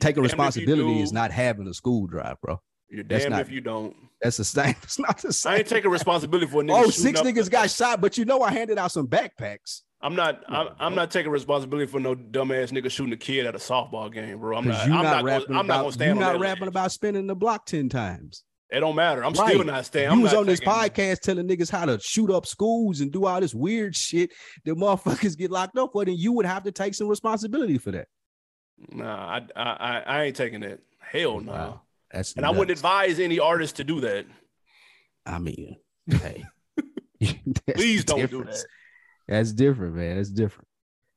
Taking 0.00 0.22
Damned 0.22 0.32
if 0.32 0.38
you 0.38 0.42
responsibility 0.42 1.00
is 1.02 1.12
not 1.12 1.30
having 1.30 1.66
a 1.68 1.74
school 1.74 2.06
drive, 2.06 2.40
bro. 2.40 2.60
You're 2.90 3.04
That's 3.04 3.24
damned 3.24 3.32
not- 3.36 3.40
if 3.42 3.50
you 3.50 3.60
don't. 3.60 3.94
That's 4.20 4.36
the 4.36 4.44
same. 4.44 4.74
It's 4.82 4.98
not 4.98 5.18
the 5.18 5.32
same. 5.32 5.52
I 5.52 5.56
ain't 5.58 5.66
taking 5.68 5.90
responsibility 5.90 6.46
for 6.50 6.60
a 6.60 6.64
nigga. 6.64 6.72
Oh, 6.84 7.18
up- 7.18 7.24
niggas 7.26 7.50
got 7.50 7.70
shot, 7.70 8.00
but 8.00 8.18
you 8.18 8.24
know 8.24 8.42
I 8.42 8.50
handed 8.50 8.78
out 8.78 8.92
some 8.92 9.06
backpacks. 9.06 9.82
I'm 10.02 10.16
not. 10.16 10.42
I'm, 10.48 10.68
I'm 10.78 10.94
not 10.94 11.10
taking 11.10 11.30
responsibility 11.30 11.86
for 11.86 12.00
no 12.00 12.14
dumbass 12.14 12.70
nigga 12.72 12.90
shooting 12.90 13.12
a 13.12 13.18
kid 13.18 13.44
at 13.46 13.54
a 13.54 13.58
softball 13.58 14.10
game, 14.12 14.38
bro. 14.38 14.56
I'm 14.56 14.66
not. 14.66 14.80
I'm 14.82 14.90
not, 14.90 15.24
rapping 15.24 15.48
Gonna, 15.48 15.60
I'm 15.60 15.66
not 15.66 15.74
gonna 15.74 15.82
about 15.82 15.92
stand 15.92 16.18
you're 16.18 16.32
not 16.32 16.40
rapping 16.40 16.68
about 16.68 16.92
spinning 16.92 17.26
the 17.26 17.36
block 17.36 17.66
10 17.66 17.90
times. 17.90 18.44
It 18.70 18.80
don't 18.80 18.94
matter. 18.94 19.24
I'm 19.24 19.32
Right. 19.34 19.50
still 19.50 19.64
not 19.64 19.84
staying. 19.84 20.12
you 20.12 20.20
was 20.20 20.32
on 20.32 20.46
this 20.46 20.60
podcast 20.60 21.20
telling 21.20 21.46
niggas 21.48 21.70
how 21.70 21.84
to 21.86 21.98
shoot 22.00 22.30
up 22.30 22.46
schools 22.46 23.00
and 23.00 23.10
do 23.12 23.26
all 23.26 23.40
this 23.40 23.54
weird 23.54 23.94
shit 23.96 24.30
that 24.64 24.74
motherfuckers 24.74 25.36
get 25.36 25.50
locked 25.50 25.76
up 25.76 25.90
for, 25.92 26.04
then 26.04 26.14
you 26.16 26.32
would 26.32 26.46
have 26.46 26.62
to 26.62 26.72
take 26.72 26.94
some 26.94 27.08
responsibility 27.08 27.78
for 27.78 27.90
that. 27.90 28.06
Nah, 28.92 29.40
I, 29.56 29.60
I, 29.60 30.02
I, 30.06 30.22
ain't 30.24 30.36
taking 30.36 30.60
that. 30.60 30.80
Hell 30.98 31.40
no. 31.40 31.52
Wow. 31.52 31.80
That's 32.10 32.34
And 32.34 32.44
I 32.44 32.50
wouldn't 32.50 32.70
advise 32.70 33.20
any 33.20 33.38
artist 33.38 33.76
to 33.76 33.84
do 33.84 34.00
that. 34.00 34.26
I 35.26 35.38
mean, 35.38 35.76
hey. 36.06 36.44
Please 37.74 38.04
don't 38.04 38.30
do 38.30 38.44
that. 38.44 38.64
That's 39.28 39.52
different, 39.52 39.94
man. 39.94 40.16
That's 40.16 40.30
different. 40.30 40.66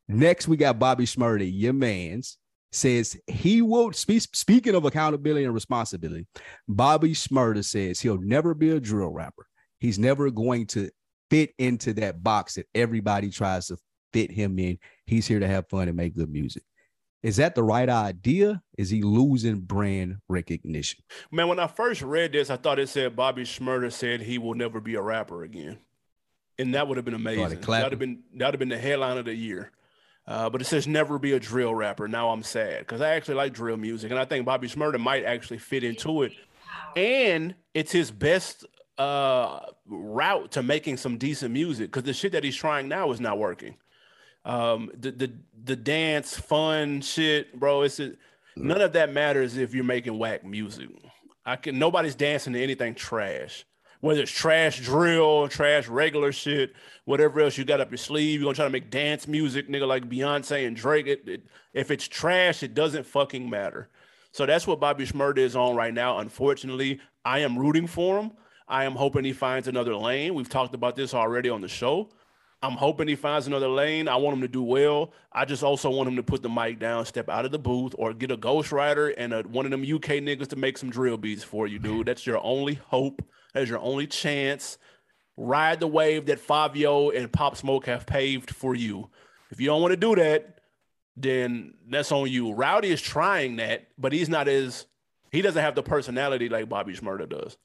Next, 0.08 0.48
we 0.48 0.58
got 0.58 0.78
Bobby 0.78 1.06
Shmurda, 1.06 1.50
your 1.52 1.74
man's, 1.74 2.38
says 2.72 3.18
he 3.28 3.62
will 3.62 3.94
speak. 3.94 4.22
Speaking 4.34 4.76
of 4.76 4.86
accountability 4.86 5.46
and 5.46 5.54
responsibility, 5.54 6.28
Bobby 6.68 7.14
Shmurda 7.14 7.64
says 7.64 8.00
he'll 8.02 8.22
never 8.22 8.54
be 8.54 8.72
a 8.72 8.80
drill 8.80 9.12
rapper. 9.12 9.48
He's 9.80 9.98
never 9.98 10.30
going 10.30 10.68
to 10.68 10.90
fit 11.30 11.52
into 11.58 11.94
that 11.94 12.22
box 12.22 12.56
that 12.56 12.68
everybody 12.76 13.30
tries 13.30 13.68
to 13.68 13.78
fit 14.12 14.32
him 14.32 14.60
in. 14.60 14.78
He's 15.06 15.28
here 15.28 15.40
to 15.40 15.48
have 15.48 15.70
fun 15.70 15.88
and 15.88 15.98
make 15.98 16.16
good 16.16 16.30
music. 16.30 16.64
Is 17.24 17.38
that 17.38 17.56
the 17.56 17.64
right 17.64 17.88
idea? 17.88 18.62
Is 18.78 18.90
he 18.90 19.02
losing 19.02 19.62
brand 19.62 20.18
recognition? 20.28 21.04
Man, 21.32 21.48
when 21.48 21.58
I 21.58 21.68
first 21.68 22.02
read 22.02 22.34
this, 22.34 22.50
I 22.50 22.58
thought 22.58 22.80
it 22.80 22.90
said 22.90 23.16
Bobby 23.16 23.44
Shmurda 23.44 23.94
said 23.94 24.22
he 24.22 24.38
will 24.38 24.56
never 24.56 24.82
be 24.82 24.96
a 24.96 25.02
rapper 25.02 25.44
again, 25.44 25.80
and 26.60 26.76
that 26.76 26.88
would 26.88 26.98
have 26.98 27.06
been 27.06 27.14
amazing. 27.14 27.62
That 27.62 27.84
would 27.84 27.92
have 27.94 28.00
been 28.00 28.24
that 28.36 28.48
would 28.48 28.54
have 28.56 28.60
been 28.60 28.70
the 28.70 28.78
headline 28.78 29.18
of 29.18 29.26
the 29.26 29.34
year. 29.34 29.72
Uh, 30.26 30.50
but 30.50 30.62
it 30.62 30.66
says 30.66 30.88
never 30.88 31.20
be 31.20 31.34
a 31.34 31.40
drill 31.40 31.76
rapper. 31.76 32.08
Now 32.08 32.30
I'm 32.30 32.44
sad 32.44 32.80
because 32.80 33.02
I 33.02 33.10
actually 33.10 33.36
like 33.36 33.54
drill 33.54 33.78
music, 33.78 34.12
and 34.12 34.20
I 34.20 34.26
think 34.26 34.46
Bobby 34.46 34.68
Shmurda 34.68 35.00
might 35.00 35.24
actually 35.24 35.58
fit 35.60 35.84
into 35.84 36.24
it. 36.24 36.34
And 36.96 37.56
it's 37.74 37.92
his 37.92 38.12
best 38.12 38.66
uh, 38.98 39.62
route 39.86 40.52
to 40.52 40.64
making 40.64 40.98
some 40.98 41.18
decent 41.18 41.52
music 41.52 41.88
because 41.88 42.04
the 42.04 42.14
shit 42.14 42.34
that 42.34 42.44
he's 42.44 42.56
trying 42.56 42.88
now 42.88 43.12
is 43.12 43.20
not 43.20 43.38
working 43.38 43.76
um, 44.46 44.92
the 44.98 45.12
the 45.12 45.34
the 45.64 45.76
dance 45.76 46.38
fun 46.38 47.02
shit, 47.02 47.58
bro. 47.58 47.84
It's 47.84 48.00
a, 48.00 48.14
none 48.56 48.82
of 48.82 48.94
that 48.94 49.14
matters 49.14 49.58
if 49.58 49.74
you're 49.74 49.84
making 49.84 50.18
whack 50.18 50.46
music. 50.46 50.90
I 51.46 51.56
can 51.56 51.80
nobody's 51.80 52.16
dancing 52.16 52.54
to 52.54 52.62
anything 52.62 52.96
trash. 52.96 53.66
Whether 54.02 54.24
it's 54.24 54.32
trash 54.32 54.82
drill, 54.82 55.48
trash 55.48 55.88
regular 55.88 56.34
shit, 56.34 56.74
whatever 57.06 57.40
else 57.40 57.58
you 57.58 57.64
got 57.64 57.80
up 57.80 57.90
your 57.90 57.98
sleeve, 57.98 58.42
you're 58.42 58.48
gonna 58.48 58.56
try 58.56 58.66
to 58.66 58.70
make 58.70 58.90
dance 58.90 59.30
music, 59.30 59.70
nigga, 59.70 59.88
like 59.88 60.10
Beyonce 60.10 60.68
and 60.68 60.76
Drake. 60.76 61.08
It, 61.08 61.28
it, 61.28 61.44
if 61.74 61.90
it's 61.90 62.06
trash, 62.08 62.64
it 62.64 62.74
doesn't 62.74 63.06
fucking 63.06 63.50
matter. 63.50 63.90
So 64.34 64.46
that's 64.46 64.68
what 64.68 64.82
Bobby 64.82 65.06
Shmurda 65.06 65.38
is 65.38 65.56
on 65.56 65.76
right 65.76 65.94
now. 65.94 66.18
Unfortunately, 66.18 67.00
I 67.24 67.40
am 67.40 67.58
rooting 67.58 67.88
for 67.88 68.20
him. 68.20 68.32
I 68.68 68.84
am 68.86 68.94
hoping 68.94 69.24
he 69.24 69.32
finds 69.32 69.68
another 69.68 69.96
lane. 69.96 70.34
We've 70.34 70.50
talked 70.50 70.74
about 70.74 70.96
this 70.96 71.14
already 71.14 71.50
on 71.50 71.62
the 71.62 71.68
show. 71.68 72.10
I'm 72.64 72.78
hoping 72.78 73.10
he 73.10 73.18
finds 73.18 73.46
another 73.46 73.68
lane. 73.68 74.08
I 74.08 74.16
want 74.16 74.38
him 74.38 74.42
to 74.42 74.48
do 74.48 74.64
well. 74.64 75.12
I 75.34 75.44
just 75.44 75.64
also 75.64 75.90
want 75.90 76.08
him 76.08 76.16
to 76.16 76.24
put 76.24 76.42
the 76.42 76.50
mic 76.50 76.80
down, 76.80 77.06
step 77.06 77.28
out 77.28 77.44
of 77.44 77.52
the 77.52 77.60
booth, 77.60 77.94
or 77.98 78.14
get 78.14 78.32
a 78.32 78.38
ghostwriter 78.38 79.14
and 79.18 79.34
a, 79.34 79.42
one 79.42 79.66
of 79.66 79.72
them 79.72 79.82
UK 79.82 80.24
niggas 80.24 80.48
to 80.48 80.56
make 80.56 80.78
some 80.78 80.90
drill 80.90 81.18
beats 81.18 81.44
for 81.44 81.68
you, 81.68 81.78
dude. 81.78 82.08
That's 82.08 82.26
your 82.26 82.42
only 82.42 82.76
hope. 82.76 83.22
That's 83.54 83.70
your 83.70 83.80
only 83.80 84.08
chance. 84.08 84.78
Ride 85.36 85.82
the 85.82 85.88
wave 85.88 86.28
that 86.28 86.40
Fivio 86.40 87.14
and 87.14 87.30
Pop 87.30 87.58
Smoke 87.58 87.86
have 87.88 88.06
paved 88.06 88.52
for 88.52 88.74
you. 88.74 89.10
If 89.52 89.60
you 89.60 89.68
don't 89.68 89.82
want 89.82 89.92
to 89.92 89.98
do 89.98 90.16
that, 90.16 90.60
then 91.18 91.74
that's 91.90 92.14
on 92.14 92.32
you. 92.32 92.54
Rowdy 92.54 92.92
is 92.92 93.02
trying 93.02 93.58
that, 93.58 93.88
but 93.98 94.14
he's 94.14 94.30
not 94.30 94.48
as 94.48 94.86
he 95.34 95.42
doesn't 95.42 95.62
have 95.62 95.76
the 95.76 95.84
personality 95.84 96.48
like 96.48 96.70
Bobby 96.70 96.94
Shmurda 96.94 97.28
does. 97.28 97.58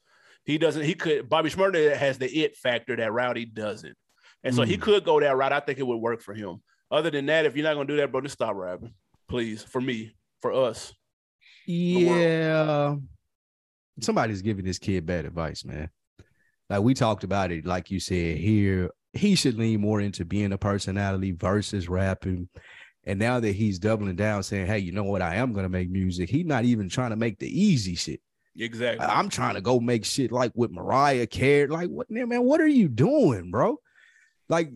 He 0.43 0.57
doesn't. 0.57 0.83
He 0.83 0.93
could. 0.93 1.29
Bobby 1.29 1.49
Shmurda 1.49 1.95
has 1.95 2.17
the 2.17 2.27
it 2.27 2.57
factor 2.57 2.97
that 2.97 3.13
Rowdy 3.13 3.45
doesn't. 3.45 3.95
And 4.43 4.55
so 4.55 4.63
mm. 4.63 4.67
he 4.67 4.77
could 4.77 5.03
go 5.03 5.19
that 5.19 5.35
route. 5.35 5.53
I 5.53 5.59
think 5.59 5.79
it 5.79 5.87
would 5.87 5.97
work 5.97 6.21
for 6.21 6.33
him. 6.33 6.61
Other 6.91 7.09
than 7.11 7.25
that, 7.27 7.45
if 7.45 7.55
you're 7.55 7.63
not 7.63 7.75
gonna 7.75 7.87
do 7.87 7.97
that, 7.97 8.11
bro, 8.11 8.21
just 8.21 8.33
stop 8.33 8.55
rapping, 8.55 8.93
please. 9.27 9.63
For 9.63 9.81
me, 9.81 10.15
for 10.41 10.53
us. 10.53 10.93
Yeah. 11.67 12.95
Somebody's 14.01 14.41
giving 14.41 14.65
this 14.65 14.79
kid 14.79 15.05
bad 15.05 15.25
advice, 15.25 15.65
man. 15.65 15.89
Like 16.69 16.81
we 16.81 16.93
talked 16.93 17.23
about 17.23 17.51
it, 17.51 17.65
like 17.65 17.91
you 17.91 17.99
said 17.99 18.37
here, 18.37 18.91
he 19.13 19.35
should 19.35 19.57
lean 19.57 19.81
more 19.81 19.99
into 20.01 20.25
being 20.25 20.51
a 20.53 20.57
personality 20.57 21.31
versus 21.31 21.89
rapping. 21.89 22.47
And 23.05 23.19
now 23.19 23.39
that 23.39 23.55
he's 23.55 23.79
doubling 23.79 24.15
down, 24.15 24.43
saying, 24.43 24.67
"Hey, 24.67 24.79
you 24.79 24.91
know 24.91 25.03
what? 25.03 25.21
I 25.21 25.35
am 25.35 25.53
gonna 25.53 25.69
make 25.69 25.89
music." 25.89 26.29
He's 26.29 26.45
not 26.45 26.65
even 26.65 26.89
trying 26.89 27.09
to 27.09 27.15
make 27.15 27.39
the 27.39 27.47
easy 27.47 27.95
shit. 27.95 28.21
Exactly. 28.57 29.05
I'm 29.05 29.29
trying 29.29 29.55
to 29.55 29.61
go 29.61 29.79
make 29.79 30.05
shit 30.05 30.31
like 30.31 30.51
with 30.53 30.71
Mariah 30.71 31.27
Carey. 31.27 31.67
Like, 31.67 31.89
what 31.89 32.09
man? 32.09 32.43
What 32.43 32.61
are 32.61 32.67
you 32.67 32.87
doing, 32.87 33.51
bro? 33.51 33.77
Like 34.49 34.71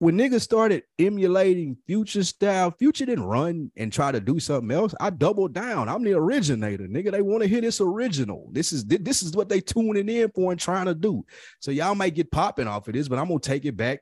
when 0.00 0.16
niggas 0.16 0.42
started 0.42 0.84
emulating 0.98 1.76
future 1.86 2.22
style, 2.22 2.70
future 2.70 3.04
didn't 3.04 3.24
run 3.24 3.72
and 3.76 3.92
try 3.92 4.12
to 4.12 4.20
do 4.20 4.38
something 4.38 4.70
else. 4.70 4.94
I 5.00 5.10
doubled 5.10 5.54
down. 5.54 5.88
I'm 5.88 6.04
the 6.04 6.12
originator, 6.12 6.86
nigga. 6.86 7.10
They 7.10 7.22
want 7.22 7.42
to 7.42 7.48
hear 7.48 7.60
this 7.60 7.80
original. 7.80 8.48
This 8.52 8.72
is 8.72 8.84
this 8.84 9.22
is 9.22 9.32
what 9.32 9.48
they 9.48 9.60
tuning 9.60 10.08
in 10.08 10.30
for 10.30 10.52
and 10.52 10.60
trying 10.60 10.86
to 10.86 10.94
do. 10.94 11.24
So 11.60 11.72
y'all 11.72 11.96
might 11.96 12.14
get 12.14 12.30
popping 12.30 12.68
off 12.68 12.86
of 12.86 12.94
this, 12.94 13.08
but 13.08 13.18
I'm 13.18 13.26
gonna 13.26 13.40
take 13.40 13.64
it 13.64 13.76
back 13.76 14.00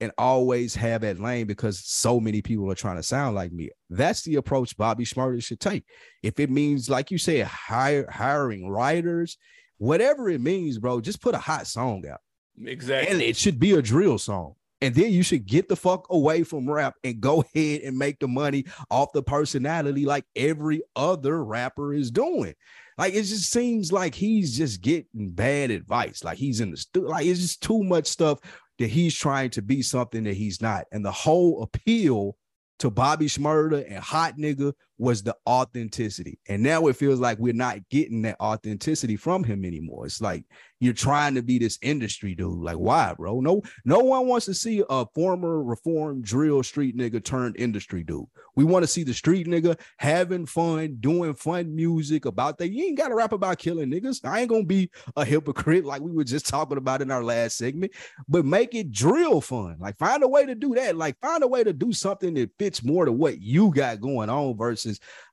and 0.00 0.12
always 0.18 0.74
have 0.74 1.02
that 1.02 1.20
lane 1.20 1.46
because 1.46 1.80
so 1.84 2.18
many 2.18 2.42
people 2.42 2.70
are 2.70 2.76
trying 2.76 2.96
to 2.96 3.02
sound 3.02 3.34
like 3.34 3.52
me. 3.52 3.70
That's 3.88 4.22
the 4.22 4.36
approach 4.36 4.76
Bobby 4.76 5.04
Shmurda 5.04 5.42
should 5.42 5.60
take. 5.60 5.84
If 6.22 6.40
it 6.40 6.50
means, 6.50 6.90
like 6.90 7.10
you 7.10 7.18
said, 7.18 7.46
hire, 7.46 8.10
hiring 8.10 8.68
writers, 8.68 9.38
whatever 9.78 10.28
it 10.28 10.40
means, 10.40 10.78
bro, 10.78 11.00
just 11.00 11.22
put 11.22 11.36
a 11.36 11.38
hot 11.38 11.68
song 11.68 12.04
out. 12.10 12.18
Exactly. 12.64 13.12
And 13.12 13.22
it 13.22 13.36
should 13.36 13.58
be 13.58 13.72
a 13.72 13.82
drill 13.82 14.18
song. 14.18 14.54
And 14.80 14.94
then 14.94 15.12
you 15.12 15.22
should 15.22 15.46
get 15.46 15.68
the 15.68 15.76
fuck 15.76 16.06
away 16.10 16.42
from 16.42 16.68
rap 16.68 16.96
and 17.04 17.20
go 17.20 17.44
ahead 17.54 17.82
and 17.82 17.96
make 17.96 18.18
the 18.18 18.28
money 18.28 18.64
off 18.90 19.12
the 19.12 19.22
personality 19.22 20.04
like 20.04 20.24
every 20.34 20.82
other 20.96 21.44
rapper 21.44 21.94
is 21.94 22.10
doing. 22.10 22.54
Like 22.98 23.14
it 23.14 23.22
just 23.22 23.50
seems 23.50 23.92
like 23.92 24.14
he's 24.14 24.56
just 24.56 24.80
getting 24.80 25.30
bad 25.30 25.70
advice. 25.70 26.24
Like 26.24 26.36
he's 26.36 26.60
in 26.60 26.72
the 26.72 26.76
studio. 26.76 27.10
Like 27.10 27.26
it's 27.26 27.40
just 27.40 27.62
too 27.62 27.82
much 27.82 28.06
stuff 28.06 28.40
that 28.78 28.88
he's 28.88 29.14
trying 29.14 29.50
to 29.50 29.62
be 29.62 29.82
something 29.82 30.24
that 30.24 30.34
he's 30.34 30.60
not. 30.60 30.86
And 30.92 31.04
the 31.04 31.12
whole 31.12 31.62
appeal 31.62 32.36
to 32.80 32.90
Bobby 32.90 33.26
Shmurda 33.26 33.86
and 33.86 33.98
Hot 33.98 34.36
Nigga 34.36 34.72
was 34.98 35.22
the 35.22 35.34
authenticity. 35.48 36.38
And 36.48 36.62
now 36.62 36.86
it 36.86 36.96
feels 36.96 37.20
like 37.20 37.38
we're 37.38 37.52
not 37.52 37.88
getting 37.88 38.22
that 38.22 38.40
authenticity 38.40 39.16
from 39.16 39.44
him 39.44 39.64
anymore. 39.64 40.06
It's 40.06 40.20
like 40.20 40.44
you're 40.82 40.92
trying 40.92 41.36
to 41.36 41.42
be 41.42 41.58
this 41.58 41.78
industry 41.80 42.34
dude. 42.34 42.58
Like, 42.58 42.76
why, 42.76 43.14
bro? 43.16 43.40
No, 43.40 43.62
no 43.84 44.00
one 44.00 44.26
wants 44.26 44.46
to 44.46 44.54
see 44.54 44.82
a 44.90 45.06
former 45.14 45.62
reformed 45.62 46.24
drill 46.24 46.62
street 46.64 46.96
nigga 46.96 47.24
turned 47.24 47.56
industry 47.56 48.02
dude. 48.02 48.26
We 48.56 48.64
want 48.64 48.82
to 48.82 48.88
see 48.88 49.04
the 49.04 49.14
street 49.14 49.46
nigga 49.46 49.78
having 49.98 50.44
fun, 50.44 50.96
doing 50.98 51.34
fun 51.34 51.74
music 51.74 52.24
about 52.24 52.58
that. 52.58 52.72
You 52.72 52.84
ain't 52.84 52.98
got 52.98 53.08
to 53.08 53.14
rap 53.14 53.32
about 53.32 53.58
killing 53.58 53.90
niggas. 53.90 54.24
I 54.24 54.40
ain't 54.40 54.50
gonna 54.50 54.64
be 54.64 54.90
a 55.14 55.24
hypocrite 55.24 55.84
like 55.84 56.02
we 56.02 56.10
were 56.10 56.24
just 56.24 56.48
talking 56.48 56.78
about 56.78 57.00
in 57.00 57.12
our 57.12 57.22
last 57.22 57.56
segment, 57.56 57.92
but 58.28 58.44
make 58.44 58.74
it 58.74 58.90
drill 58.90 59.40
fun. 59.40 59.76
Like, 59.78 59.96
find 59.98 60.24
a 60.24 60.28
way 60.28 60.46
to 60.46 60.56
do 60.56 60.74
that. 60.74 60.96
Like, 60.96 61.16
find 61.20 61.44
a 61.44 61.48
way 61.48 61.62
to 61.62 61.72
do 61.72 61.92
something 61.92 62.34
that 62.34 62.50
fits 62.58 62.82
more 62.82 63.04
to 63.04 63.12
what 63.12 63.40
you 63.40 63.72
got 63.72 64.00
going 64.00 64.30
on 64.30 64.56
versus 64.56 64.81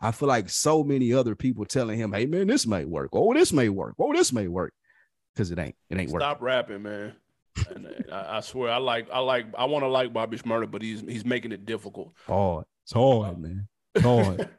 I 0.02 0.12
feel 0.12 0.28
like 0.28 0.50
so 0.50 0.84
many 0.84 1.14
other 1.14 1.36
people 1.36 1.66
telling 1.66 1.98
him, 1.98 2.14
"Hey, 2.14 2.26
man, 2.26 2.48
this 2.48 2.66
may 2.68 2.86
work. 2.86 3.10
Oh, 3.14 3.34
this 3.34 3.54
may 3.54 3.70
work. 3.70 3.96
Oh, 4.00 4.14
this 4.14 4.34
may 4.34 4.48
work." 4.48 4.74
because 5.40 5.52
it 5.52 5.60
ain't. 5.60 5.76
It 5.90 5.98
ain't 5.98 6.12
working. 6.12 6.26
Stop 6.26 6.42
rapping, 6.42 6.84
man. 6.84 7.14
and 7.70 7.88
uh, 7.88 8.14
I, 8.14 8.38
I, 8.38 8.40
swear, 8.42 8.72
I 8.72 8.78
like, 8.78 9.08
I 9.12 9.20
like, 9.20 9.46
I 9.58 9.66
want 9.66 9.84
to 9.84 9.88
like 9.88 10.12
Bobby 10.12 10.38
Shmurda, 10.38 10.70
but 10.70 10.82
he's 10.82 11.02
he's 11.02 11.24
making 11.24 11.54
it 11.54 11.66
difficult. 11.66 12.14
Hard. 12.28 12.66
It's 12.84 12.92
hard, 12.92 13.40
man. 13.40 13.68
It's 13.96 14.04
hard. 14.04 14.50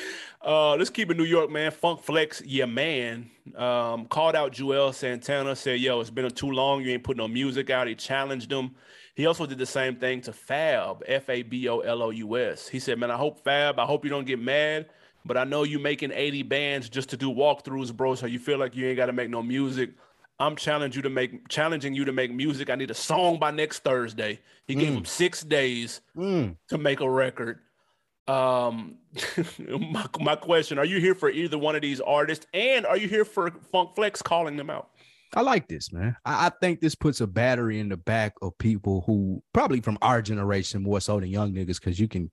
uh, 0.44 0.76
let's 0.76 0.88
keep 0.88 1.10
it 1.10 1.18
New 1.18 1.24
York, 1.24 1.50
man. 1.50 1.70
Funk 1.70 2.02
Flex, 2.02 2.42
yeah, 2.44 2.64
man. 2.64 3.30
Um, 3.54 4.06
called 4.06 4.34
out 4.34 4.52
Juelz 4.52 4.94
Santana, 4.94 5.54
said, 5.54 5.80
"Yo, 5.80 6.00
it's 6.00 6.10
been 6.10 6.30
too 6.30 6.50
long. 6.50 6.82
You 6.82 6.92
ain't 6.92 7.04
putting 7.04 7.22
no 7.22 7.28
music 7.28 7.68
out." 7.68 7.86
He 7.86 7.94
challenged 7.94 8.50
him. 8.50 8.74
He 9.14 9.26
also 9.26 9.46
did 9.46 9.58
the 9.58 9.66
same 9.66 9.96
thing 9.96 10.20
to 10.22 10.32
Fab, 10.32 11.02
F 11.06 11.28
A 11.28 11.42
B 11.42 11.68
O 11.68 11.80
L 11.80 12.02
O 12.02 12.10
U 12.10 12.36
S. 12.36 12.68
He 12.68 12.78
said, 12.78 12.98
"Man, 12.98 13.10
I 13.10 13.16
hope 13.16 13.44
Fab, 13.44 13.78
I 13.78 13.84
hope 13.84 14.04
you 14.04 14.10
don't 14.10 14.26
get 14.26 14.40
mad." 14.40 14.88
But 15.24 15.36
I 15.36 15.44
know 15.44 15.64
you 15.64 15.78
making 15.78 16.12
80 16.12 16.44
bands 16.44 16.88
just 16.88 17.10
to 17.10 17.16
do 17.16 17.30
walkthroughs, 17.30 17.94
bro. 17.94 18.14
So 18.14 18.26
you 18.26 18.38
feel 18.38 18.58
like 18.58 18.74
you 18.74 18.86
ain't 18.86 18.96
got 18.96 19.06
to 19.06 19.12
make 19.12 19.28
no 19.28 19.42
music. 19.42 19.90
I'm 20.38 20.56
challenging 20.56 20.98
you 20.98 21.02
to 21.02 21.10
make 21.10 21.48
challenging 21.48 21.94
you 21.94 22.06
to 22.06 22.12
make 22.12 22.32
music. 22.32 22.70
I 22.70 22.74
need 22.74 22.90
a 22.90 22.94
song 22.94 23.38
by 23.38 23.50
next 23.50 23.80
Thursday. 23.80 24.40
He 24.66 24.74
mm. 24.74 24.80
gave 24.80 24.92
him 24.94 25.04
six 25.04 25.42
days 25.42 26.00
mm. 26.16 26.56
to 26.68 26.78
make 26.78 27.00
a 27.00 27.10
record. 27.10 27.58
Um, 28.26 28.96
my, 29.68 30.06
my 30.18 30.36
question: 30.36 30.78
Are 30.78 30.84
you 30.86 30.98
here 30.98 31.14
for 31.14 31.28
either 31.28 31.58
one 31.58 31.76
of 31.76 31.82
these 31.82 32.00
artists, 32.00 32.46
and 32.54 32.86
are 32.86 32.96
you 32.96 33.06
here 33.06 33.26
for 33.26 33.50
Funk 33.70 33.94
Flex 33.94 34.22
calling 34.22 34.56
them 34.56 34.70
out? 34.70 34.88
I 35.34 35.42
like 35.42 35.68
this, 35.68 35.92
man. 35.92 36.16
I, 36.24 36.46
I, 36.46 36.50
think 36.60 36.80
this 36.80 36.94
puts 36.94 37.20
a 37.20 37.26
battery 37.26 37.78
in 37.78 37.88
the 37.88 37.96
back 37.96 38.34
of 38.42 38.58
people 38.58 39.04
who 39.06 39.42
probably 39.52 39.80
from 39.80 39.98
our 40.02 40.20
generation 40.22 40.82
more 40.82 41.00
so 41.00 41.20
than 41.20 41.28
young 41.28 41.52
niggas, 41.52 41.80
because 41.80 42.00
you 42.00 42.08
can 42.08 42.30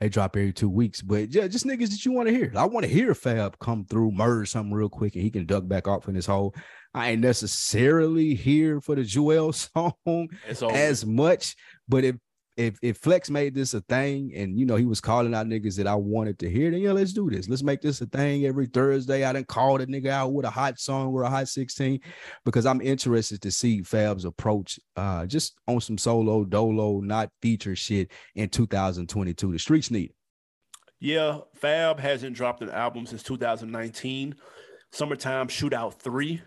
they 0.00 0.08
drop 0.08 0.36
every 0.36 0.52
two 0.52 0.70
weeks. 0.70 1.02
But 1.02 1.34
yeah, 1.34 1.46
just 1.46 1.66
niggas 1.66 1.90
that 1.90 2.04
you 2.04 2.12
want 2.12 2.28
to 2.28 2.34
hear. 2.34 2.50
I 2.56 2.64
want 2.64 2.84
to 2.86 2.92
hear 2.92 3.14
Fab 3.14 3.58
come 3.58 3.84
through, 3.84 4.12
murder 4.12 4.46
something 4.46 4.72
real 4.72 4.88
quick, 4.88 5.14
and 5.14 5.22
he 5.22 5.30
can 5.30 5.44
duck 5.44 5.68
back 5.68 5.86
off 5.86 6.08
in 6.08 6.14
his 6.14 6.26
hole. 6.26 6.54
I 6.94 7.10
ain't 7.10 7.20
necessarily 7.20 8.34
here 8.34 8.80
for 8.80 8.94
the 8.94 9.02
Juelz 9.02 9.68
song 10.06 10.28
as 10.72 11.04
much, 11.04 11.54
but 11.88 12.04
if 12.04 12.16
if 12.56 12.78
if 12.82 12.98
Flex 12.98 13.30
made 13.30 13.54
this 13.54 13.74
a 13.74 13.80
thing 13.82 14.32
and 14.34 14.58
you 14.58 14.66
know 14.66 14.76
he 14.76 14.84
was 14.84 15.00
calling 15.00 15.34
out 15.34 15.46
niggas 15.46 15.76
that 15.76 15.86
I 15.86 15.94
wanted 15.94 16.38
to 16.40 16.50
hear, 16.50 16.70
then 16.70 16.80
yeah, 16.80 16.92
let's 16.92 17.12
do 17.12 17.30
this. 17.30 17.48
Let's 17.48 17.62
make 17.62 17.80
this 17.80 18.00
a 18.00 18.06
thing 18.06 18.44
every 18.44 18.66
Thursday. 18.66 19.24
I 19.24 19.32
didn't 19.32 19.48
call 19.48 19.78
the 19.78 19.86
nigga 19.86 20.08
out 20.08 20.32
with 20.32 20.44
a 20.44 20.50
hot 20.50 20.78
song 20.78 21.12
or 21.12 21.22
a 21.22 21.30
hot 21.30 21.48
16 21.48 22.00
because 22.44 22.66
I'm 22.66 22.80
interested 22.80 23.40
to 23.42 23.50
see 23.50 23.82
Fab's 23.82 24.24
approach 24.24 24.78
uh 24.96 25.26
just 25.26 25.58
on 25.66 25.80
some 25.80 25.98
solo 25.98 26.44
dolo, 26.44 27.00
not 27.00 27.30
feature 27.40 27.76
shit 27.76 28.10
in 28.34 28.48
2022. 28.48 29.52
The 29.52 29.58
streets 29.58 29.90
need. 29.90 30.12
Yeah, 30.98 31.38
Fab 31.54 31.98
hasn't 31.98 32.36
dropped 32.36 32.62
an 32.62 32.70
album 32.70 33.06
since 33.06 33.22
2019. 33.22 34.34
Summertime 34.92 35.48
Shootout 35.48 35.94
3. 35.94 36.42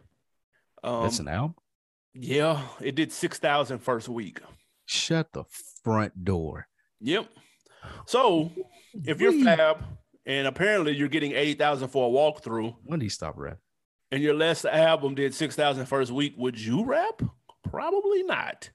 Um, 0.83 1.03
That's 1.03 1.19
an 1.19 1.27
album? 1.27 1.55
Yeah, 2.13 2.61
it 2.79 2.93
did 2.93 3.11
6,000 3.11 3.79
first 3.79 4.07
week. 4.07 4.41
Shut 4.85 5.31
the 5.33 5.43
front 5.83 6.23
door. 6.23 6.67
Yep. 7.01 7.27
So 8.05 8.51
if 9.05 9.19
you're 9.19 9.43
Fab 9.43 9.83
and 10.25 10.47
apparently 10.47 10.95
you're 10.95 11.07
getting 11.07 11.33
80,000 11.33 11.89
for 11.89 12.07
a 12.07 12.11
walkthrough. 12.11 12.75
When 12.85 12.99
do 12.99 13.05
you 13.05 13.09
stop 13.09 13.35
rap? 13.37 13.57
And 14.11 14.21
your 14.21 14.35
last 14.35 14.65
album 14.65 15.15
did 15.15 15.33
6,000 15.33 15.85
first 15.85 16.11
week, 16.11 16.35
would 16.37 16.59
you 16.59 16.85
rap? 16.85 17.21
Probably 17.63 18.23
not. 18.23 18.69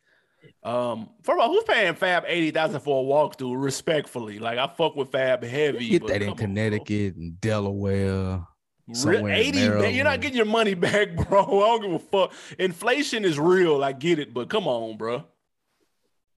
Um, 0.63 1.11
first 1.23 1.37
of 1.37 1.41
all, 1.41 1.49
who's 1.49 1.65
paying 1.65 1.95
Fab 1.95 2.25
80,000 2.27 2.81
for 2.81 3.03
a 3.03 3.07
walkthrough 3.07 3.63
respectfully? 3.63 4.39
Like 4.39 4.59
I 4.59 4.67
fuck 4.67 4.97
with 4.97 5.13
Fab 5.13 5.43
heavy. 5.45 5.85
You 5.85 6.01
get 6.01 6.09
that 6.09 6.23
in 6.23 6.35
Connecticut 6.35 7.15
on, 7.17 7.23
and 7.23 7.41
Delaware. 7.41 8.43
80 8.91 9.59
you're 9.95 10.05
not 10.05 10.21
getting 10.21 10.37
your 10.37 10.47
money 10.47 10.75
back, 10.75 11.15
bro. 11.15 11.43
I 11.43 11.79
don't 11.79 11.83
give 11.83 11.93
a 11.93 11.99
fuck. 11.99 12.33
Inflation 12.59 13.25
is 13.25 13.39
real. 13.39 13.85
I 13.85 13.93
get 13.93 14.19
it, 14.19 14.33
but 14.33 14.49
come 14.49 14.67
on, 14.67 14.97
bro. 14.97 15.25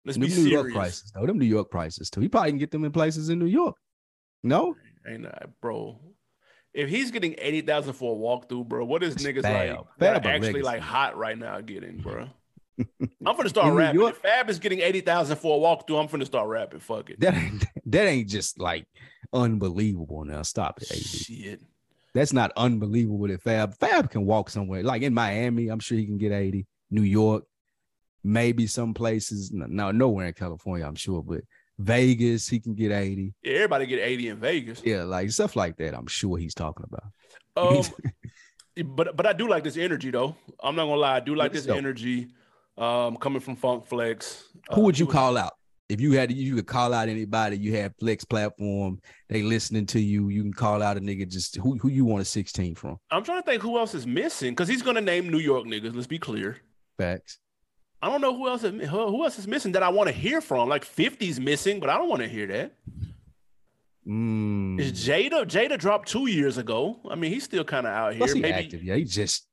Let's 0.06 0.18
New 0.18 0.26
be 0.26 0.30
New 0.30 0.36
serious. 0.36 0.52
York 0.52 0.74
prices, 0.74 1.12
though. 1.14 1.26
Them 1.26 1.38
New 1.40 1.46
York 1.46 1.70
prices 1.70 2.10
too. 2.10 2.22
He 2.22 2.28
probably 2.30 2.52
can 2.52 2.58
get 2.60 2.72
them 2.72 2.86
in 2.86 2.92
places 2.92 3.30
in 3.30 3.40
New 3.40 3.46
York. 3.46 3.76
No, 4.44 4.76
ain't 5.08 5.24
that, 5.24 5.50
bro. 5.62 6.00
If 6.74 6.90
he's 6.90 7.12
getting 7.12 7.36
eighty 7.40 7.62
thousand 7.62 7.94
for 7.94 8.16
a 8.16 8.18
walkthrough, 8.18 8.68
bro, 8.68 8.86
what 8.86 9.04
is 9.04 9.16
niggas 9.16 9.42
Fab. 9.42 9.78
like 9.78 9.86
Fab 10.00 10.26
actually 10.26 10.62
like 10.62 10.82
hot 10.82 11.18
right 11.18 11.38
now 11.38 11.60
getting, 11.62 11.98
bro? 11.98 12.30
I'm 12.80 13.36
gonna 13.36 13.50
start 13.50 13.68
In 13.70 13.74
rapping. 13.74 14.02
If 14.02 14.18
Fab 14.18 14.50
is 14.50 14.60
getting 14.60 14.80
eighty 14.80 15.02
thousand 15.02 15.36
for 15.38 15.58
a 15.58 15.60
walkthrough, 15.60 16.00
I'm 16.00 16.08
gonna 16.08 16.26
start 16.26 16.48
rapping. 16.48 16.80
Fuck 16.80 17.10
it. 17.10 17.20
that 17.20 17.34
ain't 17.34 17.66
that 17.88 18.08
ain't 18.08 18.30
just 18.30 18.60
like 18.60 18.88
unbelievable. 19.34 20.24
Now 20.26 20.42
stop 20.44 20.82
it, 20.82 20.92
AD. 20.92 20.98
Shit. 20.98 21.62
That's 22.14 22.34
not 22.34 22.52
unbelievable 22.56 23.28
that 23.28 23.42
Fab 23.42 23.76
Fab 23.78 24.10
can 24.10 24.26
walk 24.26 24.50
somewhere. 24.50 24.84
Like 24.84 25.02
in 25.02 25.14
Miami, 25.14 25.68
I'm 25.68 25.80
sure 25.80 25.98
he 25.98 26.06
can 26.06 26.18
get 26.18 26.32
80. 26.32 26.66
New 26.92 27.04
York, 27.04 27.44
maybe 28.24 28.68
some 28.68 28.94
places. 28.94 29.52
No, 29.52 29.66
no, 29.68 29.92
nowhere 29.92 30.28
in 30.28 30.34
California, 30.34 30.86
I'm 30.86 30.96
sure, 30.96 31.22
but 31.24 31.42
Vegas, 31.78 32.48
he 32.48 32.60
can 32.60 32.76
get 32.76 32.92
80. 32.92 33.34
Yeah, 33.44 33.54
everybody 33.54 33.86
get 33.86 34.00
eighty 34.00 34.28
in 34.28 34.38
Vegas. 34.38 34.82
Yeah, 34.84 35.04
like 35.04 35.32
stuff 35.32 35.56
like 35.56 35.78
that. 35.78 35.94
I'm 35.96 36.08
sure 36.08 36.38
he's 36.38 36.54
talking 36.54 36.86
about. 36.92 37.04
Um, 37.56 37.84
but 38.96 39.16
but 39.16 39.26
I 39.26 39.34
do 39.34 39.48
like 39.48 39.64
this 39.64 39.78
energy 39.78 40.12
though. 40.12 40.36
I'm 40.62 40.76
not 40.76 40.86
gonna 40.86 40.96
lie, 41.02 41.18
I 41.18 41.20
do 41.22 41.36
like 41.36 41.54
this 41.54 41.66
dope. 41.66 41.78
energy. 41.78 42.28
Um, 42.78 43.18
coming 43.18 43.42
from 43.42 43.58
Funk 43.58 43.88
Flex. 43.88 44.46
Who 44.74 44.82
Uh, 44.82 44.84
would 44.86 44.98
you 45.00 45.06
he 45.06 45.08
was- 45.08 45.14
call 45.16 45.38
out? 45.38 45.54
If 45.90 46.00
you 46.00 46.12
had 46.12 46.32
you 46.32 46.54
could 46.56 46.68
call 46.68 46.94
out 46.94 47.10
anybody, 47.10 47.58
you 47.58 47.76
have 47.78 47.94
Flex 48.00 48.24
platform, 48.24 49.00
they 49.28 49.42
listening 49.42 49.88
to 49.88 50.00
you, 50.00 50.30
you 50.30 50.44
can 50.44 50.54
call 50.54 50.84
out 50.84 50.98
a 50.98 51.00
nigga 51.02 51.28
just 51.28 51.56
who 51.56 51.78
who 51.80 51.90
you 51.90 52.06
want 52.06 52.22
a 52.22 52.26
16 52.26 52.76
from. 52.76 52.98
I'm 53.10 53.24
trying 53.24 53.42
to 53.42 53.46
think 53.46 53.62
who 53.64 53.78
else 53.80 53.96
is 53.96 54.06
missing 54.06 54.52
because 54.52 54.68
he's 54.68 54.84
gonna 54.84 55.02
name 55.02 55.30
New 55.30 55.40
York 55.40 55.66
niggas. 55.66 55.96
Let's 55.96 56.06
be 56.08 56.20
clear. 56.20 56.58
Facts. 57.00 57.40
I 58.02 58.10
don't 58.10 58.22
know 58.22 58.36
who 58.36 58.48
else 58.48 58.64
is 58.64 58.90
who 58.90 59.24
else 59.24 59.38
is 59.38 59.48
missing 59.48 59.74
that 59.74 59.84
I 59.84 59.90
want 59.90 60.08
to 60.08 60.14
hear 60.14 60.42
from. 60.42 60.70
Like 60.70 60.86
50's 60.86 61.40
missing, 61.40 61.80
but 61.80 61.90
I 61.90 61.98
don't 61.98 62.10
want 62.10 62.22
to 62.22 62.30
hear 62.30 62.48
that. 62.48 62.74
Mm. 64.08 64.80
Is 64.80 64.94
Jada? 64.94 65.46
Jada 65.46 65.78
dropped 65.78 66.08
two 66.08 66.28
years 66.28 66.58
ago. 66.58 67.00
I 67.10 67.16
mean, 67.16 67.32
he's 67.32 67.44
still 67.44 67.64
kind 67.64 67.86
of 67.86 67.94
out 67.94 68.14
here. 68.14 68.20
Plus 68.20 68.34
he 68.34 68.42
Maybe 68.42 68.54
active. 68.54 68.84
Yeah, 68.84 68.96
he 68.96 69.04
just 69.04 69.48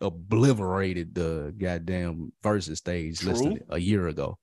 obliterated 0.00 1.14
the 1.14 1.54
goddamn 1.56 2.32
versus 2.42 2.78
stage 2.78 3.20
True. 3.20 3.32
listed 3.32 3.64
a 3.70 3.78
year 3.78 4.08
ago. 4.08 4.38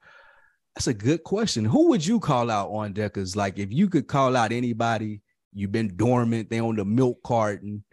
That's 0.75 0.87
a 0.87 0.93
good 0.93 1.23
question. 1.23 1.65
Who 1.65 1.89
would 1.89 2.05
you 2.05 2.19
call 2.19 2.49
out 2.49 2.69
on 2.69 2.93
Deckers? 2.93 3.35
Like 3.35 3.59
if 3.59 3.71
you 3.71 3.87
could 3.89 4.07
call 4.07 4.35
out 4.35 4.51
anybody, 4.51 5.21
you've 5.53 5.71
been 5.71 5.95
dormant, 5.95 6.49
they 6.49 6.59
on 6.59 6.75
the 6.75 6.85
milk 6.85 7.21
carton, 7.23 7.83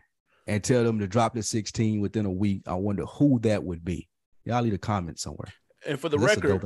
and 0.47 0.63
tell 0.63 0.85
them 0.85 0.99
to 1.01 1.07
drop 1.07 1.35
the 1.35 1.43
16 1.43 2.01
within 2.01 2.27
a 2.27 2.31
week. 2.31 2.63
I 2.67 2.75
wonder 2.75 3.05
who 3.05 3.41
that 3.41 3.63
would 3.63 3.85
be. 3.85 4.09
Y'all 4.47 4.63
leave 4.63 4.73
a 4.73 4.79
comment 4.79 5.19
somewhere. 5.19 5.53
and 5.85 5.99
for 6.01 6.09
the 6.09 6.19
record, 6.19 6.63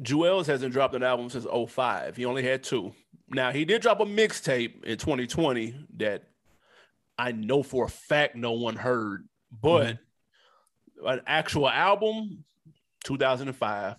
Juelz 0.00 0.46
hasn't 0.46 0.72
dropped 0.72 0.94
an 0.94 1.02
album 1.02 1.28
since 1.28 1.44
05. 1.44 2.16
He 2.16 2.24
only 2.24 2.42
had 2.42 2.62
two. 2.62 2.94
Now 3.28 3.50
he 3.50 3.64
did 3.64 3.82
drop 3.82 4.00
a 4.00 4.04
mixtape 4.06 4.84
in 4.84 4.96
2020 4.96 5.74
that 5.96 6.22
I 7.18 7.32
know 7.32 7.62
for 7.62 7.86
a 7.86 7.88
fact 7.88 8.36
no 8.36 8.52
one 8.52 8.76
heard, 8.76 9.26
but 9.50 9.98
an 11.04 11.22
actual 11.26 11.68
album, 11.68 12.44
2005. 13.04 13.96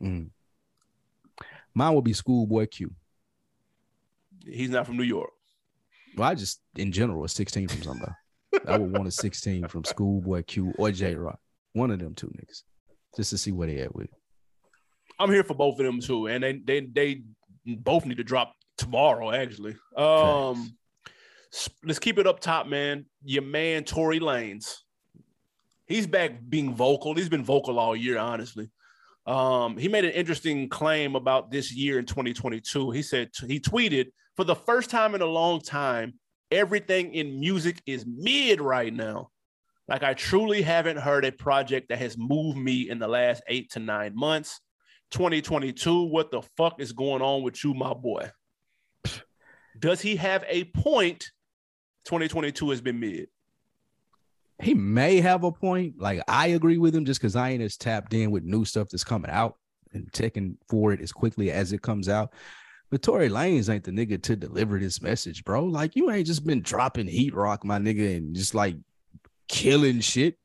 Mm. 0.00 0.30
Mine 1.74 1.94
would 1.94 2.04
be 2.04 2.12
Schoolboy 2.12 2.66
Q. 2.66 2.92
He's 4.44 4.70
not 4.70 4.86
from 4.86 4.96
New 4.96 5.02
York. 5.02 5.30
Well, 6.16 6.28
I 6.28 6.34
just 6.34 6.60
in 6.76 6.92
general 6.92 7.24
a 7.24 7.28
16 7.28 7.68
from 7.68 7.82
somebody. 7.82 8.12
I 8.66 8.78
would 8.78 8.92
want 8.92 9.08
a 9.08 9.10
16 9.10 9.66
from 9.68 9.84
Schoolboy 9.84 10.44
Q 10.44 10.72
or 10.78 10.92
Jay 10.92 11.14
Rock. 11.14 11.40
One 11.76 11.90
of 11.90 11.98
them 11.98 12.14
two 12.14 12.28
niggas. 12.28 12.62
Just 13.16 13.28
to 13.30 13.38
see 13.38 13.52
where 13.52 13.68
they 13.68 13.80
at 13.80 13.94
with 13.94 14.06
it. 14.06 14.14
I'm 15.18 15.30
here 15.30 15.44
for 15.44 15.52
both 15.52 15.78
of 15.78 15.84
them 15.84 16.00
too, 16.00 16.26
and 16.26 16.42
they 16.42 16.54
they 16.54 16.80
they 16.80 17.22
both 17.66 18.06
need 18.06 18.16
to 18.16 18.24
drop 18.24 18.54
tomorrow. 18.78 19.30
Actually, 19.30 19.76
um, 19.94 20.74
let's 21.84 21.98
keep 21.98 22.18
it 22.18 22.26
up 22.26 22.40
top, 22.40 22.66
man. 22.66 23.04
Your 23.22 23.42
man 23.42 23.84
Tory 23.84 24.20
Lanez, 24.20 24.72
he's 25.86 26.06
back 26.06 26.38
being 26.48 26.74
vocal. 26.74 27.14
He's 27.14 27.28
been 27.28 27.44
vocal 27.44 27.78
all 27.78 27.94
year, 27.94 28.16
honestly. 28.16 28.70
Um, 29.26 29.76
he 29.76 29.88
made 29.88 30.06
an 30.06 30.12
interesting 30.12 30.70
claim 30.70 31.14
about 31.14 31.50
this 31.50 31.74
year 31.74 31.98
in 31.98 32.06
2022. 32.06 32.90
He 32.90 33.02
said 33.02 33.28
he 33.46 33.60
tweeted 33.60 34.06
for 34.34 34.44
the 34.44 34.56
first 34.56 34.88
time 34.88 35.14
in 35.14 35.20
a 35.20 35.26
long 35.26 35.60
time, 35.60 36.14
everything 36.50 37.12
in 37.12 37.38
music 37.38 37.82
is 37.84 38.06
mid 38.06 38.62
right 38.62 38.94
now. 38.94 39.28
Like 39.88 40.02
I 40.02 40.14
truly 40.14 40.62
haven't 40.62 40.98
heard 40.98 41.24
a 41.24 41.32
project 41.32 41.88
that 41.88 41.98
has 41.98 42.18
moved 42.18 42.58
me 42.58 42.90
in 42.90 42.98
the 42.98 43.08
last 43.08 43.42
eight 43.48 43.70
to 43.72 43.78
nine 43.78 44.16
months. 44.16 44.60
2022, 45.12 46.04
what 46.04 46.30
the 46.30 46.42
fuck 46.56 46.80
is 46.80 46.92
going 46.92 47.22
on 47.22 47.42
with 47.42 47.62
you, 47.62 47.74
my 47.74 47.94
boy? 47.94 48.30
Does 49.78 50.00
he 50.00 50.16
have 50.16 50.44
a 50.48 50.64
point? 50.64 51.30
2022 52.06 52.70
has 52.70 52.80
been 52.80 52.98
mid. 52.98 53.28
He 54.60 54.74
may 54.74 55.20
have 55.20 55.44
a 55.44 55.52
point. 55.52 55.94
Like 55.98 56.22
I 56.26 56.48
agree 56.48 56.78
with 56.78 56.94
him 56.94 57.04
just 57.04 57.20
because 57.20 57.36
I 57.36 57.50
ain't 57.50 57.62
as 57.62 57.76
tapped 57.76 58.14
in 58.14 58.30
with 58.30 58.42
new 58.42 58.64
stuff 58.64 58.88
that's 58.88 59.04
coming 59.04 59.30
out 59.30 59.56
and 59.92 60.12
checking 60.12 60.56
for 60.68 60.92
it 60.92 61.00
as 61.00 61.12
quickly 61.12 61.50
as 61.52 61.72
it 61.72 61.82
comes 61.82 62.08
out. 62.08 62.32
But 62.90 63.02
Tory 63.02 63.28
Lanez 63.28 63.68
ain't 63.68 63.84
the 63.84 63.90
nigga 63.90 64.22
to 64.22 64.36
deliver 64.36 64.78
this 64.78 65.02
message, 65.02 65.44
bro. 65.44 65.64
Like 65.64 65.94
you 65.94 66.10
ain't 66.10 66.26
just 66.26 66.46
been 66.46 66.62
dropping 66.62 67.08
heat 67.08 67.34
rock, 67.34 67.64
my 67.64 67.78
nigga, 67.78 68.16
and 68.16 68.34
just 68.34 68.54
like 68.54 68.76
killing 69.48 70.00
shit. 70.00 70.36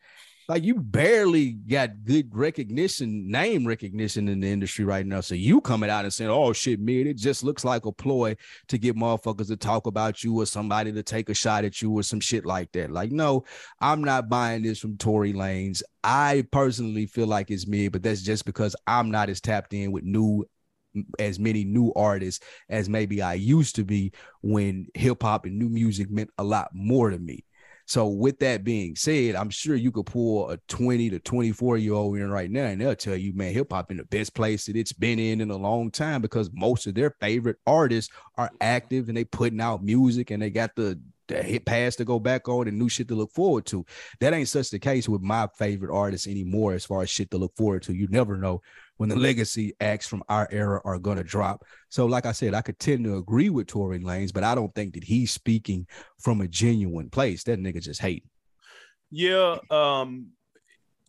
Like 0.48 0.64
you 0.64 0.76
barely 0.76 1.52
got 1.52 2.04
good 2.04 2.36
recognition, 2.36 3.32
name 3.32 3.66
recognition 3.66 4.28
in 4.28 4.42
the 4.42 4.52
industry 4.52 4.84
right 4.84 5.06
now. 5.06 5.22
So 5.22 5.34
you 5.34 5.62
coming 5.62 5.90
out 5.90 6.04
and 6.04 6.14
saying, 6.14 6.30
"Oh 6.30 6.52
shit, 6.52 6.80
man, 6.80 7.08
it 7.08 7.16
just 7.16 7.42
looks 7.42 7.64
like 7.64 7.86
a 7.86 7.92
ploy 7.92 8.36
to 8.68 8.78
get 8.78 8.98
motherfuckers 8.98 9.48
to 9.48 9.56
talk 9.56 9.88
about 9.88 10.26
you 10.26 10.42
or 10.42 10.46
somebody 10.46 10.92
to 10.92 11.04
take 11.04 11.30
a 11.30 11.34
shot 11.34 11.64
at 11.64 11.82
you 11.82 11.92
or 11.92 12.04
some 12.04 12.20
shit 12.20 12.46
like 12.46 12.70
that." 12.74 12.92
Like, 12.92 13.12
no, 13.12 13.46
I'm 13.80 14.04
not 14.04 14.28
buying 14.28 14.64
this 14.64 14.80
from 14.80 14.98
Tory 14.98 15.32
Lanez. 15.32 15.84
I 16.04 16.44
personally 16.52 17.06
feel 17.06 17.28
like 17.28 17.50
it's 17.50 17.68
mid, 17.68 17.94
but 17.94 18.04
that's 18.04 18.22
just 18.22 18.44
because 18.44 18.76
I'm 18.88 19.10
not 19.10 19.30
as 19.30 19.40
tapped 19.40 19.74
in 19.74 19.94
with 19.94 20.04
new 20.04 20.46
as 21.20 21.40
many 21.40 21.64
new 21.64 21.94
artists 21.96 22.46
as 22.70 22.90
maybe 22.90 23.22
I 23.22 23.34
used 23.36 23.76
to 23.78 23.86
be 23.86 24.12
when 24.42 24.88
hip 24.94 25.24
hop 25.24 25.46
and 25.46 25.58
new 25.58 25.70
music 25.70 26.10
meant 26.12 26.30
a 26.38 26.44
lot 26.44 26.70
more 26.74 27.10
to 27.10 27.18
me. 27.18 27.46
So 27.92 28.08
with 28.08 28.40
that 28.40 28.64
being 28.64 28.96
said, 28.96 29.36
I'm 29.36 29.50
sure 29.50 29.76
you 29.76 29.92
could 29.92 30.06
pull 30.06 30.50
a 30.50 30.56
20 30.70 31.10
to 31.10 31.20
24 31.20 31.78
year 31.78 31.92
old 31.92 32.16
in 32.16 32.32
right 32.32 32.50
now 32.50 32.64
and 32.64 32.80
they'll 32.80 32.96
tell 32.96 33.18
you, 33.18 33.34
man, 33.34 33.54
hip 33.54 33.74
hop 33.74 33.92
in 33.92 33.98
the 33.98 34.06
best 34.06 34.34
place 34.34 34.68
that 34.68 34.78
it's 34.78 34.94
been 34.94 35.20
in 35.20 35.42
in 35.42 35.52
a 35.52 35.58
long 35.58 35.92
time 35.92 36.22
because 36.22 36.50
most 36.54 36.88
of 36.88 36.96
their 36.96 37.10
favorite 37.20 37.58
artists 37.68 38.10
are 38.38 38.50
active 38.62 39.10
and 39.10 39.18
they 39.18 39.26
putting 39.26 39.60
out 39.60 39.84
music 39.84 40.32
and 40.32 40.42
they 40.42 40.50
got 40.50 40.74
the 40.78 41.02
the 41.28 41.44
hit 41.44 41.66
pass 41.66 41.98
to 41.98 42.06
go 42.06 42.18
back 42.18 42.48
on 42.48 42.70
and 42.70 42.80
new 42.80 42.88
shit 42.88 43.10
to 43.10 43.16
look 43.16 43.34
forward 43.34 43.66
to. 43.66 43.86
That 44.22 44.34
ain't 44.34 44.48
such 44.48 44.70
the 44.70 44.80
case 44.80 45.10
with 45.10 45.22
my 45.22 45.50
favorite 45.58 45.94
artists 45.94 46.28
anymore 46.28 46.72
as 46.72 46.86
far 46.86 47.02
as 47.02 47.10
shit 47.10 47.30
to 47.32 47.38
look 47.38 47.58
forward 47.58 47.84
to. 47.84 47.94
You 47.94 48.08
never 48.10 48.38
know 48.38 48.62
when 49.02 49.10
the 49.10 49.16
legacy 49.16 49.74
acts 49.82 50.08
from 50.08 50.22
our 50.30 50.48
era 50.52 50.80
are 50.86 51.00
gonna 51.00 51.24
drop. 51.24 51.66
So, 51.90 52.06
like 52.06 52.28
I 52.28 52.34
said, 52.34 52.54
I 52.54 52.62
could 52.62 52.78
tend 52.78 53.04
to 53.06 53.18
agree 53.18 53.50
with 53.50 53.66
Tory 53.66 53.98
Lanez, 53.98 54.32
but 54.32 54.44
I 54.44 54.54
don't 54.54 54.72
think 54.76 54.94
that 54.94 55.04
he's 55.04 55.32
speaking 55.32 55.88
from 56.20 56.40
a 56.40 56.48
genuine 56.48 57.10
place. 57.10 57.44
That 57.46 57.60
nigga 57.60 57.82
just 57.82 58.00
hating. 58.00 58.30
Yeah, 59.10 59.58
um, 59.72 60.28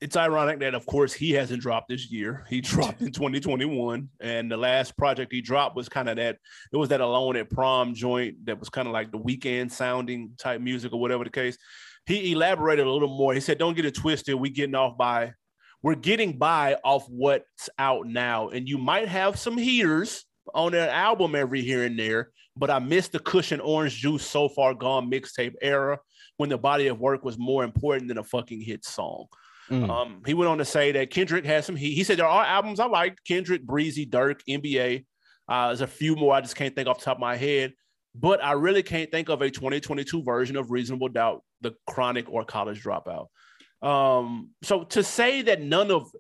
it's 0.01 0.17
ironic 0.17 0.61
that, 0.61 0.75
of 0.75 0.87
course, 0.87 1.13
he 1.13 1.33
hasn't 1.33 1.61
dropped 1.61 1.91
this 1.91 2.11
year. 2.11 2.47
He 2.49 2.61
dropped 2.63 3.03
in 3.03 3.13
2021, 3.13 4.09
and 4.23 4.51
the 4.51 4.57
last 4.57 4.97
project 4.97 5.31
he 5.31 5.43
dropped 5.43 5.77
was 5.77 5.91
kind 5.91 6.09
of 6.09 6.17
that. 6.17 6.39
It 6.73 6.77
was 6.79 6.89
that 6.89 7.03
Alone 7.03 7.37
at 7.37 7.51
Prom 7.51 7.93
joint 7.93 8.47
that 8.47 8.59
was 8.59 8.71
kind 8.71 8.89
of 8.89 8.95
like 8.95 9.13
the 9.13 9.19
Weeknd 9.19 9.71
sounding 9.71 10.31
type 10.39 10.63
music 10.63 10.95
or 10.95 10.99
whatever 10.99 11.25
the 11.25 11.31
case. 11.31 11.59
He 12.07 12.33
elaborated 12.33 12.87
a 12.87 12.91
little 12.91 13.15
more. 13.15 13.35
He 13.35 13.41
said, 13.41 13.59
"Don't 13.59 13.77
get 13.77 13.85
it 13.85 13.95
twisted. 13.95 14.35
We 14.35 14.49
getting 14.49 14.75
off 14.75 14.97
by, 14.97 15.35
we're 15.83 15.95
getting 15.95 16.39
by 16.39 16.77
off 16.85 17.07
what's 17.09 17.69
out 17.79 18.07
now, 18.07 18.49
and 18.49 18.69
you 18.69 18.79
might 18.79 19.09
have 19.09 19.39
some 19.39 19.59
heaters 19.59 20.25
on 20.55 20.75
an 20.75 20.89
album 20.89 21.35
every 21.35 21.63
here 21.63 21.85
and 21.85 21.99
there, 21.99 22.31
but 22.57 22.71
I 22.71 22.79
miss 22.79 23.09
the 23.09 23.19
cushion 23.19 23.61
orange 23.61 23.97
juice 23.97 24.25
so 24.25 24.49
far 24.49 24.75
gone 24.75 25.11
mixtape 25.11 25.55
era 25.61 25.99
when 26.37 26.49
the 26.49 26.59
body 26.59 26.87
of 26.89 27.01
work 27.01 27.25
was 27.25 27.39
more 27.39 27.65
important 27.65 28.09
than 28.09 28.19
a 28.19 28.25
fucking 28.25 28.61
hit 28.61 28.85
song." 28.85 29.27
Mm. 29.71 29.89
Um, 29.89 30.23
he 30.27 30.35
went 30.35 30.51
on 30.51 30.59
to 30.59 30.65
say 30.65 30.93
that 30.93 31.11
Kendrick 31.11 31.45
has 31.47 31.67
some. 31.67 31.77
He, 31.77 31.95
he 31.95 32.05
said 32.05 32.19
there 32.19 32.27
are 32.27 32.45
albums 32.45 32.81
I 32.81 32.87
like: 32.87 33.19
Kendrick, 33.27 33.63
Breezy, 33.63 34.07
Durk, 34.07 34.41
NBA. 34.49 35.05
Uh, 35.49 35.67
there's 35.69 35.81
a 35.81 35.87
few 35.87 36.15
more 36.15 36.35
I 36.35 36.41
just 36.41 36.57
can't 36.57 36.75
think 36.75 36.89
off 36.89 36.99
the 36.99 37.05
top 37.05 37.17
of 37.17 37.21
my 37.21 37.37
head, 37.37 37.73
but 38.15 38.43
I 38.43 38.53
really 38.53 38.83
can't 38.83 39.11
think 39.11 39.29
of 39.29 39.43
a 39.43 39.51
2022 39.51 40.23
version 40.23 40.57
of 40.57 40.71
Reasonable 40.71 41.09
Doubt, 41.09 41.43
The 41.61 41.75
Chronic, 41.89 42.31
or 42.31 42.45
College 42.45 42.83
Dropout. 42.83 43.27
Um, 43.83 44.51
so 44.63 44.85
to 44.85 45.03
say 45.03 45.43
that 45.43 45.61
none 45.61 45.91
of 45.91 46.11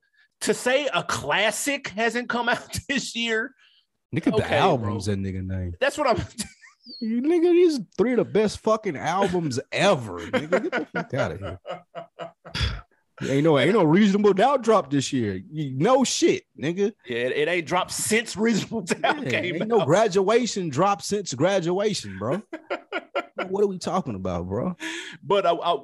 to 0.43 0.55
say 0.55 0.89
a 0.93 1.03
classic 1.03 1.89
hasn't 1.89 2.29
come 2.29 2.49
out 2.49 2.79
this 2.89 3.17
year. 3.17 3.55
Look 4.13 4.27
at 4.27 4.35
okay, 4.35 4.43
the 4.43 4.55
albums 4.55 5.07
bro. 5.07 5.15
that 5.15 5.21
nigga 5.23 5.47
name. 5.47 5.75
That's 5.81 5.97
what 5.97 6.07
I'm. 6.07 6.25
you 7.01 7.23
nigga, 7.23 7.53
these 7.53 7.81
three 7.97 8.13
of 8.13 8.19
the 8.19 8.25
best 8.25 8.59
fucking 8.59 8.97
albums 8.97 9.59
ever. 9.71 10.21
nigga, 10.21 10.63
get 10.63 10.73
the 10.73 10.87
fuck 10.93 11.15
out 11.15 11.33
of 11.33 11.41
here. 11.41 11.59
Ain't 13.29 13.45
no 13.45 13.57
ain't 13.57 13.75
no 13.75 13.85
reasonable 13.85 14.33
doubt 14.33 14.63
drop 14.63 14.91
this 14.91 15.13
year. 15.13 15.41
You, 15.49 15.75
no 15.77 16.03
shit, 16.03 16.43
nigga. 16.61 16.93
Yeah, 17.07 17.19
it, 17.19 17.33
it 17.33 17.49
ain't 17.49 17.67
dropped 17.69 17.93
since 17.93 18.37
reasonable 18.37 18.81
doubt 18.81 19.23
yeah, 19.23 19.31
came 19.31 19.55
ain't 19.55 19.63
out. 19.63 19.69
no 19.69 19.85
graduation 19.85 20.71
drop 20.71 21.03
since 21.03 21.33
graduation, 21.33 22.19
bro. 22.19 22.43
what 23.49 23.63
are 23.63 23.69
we 23.69 23.79
talking 23.79 24.17
about, 24.17 24.49
bro? 24.49 24.77
But 25.23 25.47
I, 25.47 25.53
I, 25.53 25.77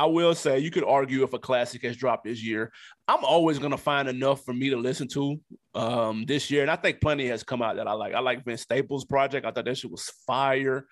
I 0.00 0.06
will 0.06 0.34
say 0.34 0.60
you 0.60 0.70
could 0.70 0.84
argue 0.84 1.24
if 1.24 1.34
a 1.34 1.38
classic 1.38 1.82
has 1.82 1.94
dropped 1.94 2.24
this 2.24 2.42
year. 2.42 2.72
I'm 3.06 3.22
always 3.22 3.58
gonna 3.58 3.76
find 3.76 4.08
enough 4.08 4.42
for 4.46 4.54
me 4.54 4.70
to 4.70 4.76
listen 4.78 5.06
to 5.08 5.38
um 5.74 6.24
this 6.26 6.50
year, 6.50 6.62
and 6.62 6.70
I 6.70 6.76
think 6.76 7.02
plenty 7.02 7.26
has 7.26 7.42
come 7.42 7.60
out 7.60 7.76
that 7.76 7.86
I 7.86 7.92
like. 7.92 8.14
I 8.14 8.20
like 8.20 8.42
Vince 8.42 8.62
Staples' 8.62 9.04
project. 9.04 9.44
I 9.44 9.50
thought 9.50 9.66
that 9.66 9.76
shit 9.76 9.90
was 9.90 10.10
fire. 10.26 10.86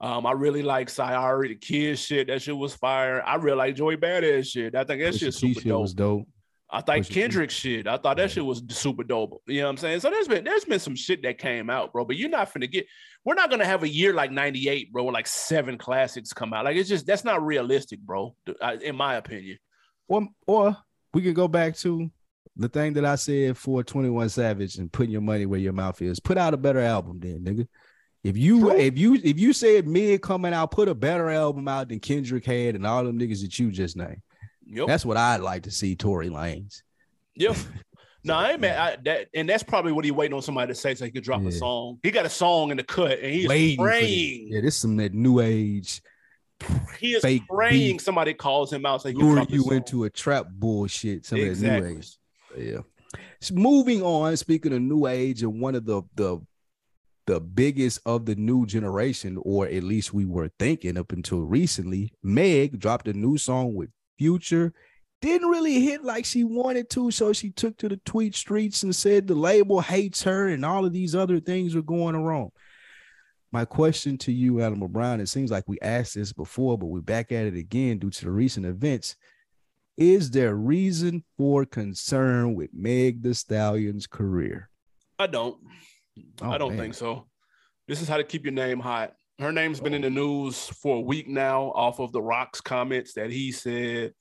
Um, 0.00 0.24
I 0.24 0.32
really 0.32 0.62
like 0.62 0.88
Sayari, 0.88 1.48
the 1.48 1.56
kid 1.56 1.98
shit. 1.98 2.28
That 2.28 2.40
shit 2.40 2.56
was 2.56 2.74
fire. 2.74 3.22
I 3.22 3.34
really 3.34 3.58
like 3.58 3.74
Joey 3.76 3.98
Badass 3.98 4.46
shit. 4.46 4.74
I 4.74 4.84
think 4.84 5.02
that 5.02 5.14
shit 5.14 5.34
super 5.34 5.60
dope. 5.60 5.82
Was 5.82 5.92
dope. 5.92 6.26
I 6.74 6.80
thought 6.80 7.08
Kendrick 7.08 7.50
shit. 7.50 7.86
I 7.86 7.96
thought 7.96 8.16
that 8.16 8.32
shit 8.32 8.44
was 8.44 8.60
super 8.68 9.04
dope. 9.04 9.40
You 9.46 9.60
know 9.60 9.66
what 9.66 9.70
I'm 9.70 9.76
saying? 9.76 10.00
So 10.00 10.10
there's 10.10 10.26
been 10.26 10.42
there's 10.42 10.64
been 10.64 10.80
some 10.80 10.96
shit 10.96 11.22
that 11.22 11.38
came 11.38 11.70
out, 11.70 11.92
bro. 11.92 12.04
But 12.04 12.16
you're 12.16 12.28
not 12.28 12.52
gonna 12.52 12.66
get. 12.66 12.86
We're 13.24 13.34
not 13.34 13.48
gonna 13.48 13.64
have 13.64 13.84
a 13.84 13.88
year 13.88 14.12
like 14.12 14.32
'98, 14.32 14.92
bro, 14.92 15.04
where 15.04 15.12
like 15.12 15.28
seven 15.28 15.78
classics 15.78 16.32
come 16.32 16.52
out. 16.52 16.64
Like 16.64 16.76
it's 16.76 16.88
just 16.88 17.06
that's 17.06 17.22
not 17.22 17.44
realistic, 17.46 18.00
bro. 18.00 18.34
In 18.82 18.96
my 18.96 19.14
opinion. 19.14 19.58
Or 20.08 20.26
or 20.48 20.76
we 21.12 21.22
can 21.22 21.32
go 21.32 21.46
back 21.46 21.76
to 21.76 22.10
the 22.56 22.68
thing 22.68 22.94
that 22.94 23.04
I 23.04 23.14
said 23.14 23.56
for 23.56 23.84
21 23.84 24.28
Savage 24.30 24.76
and 24.76 24.92
putting 24.92 25.12
your 25.12 25.20
money 25.20 25.46
where 25.46 25.60
your 25.60 25.72
mouth 25.72 26.02
is. 26.02 26.18
Put 26.18 26.38
out 26.38 26.54
a 26.54 26.56
better 26.56 26.80
album, 26.80 27.20
then, 27.20 27.44
nigga. 27.44 27.68
If 28.24 28.36
you 28.36 28.60
True. 28.60 28.76
if 28.76 28.98
you 28.98 29.14
if 29.14 29.38
you 29.38 29.52
said 29.52 29.86
mid 29.86 30.22
coming 30.22 30.54
out, 30.54 30.72
put 30.72 30.88
a 30.88 30.94
better 30.94 31.30
album 31.30 31.68
out 31.68 31.88
than 31.88 32.00
Kendrick 32.00 32.46
had 32.46 32.74
and 32.74 32.84
all 32.84 33.04
them 33.04 33.18
niggas 33.18 33.42
that 33.42 33.56
you 33.60 33.70
just 33.70 33.96
named. 33.96 34.22
Yep. 34.66 34.86
That's 34.86 35.04
what 35.04 35.16
I'd 35.16 35.40
like 35.40 35.64
to 35.64 35.70
see 35.70 35.96
Tory 35.96 36.28
Lanez. 36.28 36.82
Yep. 37.36 37.56
No, 38.26 38.34
I 38.36 38.52
ain't 38.52 38.60
mad. 38.62 38.78
I, 38.78 38.96
that, 39.04 39.28
and 39.34 39.46
that's 39.46 39.62
probably 39.62 39.92
what 39.92 40.06
he 40.06 40.10
waiting 40.10 40.34
on 40.34 40.40
somebody 40.40 40.68
to 40.68 40.74
say 40.74 40.94
so 40.94 41.04
he 41.04 41.10
could 41.10 41.24
drop 41.24 41.42
yeah. 41.42 41.48
a 41.48 41.52
song. 41.52 41.98
He 42.02 42.10
got 42.10 42.24
a 42.24 42.30
song 42.30 42.70
in 42.70 42.78
the 42.78 42.82
cut, 42.82 43.18
and 43.18 43.30
he's 43.30 43.46
Waiting 43.46 43.76
praying. 43.76 44.48
Yeah, 44.50 44.62
this 44.62 44.76
is 44.76 44.80
some 44.80 44.96
that 44.96 45.12
new 45.12 45.40
age. 45.40 46.00
He 46.98 47.12
is 47.12 47.20
fake 47.20 47.42
praying 47.46 47.96
beat. 47.96 48.00
somebody 48.00 48.32
calls 48.32 48.72
him 48.72 48.86
out 48.86 49.02
so 49.02 49.10
he 49.10 49.14
can 49.14 49.46
you 49.50 49.70
into 49.72 50.04
a 50.04 50.10
trap 50.10 50.46
bullshit. 50.50 51.26
Some 51.26 51.38
exactly. 51.38 51.76
of 51.76 51.82
that 51.82 51.90
new 51.90 51.98
age. 51.98 52.72
Yeah. 52.72 53.20
So 53.40 53.54
moving 53.56 54.02
on, 54.02 54.34
speaking 54.38 54.72
of 54.72 54.80
new 54.80 55.06
age, 55.06 55.42
and 55.42 55.60
one 55.60 55.74
of 55.74 55.84
the 55.84 56.02
the 56.14 56.40
the 57.26 57.40
biggest 57.40 58.00
of 58.06 58.24
the 58.24 58.34
new 58.36 58.64
generation, 58.64 59.38
or 59.42 59.66
at 59.66 59.82
least 59.82 60.14
we 60.14 60.24
were 60.24 60.50
thinking 60.58 60.96
up 60.96 61.12
until 61.12 61.40
recently. 61.40 62.12
Meg 62.22 62.78
dropped 62.78 63.08
a 63.08 63.12
new 63.12 63.36
song 63.36 63.74
with 63.74 63.90
Future. 64.18 64.72
Didn't 65.22 65.48
really 65.48 65.80
hit 65.80 66.04
like 66.04 66.24
she 66.26 66.44
wanted 66.44 66.90
to, 66.90 67.10
so 67.10 67.32
she 67.32 67.50
took 67.50 67.78
to 67.78 67.88
the 67.88 67.96
tweet 68.04 68.34
streets 68.34 68.82
and 68.82 68.94
said 68.94 69.26
the 69.26 69.34
label 69.34 69.80
hates 69.80 70.22
her 70.24 70.48
and 70.48 70.64
all 70.64 70.84
of 70.84 70.92
these 70.92 71.14
other 71.14 71.40
things 71.40 71.74
were 71.74 71.82
going 71.82 72.16
wrong. 72.16 72.50
My 73.50 73.64
question 73.64 74.18
to 74.18 74.32
you, 74.32 74.60
Animal 74.60 74.88
Brown, 74.88 75.20
it 75.20 75.28
seems 75.28 75.50
like 75.50 75.64
we 75.68 75.78
asked 75.80 76.14
this 76.14 76.32
before, 76.32 76.76
but 76.76 76.86
we're 76.86 77.00
back 77.00 77.30
at 77.30 77.46
it 77.46 77.54
again 77.54 77.98
due 77.98 78.10
to 78.10 78.24
the 78.24 78.30
recent 78.30 78.66
events. 78.66 79.16
Is 79.96 80.30
there 80.32 80.56
reason 80.56 81.22
for 81.38 81.64
concern 81.64 82.54
with 82.54 82.70
Meg 82.74 83.22
the 83.22 83.32
Stallion's 83.32 84.08
career? 84.08 84.68
I 85.18 85.28
don't. 85.28 85.56
Oh, 86.42 86.50
I 86.50 86.58
don't 86.58 86.70
man. 86.70 86.78
think 86.78 86.94
so. 86.94 87.28
This 87.86 88.02
is 88.02 88.08
how 88.08 88.16
to 88.16 88.24
keep 88.24 88.44
your 88.44 88.52
name 88.52 88.80
hot. 88.80 89.14
Her 89.40 89.50
name's 89.50 89.80
been 89.80 89.94
in 89.94 90.02
the 90.02 90.10
news 90.10 90.68
for 90.68 90.98
a 90.98 91.00
week 91.00 91.28
now 91.28 91.72
off 91.74 91.98
of 91.98 92.12
the 92.12 92.22
Rock's 92.22 92.60
comments 92.60 93.14
that 93.14 93.30
he 93.30 93.50
said. 93.50 94.12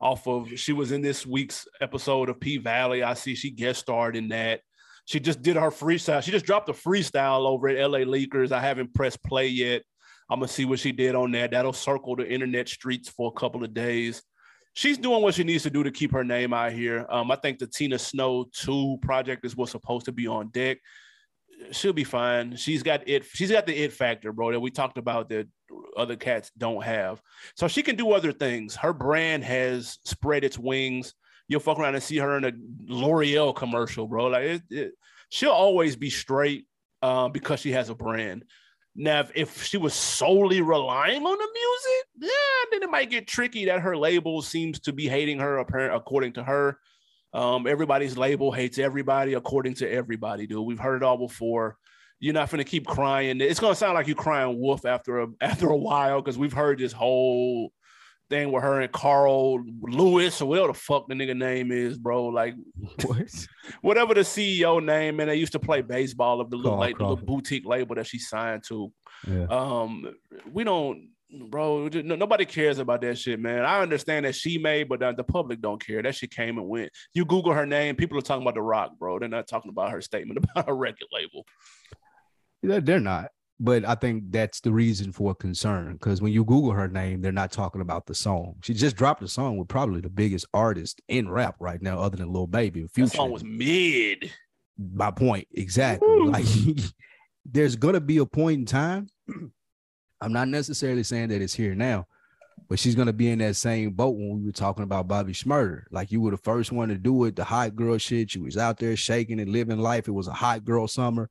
Off 0.00 0.26
of 0.26 0.58
she 0.58 0.72
was 0.72 0.92
in 0.92 1.02
this 1.02 1.26
week's 1.26 1.68
episode 1.82 2.30
of 2.30 2.40
P 2.40 2.56
Valley. 2.56 3.02
I 3.02 3.12
see 3.14 3.34
she 3.34 3.50
guest 3.50 3.80
starred 3.80 4.16
in 4.16 4.28
that. 4.28 4.60
She 5.04 5.20
just 5.20 5.42
did 5.42 5.56
her 5.56 5.70
freestyle. 5.70 6.22
She 6.22 6.30
just 6.30 6.46
dropped 6.46 6.70
a 6.70 6.72
freestyle 6.72 7.46
over 7.46 7.68
at 7.68 7.90
LA 7.90 7.98
Leakers. 7.98 8.50
I 8.50 8.60
haven't 8.60 8.94
pressed 8.94 9.22
play 9.22 9.48
yet. 9.48 9.82
I'm 10.30 10.38
gonna 10.38 10.48
see 10.48 10.64
what 10.64 10.78
she 10.78 10.90
did 10.90 11.14
on 11.14 11.32
that. 11.32 11.50
That'll 11.50 11.74
circle 11.74 12.16
the 12.16 12.26
internet 12.26 12.66
streets 12.66 13.10
for 13.10 13.28
a 13.28 13.38
couple 13.38 13.62
of 13.62 13.74
days. 13.74 14.22
She's 14.72 14.96
doing 14.96 15.22
what 15.22 15.34
she 15.34 15.44
needs 15.44 15.64
to 15.64 15.70
do 15.70 15.82
to 15.82 15.90
keep 15.90 16.12
her 16.12 16.24
name 16.24 16.54
out 16.54 16.72
here. 16.72 17.04
Um, 17.10 17.30
I 17.30 17.36
think 17.36 17.58
the 17.58 17.66
Tina 17.66 17.98
Snow 17.98 18.46
2 18.54 19.00
project 19.02 19.44
is 19.44 19.54
what's 19.54 19.72
supposed 19.72 20.06
to 20.06 20.12
be 20.12 20.26
on 20.26 20.48
deck 20.48 20.78
she'll 21.70 21.92
be 21.92 22.04
fine. 22.04 22.56
She's 22.56 22.82
got 22.82 23.08
it. 23.08 23.24
She's 23.24 23.50
got 23.50 23.66
the 23.66 23.74
it 23.74 23.92
factor, 23.92 24.32
bro, 24.32 24.52
that 24.52 24.60
we 24.60 24.70
talked 24.70 24.98
about 24.98 25.28
that 25.30 25.48
other 25.96 26.16
cats 26.16 26.50
don't 26.56 26.82
have. 26.82 27.22
So 27.56 27.68
she 27.68 27.82
can 27.82 27.96
do 27.96 28.12
other 28.12 28.32
things. 28.32 28.76
Her 28.76 28.92
brand 28.92 29.44
has 29.44 29.98
spread 30.04 30.44
its 30.44 30.58
wings. 30.58 31.14
You'll 31.48 31.60
fuck 31.60 31.78
around 31.78 31.94
and 31.94 32.02
see 32.02 32.18
her 32.18 32.36
in 32.36 32.44
a 32.44 32.52
L'Oreal 32.88 33.54
commercial, 33.54 34.06
bro. 34.06 34.26
Like 34.26 34.44
it, 34.44 34.62
it, 34.70 34.92
she'll 35.28 35.50
always 35.50 35.96
be 35.96 36.10
straight 36.10 36.66
uh, 37.02 37.28
because 37.28 37.60
she 37.60 37.72
has 37.72 37.88
a 37.88 37.94
brand. 37.94 38.44
Now, 38.94 39.20
if, 39.20 39.32
if, 39.34 39.62
she 39.62 39.78
was 39.78 39.94
solely 39.94 40.60
relying 40.60 41.24
on 41.24 41.38
the 41.38 41.48
music, 41.54 42.06
yeah, 42.20 42.70
then 42.70 42.82
it 42.82 42.90
might 42.90 43.10
get 43.10 43.26
tricky 43.26 43.64
that 43.66 43.80
her 43.80 43.96
label 43.96 44.42
seems 44.42 44.80
to 44.80 44.92
be 44.92 45.08
hating 45.08 45.38
her, 45.38 45.58
apparent 45.58 45.94
according 45.94 46.34
to 46.34 46.44
her. 46.44 46.78
Um, 47.34 47.66
everybody's 47.66 48.16
label 48.16 48.52
hates 48.52 48.78
everybody 48.78 49.34
according 49.34 49.74
to 49.74 49.90
everybody, 49.90 50.46
dude. 50.46 50.66
We've 50.66 50.78
heard 50.78 50.96
it 50.96 51.02
all 51.02 51.16
before. 51.16 51.76
You're 52.20 52.34
not 52.34 52.50
gonna 52.50 52.64
keep 52.64 52.86
crying. 52.86 53.40
It's 53.40 53.58
gonna 53.58 53.74
sound 53.74 53.94
like 53.94 54.06
you're 54.06 54.16
crying 54.16 54.60
wolf 54.60 54.84
after 54.84 55.22
a 55.22 55.26
after 55.40 55.68
a 55.68 55.76
while 55.76 56.20
because 56.20 56.38
we've 56.38 56.52
heard 56.52 56.78
this 56.78 56.92
whole 56.92 57.72
thing 58.32 58.52
with 58.52 58.62
her 58.62 58.80
and 58.80 58.92
Carl 58.92 59.62
Lewis 59.82 60.40
or 60.40 60.48
whatever 60.48 60.68
the 60.68 60.74
fuck 60.74 61.06
the 61.08 61.14
nigga 61.14 61.36
name 61.36 61.72
is, 61.72 61.98
bro. 61.98 62.26
Like 62.26 62.54
what? 63.04 63.46
whatever 63.82 64.14
the 64.14 64.20
CEO 64.20 64.82
name, 64.82 65.20
and 65.20 65.28
they 65.28 65.36
used 65.36 65.52
to 65.52 65.58
play 65.58 65.82
baseball 65.82 66.40
of 66.40 66.50
the 66.50 66.56
little, 66.56 66.78
like, 66.78 66.96
the 66.96 67.02
little 67.02 67.16
boutique 67.16 67.66
label 67.66 67.94
that 67.96 68.06
she 68.06 68.18
signed 68.18 68.64
to. 68.68 68.92
Yeah. 69.26 69.46
Um, 69.50 70.14
we 70.50 70.64
don't 70.64 71.08
bro. 71.32 71.88
Nobody 71.88 72.44
cares 72.44 72.78
about 72.78 73.00
that 73.02 73.18
shit, 73.18 73.40
man. 73.40 73.64
I 73.64 73.80
understand 73.80 74.26
that 74.26 74.34
she 74.34 74.58
made, 74.58 74.88
but 74.88 75.00
the 75.00 75.24
public 75.24 75.60
don't 75.60 75.84
care. 75.84 76.02
That 76.02 76.14
shit 76.14 76.30
came 76.30 76.58
and 76.58 76.68
went. 76.68 76.90
You 77.14 77.24
Google 77.24 77.52
her 77.52 77.66
name, 77.66 77.96
people 77.96 78.18
are 78.18 78.22
talking 78.22 78.42
about 78.42 78.54
The 78.54 78.62
Rock, 78.62 78.98
bro. 78.98 79.18
They're 79.18 79.28
not 79.28 79.48
talking 79.48 79.70
about 79.70 79.90
her 79.90 80.00
statement 80.00 80.44
about 80.52 80.68
her 80.68 80.76
record 80.76 81.08
label. 81.12 81.46
They're 82.62 83.00
not. 83.00 83.30
But 83.60 83.84
I 83.84 83.94
think 83.94 84.24
that's 84.30 84.60
the 84.60 84.72
reason 84.72 85.12
for 85.12 85.34
concern 85.34 85.92
because 85.92 86.20
when 86.20 86.32
you 86.32 86.44
Google 86.44 86.72
her 86.72 86.88
name, 86.88 87.20
they're 87.20 87.30
not 87.30 87.52
talking 87.52 87.80
about 87.80 88.06
the 88.06 88.14
song. 88.14 88.56
She 88.62 88.74
just 88.74 88.96
dropped 88.96 89.22
a 89.22 89.28
song 89.28 89.56
with 89.56 89.68
probably 89.68 90.00
the 90.00 90.10
biggest 90.10 90.46
artist 90.52 91.00
in 91.06 91.30
rap 91.30 91.56
right 91.60 91.80
now, 91.80 92.00
other 92.00 92.16
than 92.16 92.32
Lil 92.32 92.48
Baby. 92.48 92.86
Future. 92.88 93.10
That 93.10 93.16
song 93.16 93.30
was 93.30 93.44
mid. 93.44 94.32
My 94.78 95.12
point 95.12 95.46
exactly. 95.52 96.08
Woo. 96.08 96.30
Like, 96.30 96.44
there's 97.44 97.76
gonna 97.76 98.00
be 98.00 98.16
a 98.16 98.26
point 98.26 98.60
in 98.60 98.66
time 98.66 99.06
I'm 100.22 100.32
not 100.32 100.48
necessarily 100.48 101.02
saying 101.02 101.28
that 101.30 101.42
it's 101.42 101.54
here 101.54 101.74
now, 101.74 102.06
but 102.68 102.78
she's 102.78 102.94
gonna 102.94 103.12
be 103.12 103.28
in 103.28 103.40
that 103.40 103.56
same 103.56 103.90
boat 103.90 104.16
when 104.16 104.38
we 104.38 104.46
were 104.46 104.52
talking 104.52 104.84
about 104.84 105.08
Bobby 105.08 105.32
Shmurda. 105.32 105.82
Like 105.90 106.12
you 106.12 106.20
were 106.20 106.30
the 106.30 106.36
first 106.36 106.70
one 106.70 106.88
to 106.90 106.96
do 106.96 107.24
it, 107.24 107.34
the 107.34 107.44
hot 107.44 107.74
girl 107.74 107.98
shit. 107.98 108.34
You 108.34 108.44
was 108.44 108.56
out 108.56 108.78
there 108.78 108.96
shaking 108.96 109.40
and 109.40 109.50
living 109.50 109.78
life. 109.78 110.06
It 110.06 110.12
was 110.12 110.28
a 110.28 110.32
hot 110.32 110.64
girl 110.64 110.86
summer. 110.86 111.28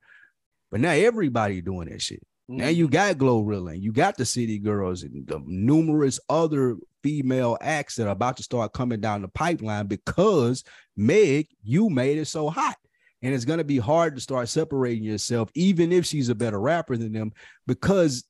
But 0.70 0.80
now 0.80 0.90
everybody 0.90 1.62
doing 1.62 1.88
that 1.88 2.02
shit. 2.02 2.22
Mm-hmm. 2.50 2.60
Now 2.60 2.68
you 2.68 2.86
got 2.86 3.16
Glorilla 3.16 3.72
and 3.72 3.82
you 3.82 3.92
got 3.92 4.16
the 4.16 4.26
City 4.26 4.58
Girls 4.58 5.04
and 5.04 5.26
the 5.26 5.42
numerous 5.46 6.20
other 6.28 6.76
female 7.02 7.56
acts 7.60 7.96
that 7.96 8.06
are 8.06 8.10
about 8.10 8.36
to 8.36 8.42
start 8.42 8.74
coming 8.74 9.00
down 9.00 9.22
the 9.22 9.28
pipeline 9.28 9.86
because 9.86 10.64
Meg, 10.96 11.48
you 11.62 11.88
made 11.88 12.18
it 12.18 12.26
so 12.26 12.50
hot. 12.50 12.76
And 13.22 13.32
it's 13.32 13.44
going 13.44 13.58
to 13.58 13.64
be 13.64 13.78
hard 13.78 14.16
to 14.16 14.20
start 14.20 14.48
separating 14.48 15.04
yourself, 15.04 15.48
even 15.54 15.92
if 15.92 16.04
she's 16.04 16.28
a 16.28 16.34
better 16.34 16.58
rapper 16.58 16.96
than 16.96 17.12
them, 17.12 17.32
because 17.66 18.24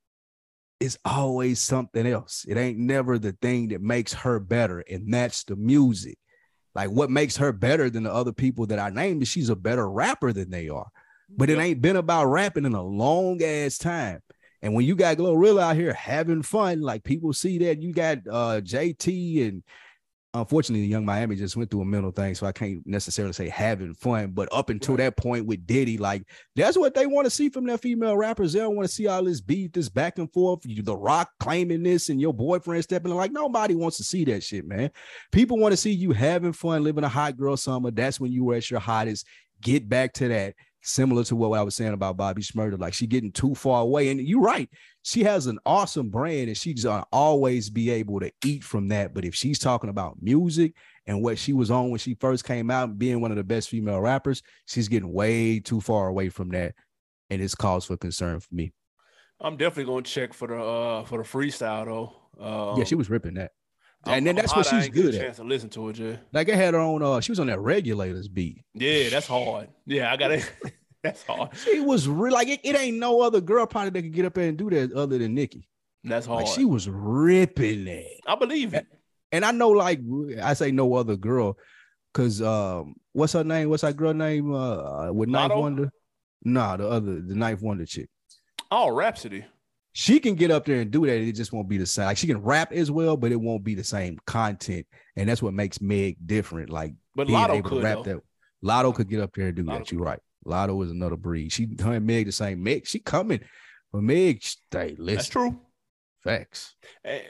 it's 0.82 0.98
always 1.04 1.60
something 1.60 2.06
else. 2.08 2.44
It 2.48 2.56
ain't 2.56 2.76
never 2.76 3.16
the 3.16 3.36
thing 3.40 3.68
that 3.68 3.80
makes 3.80 4.12
her 4.12 4.40
better, 4.40 4.80
and 4.90 5.14
that's 5.14 5.44
the 5.44 5.54
music. 5.54 6.18
Like 6.74 6.90
what 6.90 7.08
makes 7.08 7.36
her 7.36 7.52
better 7.52 7.88
than 7.88 8.02
the 8.02 8.12
other 8.12 8.32
people 8.32 8.66
that 8.66 8.80
I 8.80 8.90
named 8.90 9.22
is 9.22 9.28
she's 9.28 9.48
a 9.48 9.54
better 9.54 9.88
rapper 9.88 10.32
than 10.32 10.50
they 10.50 10.68
are. 10.68 10.88
But 11.28 11.50
it 11.50 11.58
ain't 11.58 11.82
been 11.82 11.96
about 11.96 12.26
rapping 12.26 12.64
in 12.64 12.74
a 12.74 12.82
long 12.82 13.42
ass 13.42 13.78
time. 13.78 14.22
And 14.60 14.74
when 14.74 14.84
you 14.84 14.96
got 14.96 15.18
Glorilla 15.18 15.62
out 15.62 15.76
here 15.76 15.92
having 15.92 16.42
fun, 16.42 16.80
like 16.80 17.04
people 17.04 17.32
see 17.32 17.58
that 17.58 17.80
you 17.80 17.92
got 17.92 18.18
uh 18.28 18.60
JT 18.60 19.48
and 19.48 19.62
unfortunately, 20.34 20.86
Yung 20.86 21.04
Miami 21.04 21.36
just 21.36 21.56
went 21.56 21.70
through 21.70 21.82
a 21.82 21.84
mental 21.84 22.10
thing, 22.10 22.34
so 22.34 22.46
I 22.46 22.52
can't 22.52 22.86
necessarily 22.86 23.32
say 23.32 23.48
having 23.48 23.94
fun. 23.94 24.30
But 24.32 24.48
up 24.52 24.70
until 24.70 24.96
that 24.96 25.16
point 25.16 25.46
with 25.46 25.66
Diddy, 25.66 25.98
like 25.98 26.24
that's 26.56 26.78
what 26.78 26.94
they 26.94 27.06
want 27.06 27.26
to 27.26 27.30
see 27.30 27.50
from 27.50 27.66
their 27.66 27.78
female 27.78 28.16
rappers. 28.16 28.52
They 28.52 28.60
don't 28.60 28.76
want 28.76 28.88
to 28.88 28.94
see 28.94 29.06
all 29.06 29.24
this 29.24 29.40
beef, 29.40 29.72
this 29.72 29.88
back 29.88 30.18
and 30.18 30.32
forth. 30.32 30.60
You, 30.64 30.82
the 30.82 30.96
Rock 30.96 31.30
claiming 31.40 31.82
this 31.82 32.08
and 32.08 32.20
your 32.20 32.32
boyfriend 32.32 32.84
stepping 32.84 33.10
in. 33.10 33.16
Like 33.16 33.32
nobody 33.32 33.74
wants 33.74 33.98
to 33.98 34.04
see 34.04 34.24
that 34.24 34.42
shit, 34.42 34.66
man. 34.66 34.90
People 35.32 35.58
want 35.58 35.72
to 35.72 35.76
see 35.76 35.92
you 35.92 36.12
having 36.12 36.52
fun, 36.52 36.82
living 36.82 37.04
a 37.04 37.08
hot 37.08 37.36
girl 37.36 37.56
summer. 37.56 37.90
That's 37.90 38.18
when 38.18 38.32
you 38.32 38.44
were 38.44 38.54
at 38.54 38.70
your 38.70 38.80
hottest. 38.80 39.26
Get 39.60 39.88
back 39.88 40.12
to 40.14 40.28
that 40.28 40.54
similar 40.82 41.24
to 41.24 41.36
what 41.36 41.56
I 41.58 41.62
was 41.62 41.76
saying 41.76 41.92
about 41.92 42.16
Bobby 42.16 42.42
Shmurda. 42.42 42.78
Like 42.78 42.94
she 42.94 43.06
getting 43.06 43.32
too 43.32 43.54
far 43.54 43.82
away. 43.82 44.10
And 44.10 44.20
you're 44.20 44.40
right. 44.40 44.68
She 45.02 45.24
has 45.24 45.46
an 45.46 45.58
awesome 45.66 46.10
brand 46.10 46.48
and 46.48 46.56
she's 46.56 46.84
gonna 46.84 47.04
always 47.12 47.70
be 47.70 47.90
able 47.90 48.20
to 48.20 48.30
eat 48.44 48.62
from 48.62 48.88
that. 48.88 49.14
But 49.14 49.24
if 49.24 49.34
she's 49.34 49.58
talking 49.58 49.90
about 49.90 50.22
music 50.22 50.74
and 51.06 51.22
what 51.22 51.38
she 51.38 51.52
was 51.52 51.70
on 51.70 51.90
when 51.90 51.98
she 51.98 52.14
first 52.14 52.44
came 52.44 52.70
out, 52.70 52.98
being 52.98 53.20
one 53.20 53.32
of 53.32 53.36
the 53.36 53.44
best 53.44 53.68
female 53.68 54.00
rappers, 54.00 54.42
she's 54.66 54.88
getting 54.88 55.12
way 55.12 55.58
too 55.58 55.80
far 55.80 56.06
away 56.06 56.28
from 56.28 56.50
that. 56.50 56.74
And 57.30 57.42
it's 57.42 57.54
cause 57.54 57.84
for 57.84 57.96
concern 57.96 58.38
for 58.40 58.54
me. 58.54 58.72
I'm 59.40 59.56
definitely 59.56 59.92
gonna 59.92 60.02
check 60.02 60.32
for 60.32 60.46
the 60.46 60.62
uh 60.62 61.04
for 61.04 61.18
the 61.18 61.24
freestyle 61.24 61.84
though. 61.84 62.12
Um, 62.72 62.78
yeah, 62.78 62.84
she 62.84 62.94
was 62.94 63.10
ripping 63.10 63.34
that. 63.34 63.50
I'm, 64.04 64.18
and 64.18 64.26
then 64.26 64.36
that's 64.36 64.54
what 64.54 64.66
she's 64.66 64.88
good 64.88 65.14
at. 65.14 65.20
Chance 65.20 65.36
to 65.36 65.44
listen 65.44 65.68
to 65.70 65.88
it, 65.88 65.98
yeah. 65.98 66.16
Like 66.32 66.48
I 66.50 66.56
had 66.56 66.74
her 66.74 66.80
on. 66.80 67.02
Uh, 67.02 67.20
she 67.20 67.32
was 67.32 67.40
on 67.40 67.46
that 67.48 67.60
regulators 67.60 68.28
beat. 68.28 68.62
Yeah, 68.74 69.08
that's 69.10 69.26
hard. 69.26 69.68
Yeah, 69.86 70.12
I 70.12 70.16
got 70.16 70.32
it. 70.32 70.50
that's 71.04 71.22
hard. 71.24 71.56
She 71.56 71.80
was 71.80 72.08
real. 72.08 72.32
Like 72.32 72.48
it, 72.48 72.60
it, 72.62 72.76
ain't 72.76 72.98
no 72.98 73.20
other 73.20 73.40
girl 73.40 73.66
probably 73.66 73.90
that 73.90 74.02
could 74.02 74.12
get 74.12 74.24
up 74.24 74.34
there 74.34 74.48
and 74.48 74.56
do 74.56 74.70
that 74.70 74.92
other 74.92 75.18
than 75.18 75.34
Nicki. 75.34 75.68
That's 76.04 76.26
hard. 76.26 76.44
Like 76.44 76.54
she 76.54 76.64
was 76.64 76.88
ripping 76.88 77.86
it. 77.86 78.20
I 78.26 78.34
believe 78.34 78.74
it. 78.74 78.86
And 79.32 79.44
I 79.44 79.50
know, 79.50 79.70
like 79.70 80.00
I 80.42 80.54
say, 80.54 80.70
no 80.70 80.94
other 80.94 81.16
girl, 81.16 81.56
because 82.12 82.42
um, 82.42 82.94
what's 83.12 83.32
her 83.32 83.44
name? 83.44 83.70
What's 83.70 83.82
that 83.82 83.96
girl 83.96 84.12
name? 84.12 84.54
Uh, 84.54 85.12
with 85.12 85.28
Ninth 85.28 85.54
Wonder. 85.54 85.90
Nah, 86.44 86.76
the 86.76 86.88
other, 86.88 87.20
the 87.20 87.34
Ninth 87.34 87.62
Wonder 87.62 87.86
chick. 87.86 88.08
Oh, 88.70 88.90
Rapsody. 88.90 89.44
she 89.92 90.18
can 90.18 90.34
get 90.34 90.50
up 90.50 90.64
there 90.64 90.80
and 90.80 90.90
do 90.90 91.06
that. 91.06 91.20
It 91.20 91.32
just 91.32 91.52
won't 91.52 91.68
be 91.68 91.78
the 91.78 91.86
same. 91.86 92.06
Like 92.06 92.16
she 92.16 92.26
can 92.26 92.42
rap 92.42 92.72
as 92.72 92.90
well, 92.90 93.16
but 93.16 93.32
it 93.32 93.40
won't 93.40 93.64
be 93.64 93.74
the 93.74 93.84
same 93.84 94.18
content. 94.26 94.86
And 95.16 95.28
that's 95.28 95.42
what 95.42 95.54
makes 95.54 95.80
Meg 95.80 96.16
different. 96.26 96.70
Like 96.70 96.94
but 97.14 97.28
able 97.28 97.62
could, 97.62 97.76
to 97.76 97.82
rap 97.82 97.98
though. 98.04 98.14
that. 98.14 98.22
Latto 98.64 98.94
could 98.94 99.08
get 99.08 99.20
up 99.20 99.32
there 99.34 99.48
and 99.48 99.56
do 99.56 99.64
Latto 99.64 99.78
that. 99.78 99.92
You're 99.92 100.02
right. 100.02 100.20
Latto 100.44 100.84
is 100.84 100.90
another 100.90 101.16
breed. 101.16 101.52
She 101.52 101.68
her 101.82 101.94
and 101.94 102.06
Meg 102.06 102.26
the 102.26 102.32
same. 102.32 102.62
Meg, 102.62 102.86
she 102.86 102.98
coming. 102.98 103.40
But 103.92 104.02
Meg, 104.02 104.42
stay 104.42 104.94
listen. 104.98 105.16
That's 105.16 105.28
true. 105.28 105.60
Facts. 106.24 106.74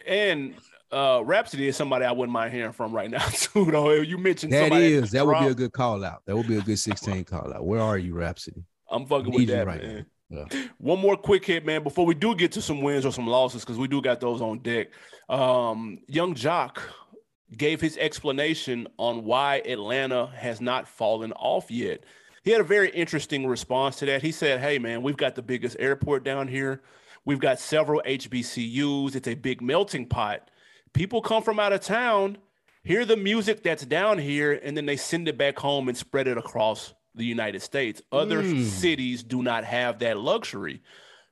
And 0.06 0.54
uh 0.90 1.22
Rapsody 1.24 1.68
is 1.68 1.76
somebody 1.76 2.04
I 2.04 2.12
wouldn't 2.12 2.32
mind 2.32 2.52
hearing 2.52 2.72
from 2.72 2.92
right 2.92 3.10
now, 3.10 3.26
too. 3.28 3.70
Though 3.70 3.92
you 3.92 4.18
mentioned 4.18 4.52
that 4.52 4.72
is 4.72 5.10
that 5.12 5.26
would 5.26 5.40
be 5.40 5.46
a 5.46 5.54
good 5.54 5.72
call 5.72 6.04
out. 6.04 6.22
That 6.26 6.36
would 6.36 6.48
be 6.48 6.58
a 6.58 6.62
good 6.62 6.78
16 6.78 7.24
call 7.24 7.52
out. 7.52 7.64
Where 7.64 7.80
are 7.80 7.98
you, 7.98 8.14
Rapsody? 8.14 8.64
I'm 8.90 9.06
fucking 9.06 9.32
with 9.32 9.48
that, 9.48 9.66
right 9.66 9.82
man. 9.82 10.06
Yeah. 10.28 10.44
One 10.78 10.98
more 10.98 11.16
quick 11.16 11.44
hit, 11.44 11.66
man, 11.66 11.82
before 11.82 12.06
we 12.06 12.14
do 12.14 12.34
get 12.34 12.52
to 12.52 12.62
some 12.62 12.80
wins 12.80 13.04
or 13.04 13.12
some 13.12 13.26
losses, 13.26 13.62
because 13.62 13.76
we 13.78 13.86
do 13.86 14.00
got 14.00 14.20
those 14.20 14.40
on 14.40 14.60
deck. 14.60 14.88
Um, 15.28 15.98
Yung 16.08 16.34
Joc 16.34 16.78
gave 17.56 17.80
his 17.82 17.98
explanation 17.98 18.88
on 18.96 19.24
why 19.24 19.56
Atlanta 19.66 20.28
has 20.34 20.60
not 20.60 20.88
fallen 20.88 21.32
off 21.32 21.70
yet. 21.70 22.04
He 22.42 22.50
had 22.50 22.60
a 22.60 22.64
very 22.64 22.90
interesting 22.90 23.46
response 23.46 23.96
to 23.96 24.06
that. 24.06 24.22
He 24.22 24.32
said, 24.32 24.60
Hey, 24.60 24.78
man, 24.78 25.02
we've 25.02 25.16
got 25.16 25.34
the 25.34 25.42
biggest 25.42 25.76
airport 25.78 26.24
down 26.24 26.48
here. 26.48 26.82
We've 27.24 27.38
got 27.38 27.60
several 27.60 28.02
HBCUs. 28.04 29.14
It's 29.14 29.28
a 29.28 29.34
big 29.34 29.62
melting 29.62 30.06
pot. 30.06 30.50
People 30.92 31.22
come 31.22 31.42
from 31.42 31.60
out 31.60 31.72
of 31.72 31.80
town, 31.80 32.36
hear 32.82 33.04
the 33.04 33.16
music 33.16 33.62
that's 33.62 33.86
down 33.86 34.18
here, 34.18 34.60
and 34.62 34.76
then 34.76 34.86
they 34.86 34.96
send 34.96 35.28
it 35.28 35.38
back 35.38 35.58
home 35.58 35.88
and 35.88 35.96
spread 35.96 36.26
it 36.26 36.36
across 36.36 36.94
the 37.14 37.24
United 37.24 37.62
States. 37.62 38.02
Other 38.10 38.42
mm. 38.42 38.64
cities 38.64 39.22
do 39.22 39.42
not 39.42 39.64
have 39.64 40.00
that 40.00 40.18
luxury. 40.18 40.82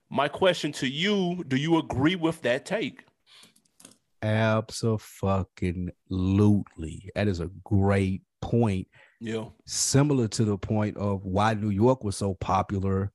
My 0.08 0.28
question 0.28 0.72
to 0.72 0.88
you, 0.88 1.44
do 1.46 1.56
you 1.56 1.78
agree 1.78 2.16
with 2.16 2.40
that 2.42 2.64
take? 2.64 3.04
Absolutely. 4.22 5.92
That 7.14 7.28
is 7.28 7.40
a 7.40 7.50
great 7.64 8.22
point. 8.40 8.88
Yeah. 9.20 9.46
Similar 9.66 10.28
to 10.28 10.44
the 10.44 10.56
point 10.56 10.96
of 10.96 11.24
why 11.24 11.54
New 11.54 11.70
York 11.70 12.02
was 12.02 12.16
so 12.16 12.34
popular 12.34 13.12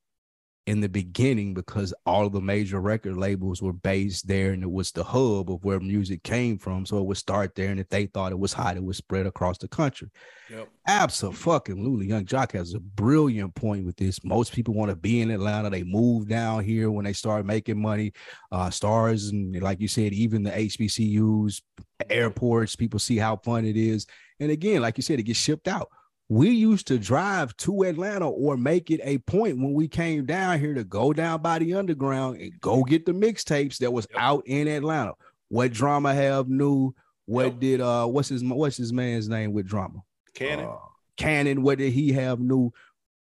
in 0.66 0.80
the 0.80 0.88
beginning 0.88 1.54
because 1.54 1.94
all 2.06 2.26
of 2.26 2.32
the 2.32 2.40
major 2.40 2.80
record 2.80 3.16
labels 3.16 3.62
were 3.62 3.72
based 3.72 4.26
there 4.26 4.50
and 4.50 4.64
it 4.64 4.70
was 4.70 4.90
the 4.90 5.04
hub 5.04 5.48
of 5.48 5.64
where 5.64 5.78
music 5.78 6.24
came 6.24 6.58
from. 6.58 6.84
So 6.84 6.98
it 6.98 7.06
would 7.06 7.16
start 7.16 7.54
there. 7.54 7.70
And 7.70 7.78
if 7.78 7.88
they 7.88 8.06
thought 8.06 8.32
it 8.32 8.38
was 8.38 8.52
hot, 8.52 8.76
it 8.76 8.82
would 8.82 8.96
spread 8.96 9.26
across 9.26 9.58
the 9.58 9.68
country. 9.68 10.08
Yep. 10.50 10.68
Absolutely. 10.88 12.08
Yung 12.08 12.24
Joc 12.24 12.52
has 12.52 12.74
a 12.74 12.80
brilliant 12.80 13.54
point 13.54 13.86
with 13.86 13.96
this. 13.96 14.24
Most 14.24 14.52
people 14.52 14.74
want 14.74 14.90
to 14.90 14.96
be 14.96 15.20
in 15.20 15.30
Atlanta. 15.30 15.70
They 15.70 15.84
move 15.84 16.28
down 16.28 16.64
here 16.64 16.90
when 16.90 17.04
they 17.04 17.12
start 17.12 17.46
making 17.46 17.80
money. 17.80 18.12
Uh, 18.50 18.68
stars 18.70 19.28
and 19.28 19.60
like 19.62 19.80
you 19.80 19.88
said, 19.88 20.12
even 20.12 20.42
the 20.42 20.50
HBCUs, 20.50 21.62
airports, 22.10 22.74
people 22.74 22.98
see 22.98 23.18
how 23.18 23.36
fun 23.36 23.64
it 23.64 23.76
is. 23.76 24.06
And 24.40 24.50
again, 24.50 24.82
like 24.82 24.96
you 24.96 25.02
said, 25.02 25.20
it 25.20 25.24
gets 25.24 25.38
shipped 25.38 25.68
out 25.68 25.90
we 26.28 26.50
used 26.50 26.88
to 26.88 26.98
drive 26.98 27.56
to 27.58 27.82
Atlanta 27.84 28.28
or 28.28 28.56
make 28.56 28.90
it 28.90 29.00
a 29.04 29.18
point 29.18 29.58
when 29.58 29.74
we 29.74 29.86
came 29.86 30.26
down 30.26 30.58
here 30.58 30.74
to 30.74 30.82
go 30.82 31.12
down 31.12 31.40
by 31.40 31.58
the 31.58 31.74
underground 31.74 32.40
and 32.40 32.60
go 32.60 32.82
get 32.82 33.06
the 33.06 33.12
mixtapes 33.12 33.78
that 33.78 33.92
was 33.92 34.06
yep. 34.10 34.20
out 34.20 34.42
in 34.46 34.66
Atlanta. 34.66 35.14
What 35.48 35.72
drama 35.72 36.12
have 36.12 36.48
new? 36.48 36.94
What 37.26 37.44
yep. 37.44 37.58
did 37.60 37.80
uh 37.80 38.06
what's 38.06 38.28
his 38.28 38.42
what's 38.42 38.76
his 38.76 38.92
man's 38.92 39.28
name 39.28 39.52
with 39.52 39.66
drama? 39.66 40.02
Cannon. 40.34 40.66
Uh, 40.66 40.76
Cannon, 41.16 41.62
what 41.62 41.78
did 41.78 41.92
he 41.92 42.12
have 42.12 42.40
new? 42.40 42.72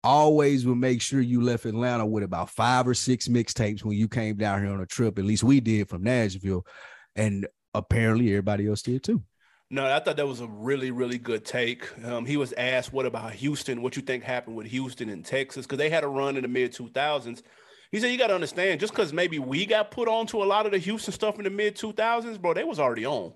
Always 0.02 0.66
would 0.66 0.76
make 0.76 1.00
sure 1.00 1.20
you 1.20 1.40
left 1.40 1.64
Atlanta 1.64 2.04
with 2.04 2.24
about 2.24 2.50
five 2.50 2.86
or 2.86 2.94
six 2.94 3.28
mixtapes 3.28 3.84
when 3.84 3.96
you 3.96 4.08
came 4.08 4.36
down 4.36 4.62
here 4.62 4.72
on 4.72 4.80
a 4.80 4.86
trip. 4.86 5.18
At 5.18 5.24
least 5.24 5.44
we 5.44 5.60
did 5.60 5.88
from 5.88 6.02
Nashville. 6.02 6.66
And 7.16 7.46
apparently 7.72 8.28
everybody 8.30 8.66
else 8.66 8.82
did 8.82 9.02
too. 9.02 9.22
No, 9.74 9.92
I 9.92 9.98
thought 9.98 10.16
that 10.18 10.28
was 10.28 10.38
a 10.38 10.46
really, 10.46 10.92
really 10.92 11.18
good 11.18 11.44
take. 11.44 11.88
Um, 12.04 12.24
he 12.24 12.36
was 12.36 12.52
asked, 12.52 12.92
"What 12.92 13.06
about 13.06 13.32
Houston? 13.32 13.82
What 13.82 13.96
you 13.96 14.02
think 14.02 14.22
happened 14.22 14.54
with 14.54 14.68
Houston 14.68 15.08
and 15.08 15.24
Texas? 15.24 15.66
Because 15.66 15.78
they 15.78 15.90
had 15.90 16.04
a 16.04 16.06
run 16.06 16.36
in 16.36 16.42
the 16.42 16.48
mid 16.48 16.72
2000s." 16.72 17.42
He 17.90 17.98
said, 17.98 18.12
"You 18.12 18.16
got 18.16 18.28
to 18.28 18.36
understand, 18.36 18.78
just 18.78 18.92
because 18.92 19.12
maybe 19.12 19.40
we 19.40 19.66
got 19.66 19.90
put 19.90 20.06
on 20.06 20.28
to 20.28 20.44
a 20.44 20.46
lot 20.46 20.64
of 20.64 20.70
the 20.70 20.78
Houston 20.78 21.12
stuff 21.12 21.38
in 21.38 21.44
the 21.44 21.50
mid 21.50 21.74
2000s, 21.74 22.40
bro, 22.40 22.54
they 22.54 22.62
was 22.62 22.78
already 22.78 23.04
on. 23.04 23.32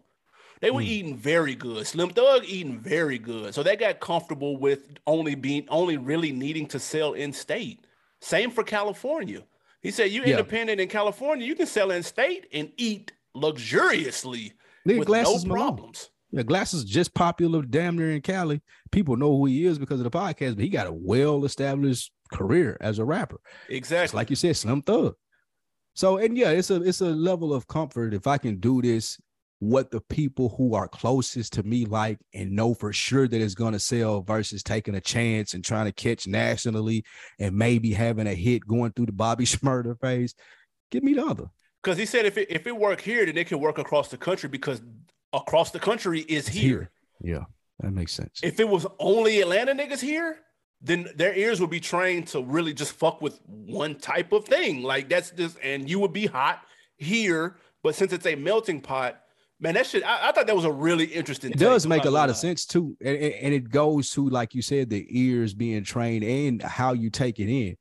They 0.61 0.71
were 0.71 0.81
mm. 0.81 0.87
eating 0.87 1.17
very 1.17 1.57
good. 1.57 1.89
Slim 1.89 2.11
Thug 2.11 2.45
eating 2.45 2.79
very 2.79 3.19
good, 3.19 3.53
so 3.53 3.65
they 3.65 3.75
got 3.75 3.99
comfortable 3.99 4.57
with 4.57 4.97
only 5.09 5.35
being 5.35 5.67
only 5.69 5.97
really 5.97 6.31
needing 6.31 6.67
to 6.69 6.79
sell 6.79 7.15
in 7.15 7.33
state. 7.33 7.85
Same 8.21 8.53
for 8.53 8.63
California. 8.63 9.43
He 9.81 9.91
said, 9.91 10.13
"You 10.13 10.23
yeah. 10.23 10.39
independent 10.39 10.81
in 10.81 10.89
California, 10.89 11.45
you 11.45 11.57
can 11.57 11.67
sell 11.67 11.91
in 11.91 12.05
state 12.05 12.47
and 12.53 12.71
eat 12.77 13.11
luxuriously 13.35 14.53
with 14.85 15.09
no 15.09 15.37
problems." 15.41 16.11
Yeah, 16.31 16.43
Glasses 16.43 16.85
just 16.85 17.15
popular 17.15 17.63
damn 17.63 17.97
near 17.97 18.11
in 18.11 18.21
Cali. 18.21 18.61
People 18.91 19.17
know 19.17 19.37
who 19.37 19.47
he 19.47 19.65
is 19.65 19.79
because 19.79 20.01
of 20.01 20.05
the 20.05 20.11
podcast, 20.11 20.57
but 20.57 20.65
he 20.65 20.69
got 20.69 20.87
a 20.87 20.93
well-established 20.93 22.13
career 22.33 22.77
as 22.81 22.99
a 22.99 23.05
rapper. 23.05 23.41
Exactly. 23.69 24.05
Just 24.05 24.15
like 24.15 24.31
you 24.31 24.37
said, 24.37 24.57
Slim 24.57 24.83
Thug. 24.83 25.15
So, 25.95 26.19
and 26.19 26.37
yeah, 26.37 26.51
it's 26.51 26.71
a 26.71 26.83
it's 26.83 27.01
a 27.01 27.11
level 27.11 27.53
of 27.53 27.67
comfort 27.67 28.15
if 28.15 28.27
I 28.27 28.39
can 28.39 28.61
do 28.61 28.81
this, 28.83 29.19
what 29.59 29.91
the 29.91 30.01
people 30.01 30.55
who 30.57 30.75
are 30.75 30.87
closest 30.87 31.55
to 31.55 31.63
me 31.65 31.85
like 31.87 32.19
and 32.33 32.53
know 32.53 32.75
for 32.75 32.93
sure 32.93 33.27
that 33.27 33.41
it's 33.41 33.55
gonna 33.55 33.81
sell 33.81 34.21
versus 34.21 34.63
taking 34.63 34.95
a 34.95 35.01
chance 35.01 35.55
and 35.55 35.65
trying 35.65 35.87
to 35.87 35.93
catch 35.93 36.27
nationally 36.27 37.05
and 37.41 37.57
maybe 37.57 37.93
having 37.93 38.29
a 38.29 38.35
hit 38.35 38.67
going 38.67 38.93
through 38.93 39.07
the 39.07 39.13
Bobby 39.13 39.45
Shmurda 39.47 39.99
phase. 40.01 40.35
Give 40.91 41.03
me 41.03 41.15
the 41.15 41.27
other. 41.27 41.47
Because 41.83 41.99
he 41.99 42.07
said 42.07 42.27
if 42.27 42.39
it 42.39 42.49
if 42.51 42.67
it 42.67 42.77
work 42.77 43.01
here, 43.01 43.27
then 43.27 43.37
it 43.37 43.49
can 43.49 43.61
work 43.61 43.79
across 43.79 44.09
the 44.09 44.19
country 44.19 44.49
because 44.49 44.81
across 45.33 45.71
the 45.71 45.79
country 45.79 46.21
is 46.21 46.49
here. 46.49 46.91
here. 47.23 47.35
Yeah, 47.35 47.45
that 47.81 47.93
makes 47.93 48.13
sense. 48.13 48.41
If 48.43 48.61
it 48.61 48.69
was 48.69 48.87
only 48.99 49.41
Atlanta 49.41 49.73
niggas 49.73 50.01
here, 50.01 50.39
then 50.81 51.09
their 51.17 51.35
ears 51.35 51.61
would 51.61 51.71
be 51.71 51.81
trained 51.81 52.29
to 52.29 52.43
really 52.43 52.73
just 52.73 52.93
fuck 52.93 53.21
with 53.21 53.41
one 53.47 53.97
type 53.97 54.33
of 54.33 54.45
thing. 54.45 54.83
Like 54.83 55.09
that's 55.09 55.31
just, 55.31 55.59
and 55.63 55.89
you 55.89 55.99
would 56.01 56.13
be 56.13 56.27
hot 56.27 56.63
here. 56.97 57.57
But 57.83 57.95
since 57.95 58.13
it's 58.13 58.27
a 58.27 58.35
melting 58.35 58.81
pot, 58.81 59.21
Man, 59.61 59.75
that 59.75 59.87
shit. 59.87 60.05
I, 60.05 60.29
I 60.29 60.33
thought 60.33 60.47
that 60.47 60.55
was 60.55 60.65
a 60.65 60.73
really 60.73 61.07
interesting. 61.07 61.51
It 61.51 61.59
does 61.59 61.87
make 61.87 62.05
a 62.05 62.11
lot 62.11 62.31
of 62.31 62.37
sense 62.37 62.65
too, 62.65 62.97
and, 63.01 63.17
and 63.17 63.35
and 63.35 63.55
it 63.55 63.71
goes 63.71 64.11
to 64.11 64.29
like 64.29 64.55
you 64.55 64.63
said, 64.63 64.89
the 64.89 65.05
ears 65.11 65.53
being 65.53 65.83
trained 65.83 66.23
and 66.23 66.63
how 66.63 66.93
you 66.93 67.11
take 67.11 67.41
it 67.41 67.51
in. 67.51 67.77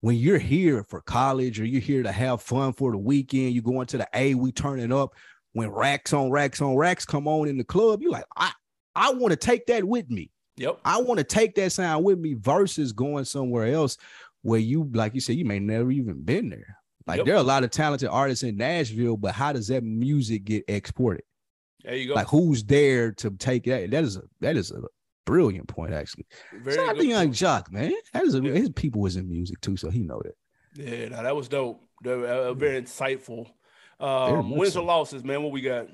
When 0.00 0.16
you're 0.16 0.38
here 0.38 0.82
for 0.82 1.02
college 1.02 1.60
or 1.60 1.66
you're 1.66 1.80
here 1.80 2.02
to 2.02 2.10
have 2.10 2.42
fun 2.42 2.72
for 2.72 2.90
the 2.90 2.98
weekend, 2.98 3.52
you're 3.52 3.62
going 3.62 3.86
to 3.88 3.98
the 3.98 4.08
A, 4.14 4.34
we 4.34 4.50
turning 4.50 4.92
up. 4.92 5.14
When 5.52 5.68
racks 5.70 6.12
on 6.12 6.30
racks 6.30 6.60
on 6.60 6.76
racks 6.76 7.04
come 7.04 7.26
on 7.26 7.48
in 7.48 7.58
the 7.58 7.64
club, 7.64 8.02
you're 8.02 8.12
like, 8.12 8.24
I 8.36 8.52
I 8.94 9.12
want 9.12 9.32
to 9.32 9.36
take 9.36 9.66
that 9.66 9.84
with 9.84 10.10
me. 10.10 10.30
Yep. 10.56 10.80
I 10.84 11.00
want 11.00 11.18
to 11.18 11.24
take 11.24 11.54
that 11.56 11.72
sound 11.72 12.04
with 12.04 12.18
me 12.18 12.34
versus 12.34 12.92
going 12.92 13.24
somewhere 13.24 13.66
else 13.66 13.96
where 14.42 14.60
you, 14.60 14.90
like 14.92 15.14
you 15.14 15.20
said, 15.20 15.36
you 15.36 15.44
may 15.44 15.58
never 15.58 15.90
even 15.90 16.22
been 16.22 16.50
there. 16.50 16.76
Like 17.06 17.18
Yep. 17.18 17.26
there 17.26 17.34
are 17.36 17.38
a 17.38 17.42
lot 17.42 17.64
of 17.64 17.70
talented 17.70 18.08
artists 18.10 18.42
in 18.44 18.56
Nashville, 18.56 19.16
but 19.16 19.34
how 19.34 19.52
does 19.52 19.68
that 19.68 19.82
music 19.82 20.44
get 20.44 20.64
exported? 20.68 21.24
There 21.82 21.96
you 21.96 22.08
go. 22.08 22.14
Like 22.14 22.28
who's 22.28 22.62
there 22.62 23.12
to 23.12 23.30
take 23.30 23.64
that? 23.64 23.90
That 23.90 24.04
is 24.04 24.16
a 24.16 24.22
that 24.40 24.56
is 24.56 24.70
a 24.70 24.82
brilliant 25.24 25.66
point, 25.68 25.94
actually. 25.94 26.26
Very 26.62 26.76
Shout 26.76 26.90
out 26.90 26.96
to 26.96 27.06
Yung. 27.06 27.30
Joc, 27.32 27.70
man. 27.72 27.92
That 28.12 28.24
is 28.24 28.34
a, 28.34 28.42
his 28.42 28.68
people 28.70 29.00
was 29.00 29.16
in 29.16 29.28
music 29.28 29.60
too, 29.62 29.76
so 29.76 29.88
he 29.90 30.00
know 30.02 30.20
that. 30.24 30.34
Yeah, 30.76 31.08
no, 31.08 31.22
that 31.22 31.34
was 31.34 31.48
dope. 31.48 31.82
Uh, 32.04 32.52
very 32.54 32.82
insightful. 32.82 33.50
Um, 34.00 34.50
much 34.50 34.58
wins 34.58 34.72
so. 34.74 34.80
or 34.80 34.84
losses, 34.84 35.24
man. 35.24 35.42
What 35.42 35.52
we 35.52 35.60
got? 35.60 35.88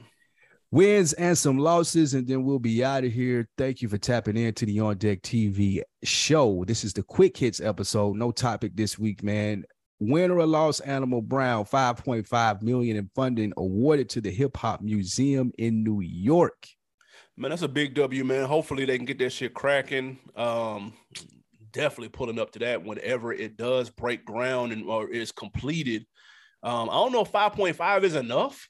Wins 0.70 1.12
and 1.14 1.36
some 1.36 1.58
losses, 1.58 2.14
and 2.14 2.26
then 2.26 2.44
we'll 2.44 2.58
be 2.58 2.84
out 2.84 3.04
of 3.04 3.12
here. 3.12 3.48
Thank 3.56 3.82
you 3.82 3.88
for 3.88 3.98
tapping 3.98 4.36
into 4.36 4.66
the 4.66 4.80
On 4.80 4.96
Deck 4.96 5.22
TV 5.22 5.80
show. 6.02 6.64
This 6.64 6.84
is 6.84 6.92
the 6.92 7.02
quick 7.02 7.36
hits 7.36 7.60
episode. 7.60 8.16
No 8.16 8.30
topic 8.30 8.72
this 8.74 8.98
week, 8.98 9.22
man. 9.22 9.64
Winner 9.98 10.38
or 10.38 10.46
loss, 10.46 10.80
Animal 10.80 11.22
Brown, 11.22 11.64
5.5 11.64 12.62
million 12.62 12.96
in 12.96 13.10
funding 13.14 13.52
awarded 13.56 14.10
to 14.10 14.20
the 14.20 14.30
Hip 14.30 14.56
Hop 14.58 14.82
Museum 14.82 15.52
in 15.56 15.82
New 15.82 16.00
York. 16.00 16.66
Man, 17.36 17.50
that's 17.50 17.62
a 17.62 17.68
big 17.68 17.94
W, 17.94 18.24
man. 18.24 18.46
Hopefully 18.46 18.84
they 18.84 18.96
can 18.96 19.06
get 19.06 19.18
that 19.18 19.30
shit 19.30 19.54
cracking. 19.54 20.18
Um, 20.36 20.94
definitely 21.72 22.08
pulling 22.08 22.38
up 22.38 22.50
to 22.52 22.58
that 22.60 22.82
whenever 22.82 23.32
it 23.32 23.56
does 23.56 23.90
break 23.90 24.24
ground 24.24 24.72
and 24.72 24.88
or 24.88 25.08
is 25.10 25.32
completed. 25.32 26.06
Um, 26.66 26.90
I 26.90 26.94
don't 26.94 27.12
know 27.12 27.22
if 27.22 27.30
5.5 27.30 28.02
is 28.02 28.16
enough. 28.16 28.68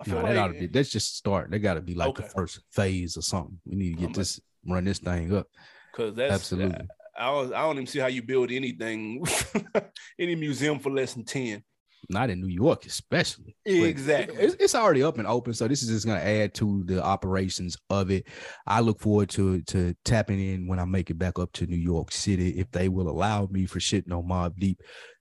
I 0.00 0.10
No, 0.10 0.22
that 0.22 0.36
ought 0.36 0.48
to 0.48 0.58
be 0.58 0.66
that's 0.66 0.90
just 0.90 1.16
start. 1.16 1.52
They 1.52 1.60
got 1.60 1.74
to 1.74 1.80
be 1.80 1.94
like 1.94 2.16
the 2.16 2.22
first 2.24 2.60
phase 2.72 3.16
or 3.16 3.22
something. 3.22 3.60
We 3.64 3.76
need 3.76 3.94
to 3.94 4.00
get 4.00 4.06
I'm 4.06 4.12
this 4.14 4.40
run 4.66 4.84
this 4.84 4.98
thing 4.98 5.32
up. 5.32 5.46
because 5.92 6.14
that's 6.16 6.34
Absolutely. 6.34 6.88
I 7.16 7.26
don't, 7.26 7.54
I 7.54 7.62
don't 7.62 7.76
even 7.76 7.86
see 7.86 8.00
how 8.00 8.08
you 8.08 8.22
build 8.22 8.50
anything, 8.50 9.24
any 10.18 10.34
museum 10.34 10.80
for 10.80 10.90
less 10.90 11.14
than 11.14 11.24
10. 11.24 11.62
Not 12.08 12.30
in 12.30 12.40
New 12.40 12.48
York, 12.48 12.86
especially. 12.86 13.54
Exactly. 13.64 14.36
It's, 14.36 14.56
it's 14.58 14.74
already 14.74 15.04
up 15.04 15.18
and 15.18 15.28
open, 15.28 15.54
so 15.54 15.68
this 15.68 15.82
is 15.82 15.90
just 15.90 16.06
going 16.06 16.18
to 16.18 16.26
add 16.26 16.54
to 16.54 16.82
the 16.86 17.04
operations 17.04 17.76
of 17.90 18.10
it. 18.10 18.26
I 18.66 18.80
look 18.80 18.98
forward 18.98 19.28
to 19.30 19.62
to 19.62 19.94
tapping 20.04 20.40
in 20.40 20.66
when 20.66 20.80
I 20.80 20.84
make 20.84 21.10
it 21.10 21.18
back 21.18 21.38
up 21.38 21.52
to 21.52 21.66
New 21.66 21.76
York 21.76 22.10
City, 22.10 22.58
if 22.58 22.68
they 22.72 22.88
will 22.88 23.08
allow 23.08 23.46
me 23.52 23.66
for 23.66 23.78
shitting 23.78 24.10
on 24.10 24.26
Mobb 24.26 24.56
Deep 24.56 24.80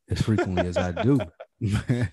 as 0.09 0.23
frequently 0.23 0.65
as 0.65 0.77
I 0.77 0.91
do. 0.91 1.19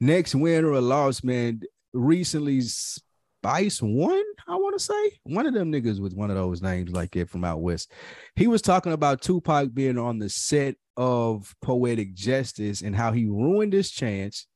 Next 0.00 0.34
winner 0.34 0.68
or 0.68 0.74
a 0.74 0.80
loss, 0.80 1.24
man. 1.24 1.62
Recently, 1.92 2.60
Spice 2.60 3.80
1. 3.80 4.22
I 4.48 4.56
want 4.56 4.78
to 4.78 4.84
say 4.84 5.18
one 5.24 5.46
of 5.46 5.54
them 5.54 5.72
niggas 5.72 6.00
with 6.00 6.14
one 6.14 6.30
of 6.30 6.36
those 6.36 6.62
names 6.62 6.90
like 6.90 7.12
that 7.12 7.30
from 7.30 7.44
out 7.44 7.62
west. 7.62 7.92
He 8.36 8.46
was 8.46 8.62
talking 8.62 8.92
about 8.92 9.22
Tupac 9.22 9.72
being 9.72 9.98
on 9.98 10.18
the 10.18 10.28
set 10.28 10.76
of 10.96 11.54
Poetic 11.62 12.14
Justice 12.14 12.82
and 12.82 12.94
how 12.94 13.12
he 13.12 13.26
ruined 13.26 13.72
his 13.72 13.90
chance 13.90 14.46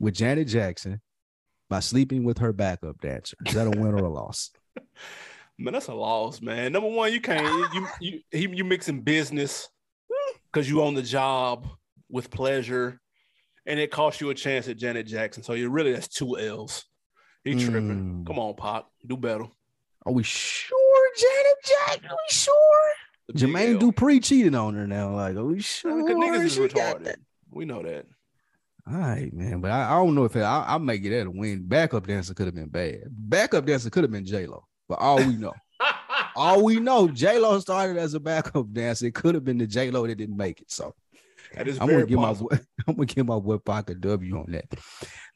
with 0.00 0.14
Janet 0.14 0.48
Jackson 0.48 1.00
by 1.70 1.80
sleeping 1.80 2.24
with 2.24 2.38
her 2.38 2.52
backup 2.52 3.00
dancer. 3.00 3.36
Is 3.46 3.54
that 3.54 3.66
a 3.66 3.70
win 3.70 3.94
or 3.94 4.04
a 4.04 4.10
loss? 4.10 4.50
Man, 5.58 5.74
that's 5.74 5.88
a 5.88 5.94
loss, 5.94 6.40
man. 6.40 6.72
Number 6.72 6.88
one, 6.88 7.12
you 7.12 7.20
can't 7.20 7.74
you 7.74 7.86
you 8.00 8.20
he, 8.32 8.48
you 8.48 8.64
mixing 8.64 9.02
business 9.02 9.68
because 10.52 10.68
you 10.68 10.80
own 10.80 10.94
the 10.94 11.02
job 11.02 11.68
with 12.08 12.30
pleasure, 12.30 13.00
and 13.66 13.78
it 13.78 13.90
cost 13.90 14.20
you 14.20 14.30
a 14.30 14.34
chance 14.34 14.68
at 14.68 14.76
Janet 14.76 15.06
Jackson. 15.06 15.42
So 15.42 15.52
you 15.54 15.70
really 15.70 15.92
that's 15.92 16.08
two 16.08 16.38
L's. 16.38 16.84
He 17.44 17.54
tripping. 17.54 18.22
Mm. 18.22 18.26
Come 18.26 18.38
on, 18.38 18.54
Pop, 18.54 18.92
do 19.06 19.16
better. 19.16 19.46
Are 20.06 20.12
we 20.12 20.22
sure 20.22 21.10
Janet 21.18 21.56
Jackson? 21.64 22.06
Are 22.06 22.16
we 22.16 22.34
sure? 22.34 22.54
The 23.28 23.32
Jermaine. 23.34 23.80
Dupri 23.80 24.22
cheated 24.22 24.54
on 24.54 24.74
her 24.74 24.86
now. 24.86 25.14
Like, 25.14 25.36
are 25.36 25.44
we 25.44 25.60
sure? 25.60 25.96
Because 25.96 26.16
niggas 26.16 26.44
is 26.44 26.58
retarded. 26.58 27.16
We 27.50 27.64
know 27.64 27.82
that. 27.82 28.06
All 28.86 28.98
right, 28.98 29.32
man. 29.32 29.60
But 29.60 29.70
I, 29.70 29.86
I 29.86 29.90
don't 29.90 30.14
know 30.14 30.24
if 30.24 30.34
it, 30.34 30.42
I, 30.42 30.74
I 30.74 30.78
make 30.78 31.04
it 31.04 31.16
at 31.16 31.26
a 31.26 31.30
win. 31.30 31.64
Backup 31.66 32.06
dancer 32.06 32.34
could 32.34 32.46
have 32.46 32.54
been 32.54 32.68
bad. 32.68 33.04
Backup 33.10 33.64
dancer 33.64 33.90
could 33.90 34.02
have 34.02 34.10
been 34.10 34.24
J 34.24 34.46
Lo. 34.46 34.66
But 34.88 34.98
all 34.98 35.18
we 35.18 35.36
know, 35.36 35.52
all 36.36 36.64
we 36.64 36.80
know, 36.80 37.08
J 37.08 37.38
Lo 37.38 37.58
started 37.60 37.96
as 37.96 38.14
a 38.14 38.20
backup 38.20 38.72
dancer. 38.72 39.06
It 39.06 39.14
could 39.14 39.34
have 39.34 39.44
been 39.44 39.58
the 39.58 39.66
J 39.66 39.90
Lo 39.90 40.06
that 40.06 40.16
didn't 40.16 40.36
make 40.36 40.60
it. 40.60 40.70
So 40.70 40.94
that 41.54 41.68
is 41.68 41.78
I'm 41.80 41.88
gonna 41.88 42.06
give 42.06 42.18
possible. 42.18 42.48
my 42.50 42.58
I'm 42.88 42.94
gonna 42.94 43.06
give 43.06 43.26
my 43.26 43.38
boy 43.38 43.58
Pac 43.58 43.90
a 43.90 43.94
W 43.94 44.38
on 44.38 44.52
that. 44.52 44.64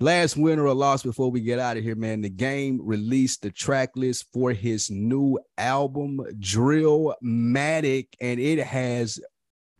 Last 0.01 0.37
winner 0.37 0.64
or 0.64 0.67
a 0.67 0.75
loss 0.75 1.03
before 1.03 1.31
we 1.31 1.41
get 1.41 1.59
out 1.59 1.77
of 1.77 1.83
here, 1.83 1.95
man. 1.95 2.21
The 2.21 2.31
game 2.31 2.81
released 2.83 3.43
the 3.43 3.51
track 3.51 3.91
list 3.97 4.27
for 4.33 4.53
his 4.53 4.91
new 4.91 5.39
album, 5.57 6.21
Drill 6.39 7.14
Matic, 7.25 8.09
and 8.21 8.39
it 8.41 8.59
has 8.59 9.19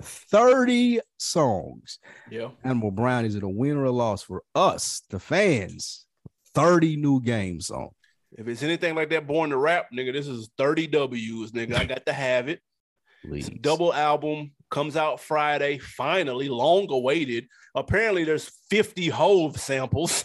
30 0.03 1.01
songs. 1.19 1.99
Yeah. 2.31 2.51
Animal 2.65 2.91
Brown, 2.91 3.25
is 3.25 3.35
it 3.35 3.43
a 3.43 3.49
win 3.49 3.77
or 3.77 3.85
a 3.85 3.93
loss 3.93 4.23
for 4.23 4.43
us, 4.55 5.03
the 5.11 5.19
fans? 5.19 6.07
30 6.55 6.97
new 6.97 7.21
game 7.21 7.61
songs. 7.61 7.93
If 8.33 8.49
it's 8.49 8.63
anything 8.63 8.95
like 8.95 9.11
that, 9.11 9.27
born 9.27 9.51
to 9.51 9.57
rap, 9.57 9.89
nigga, 9.93 10.13
this 10.13 10.27
is 10.27 10.51
30 10.59 10.89
W's, 10.89 11.53
nigga. 11.53 11.75
I 11.75 11.85
got 11.85 12.07
to 12.07 12.13
have 12.13 12.49
it. 12.49 12.61
Double 13.61 13.93
album 13.93 14.53
comes 14.71 14.97
out 14.97 15.21
Friday. 15.21 15.79
Finally, 15.79 16.49
long 16.49 16.87
awaited. 16.91 17.47
Apparently, 17.75 18.25
there's 18.25 18.51
50 18.71 19.09
Hove 19.09 19.61
samples. 19.61 20.25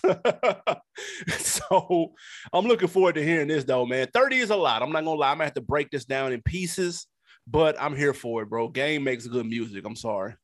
so 1.37 2.13
I'm 2.53 2.65
looking 2.65 2.87
forward 2.87 3.15
to 3.15 3.23
hearing 3.23 3.47
this 3.47 3.63
though, 3.63 3.85
man. 3.85 4.07
30 4.13 4.37
is 4.37 4.49
a 4.49 4.55
lot. 4.55 4.81
I'm 4.81 4.91
not 4.91 5.03
gonna 5.03 5.19
lie. 5.19 5.31
I'm 5.31 5.37
gonna 5.37 5.45
have 5.45 5.53
to 5.55 5.61
break 5.61 5.89
this 5.91 6.05
down 6.05 6.33
in 6.33 6.41
pieces, 6.41 7.07
but 7.47 7.79
I'm 7.79 7.95
here 7.95 8.13
for 8.13 8.43
it, 8.43 8.49
bro. 8.49 8.69
Game 8.69 9.03
makes 9.03 9.27
good 9.27 9.45
music. 9.45 9.85
I'm 9.85 9.95
sorry. 9.95 10.35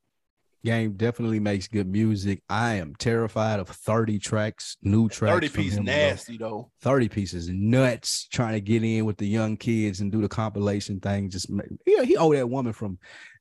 Game 0.66 0.94
definitely 0.94 1.40
makes 1.40 1.68
good 1.68 1.88
music. 1.88 2.42
I 2.50 2.74
am 2.74 2.94
terrified 2.96 3.60
of 3.60 3.70
30 3.70 4.20
tracks, 4.20 4.76
new 4.82 5.08
tracks. 5.08 5.36
30 5.36 5.48
from 5.48 5.64
piece 5.64 5.78
nasty 5.78 6.38
though. 6.38 6.72
30 6.82 7.08
pieces 7.08 7.48
nuts 7.48 8.28
trying 8.28 8.54
to 8.54 8.60
get 8.60 8.84
in 8.84 9.06
with 9.06 9.18
the 9.18 9.28
young 9.28 9.56
kids 9.56 10.02
and 10.02 10.12
do 10.12 10.22
the 10.22 10.28
compilation 10.28 11.00
thing. 11.00 11.30
Just 11.30 11.50
yeah, 11.86 12.04
he 12.04 12.18
owe 12.18 12.34
that 12.34 12.50
woman 12.50 12.74
from 12.74 12.98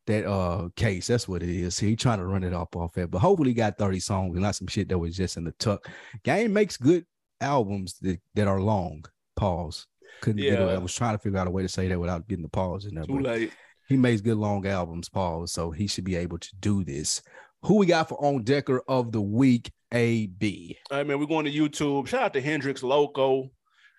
that 0.06 0.26
uh 0.26 0.68
case. 0.76 1.06
That's 1.06 1.28
what 1.28 1.42
it 1.42 1.48
is. 1.48 1.78
He 1.78 1.96
trying 1.96 2.18
to 2.18 2.26
run 2.26 2.44
it 2.44 2.54
up 2.54 2.76
off 2.76 2.94
that, 2.94 3.10
but 3.10 3.18
hopefully 3.18 3.50
he 3.50 3.54
got 3.54 3.78
30 3.78 4.00
songs 4.00 4.34
and 4.34 4.42
not 4.42 4.56
some 4.56 4.66
shit 4.66 4.88
that 4.88 4.98
was 4.98 5.16
just 5.16 5.36
in 5.36 5.44
the 5.44 5.52
tuck. 5.52 5.88
Game 6.24 6.52
makes 6.52 6.76
good 6.76 7.04
albums 7.40 7.98
that, 8.02 8.20
that 8.34 8.48
are 8.48 8.60
long. 8.60 9.04
Pause. 9.36 9.86
Couldn't 10.22 10.42
get 10.42 10.60
it. 10.60 10.66
Yeah. 10.66 10.74
I 10.74 10.78
was 10.78 10.94
trying 10.94 11.14
to 11.14 11.18
figure 11.18 11.38
out 11.38 11.46
a 11.46 11.50
way 11.50 11.62
to 11.62 11.68
say 11.68 11.88
that 11.88 12.00
without 12.00 12.26
getting 12.26 12.42
the 12.42 12.48
pause 12.48 12.86
in 12.86 12.94
there. 12.94 13.04
Too 13.04 13.20
late. 13.20 13.52
he 13.88 13.96
makes 13.96 14.20
good 14.20 14.38
long 14.38 14.66
albums, 14.66 15.08
Paul. 15.08 15.46
So 15.46 15.70
he 15.70 15.86
should 15.86 16.04
be 16.04 16.16
able 16.16 16.38
to 16.38 16.56
do 16.60 16.84
this. 16.84 17.22
Who 17.62 17.76
we 17.76 17.86
got 17.86 18.08
for 18.08 18.24
on 18.24 18.42
Decker 18.44 18.82
of 18.88 19.12
the 19.12 19.20
week? 19.20 19.70
AB. 19.92 20.76
All 20.90 20.98
right, 20.98 21.06
man. 21.06 21.20
We're 21.20 21.26
going 21.26 21.44
to 21.44 21.52
YouTube. 21.52 22.08
Shout 22.08 22.22
out 22.22 22.32
to 22.32 22.40
Hendrix 22.40 22.82
Loco. 22.82 23.50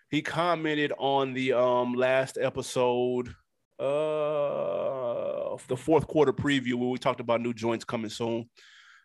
He 0.09 0.21
commented 0.21 0.91
on 0.97 1.33
the 1.33 1.53
um 1.53 1.93
last 1.93 2.37
episode 2.39 3.33
uh 3.79 5.57
the 5.67 5.75
fourth 5.77 6.05
quarter 6.07 6.31
preview 6.31 6.75
where 6.75 6.89
we 6.89 6.97
talked 6.99 7.19
about 7.19 7.41
new 7.41 7.53
joints 7.53 7.83
coming 7.83 8.09
soon. 8.11 8.47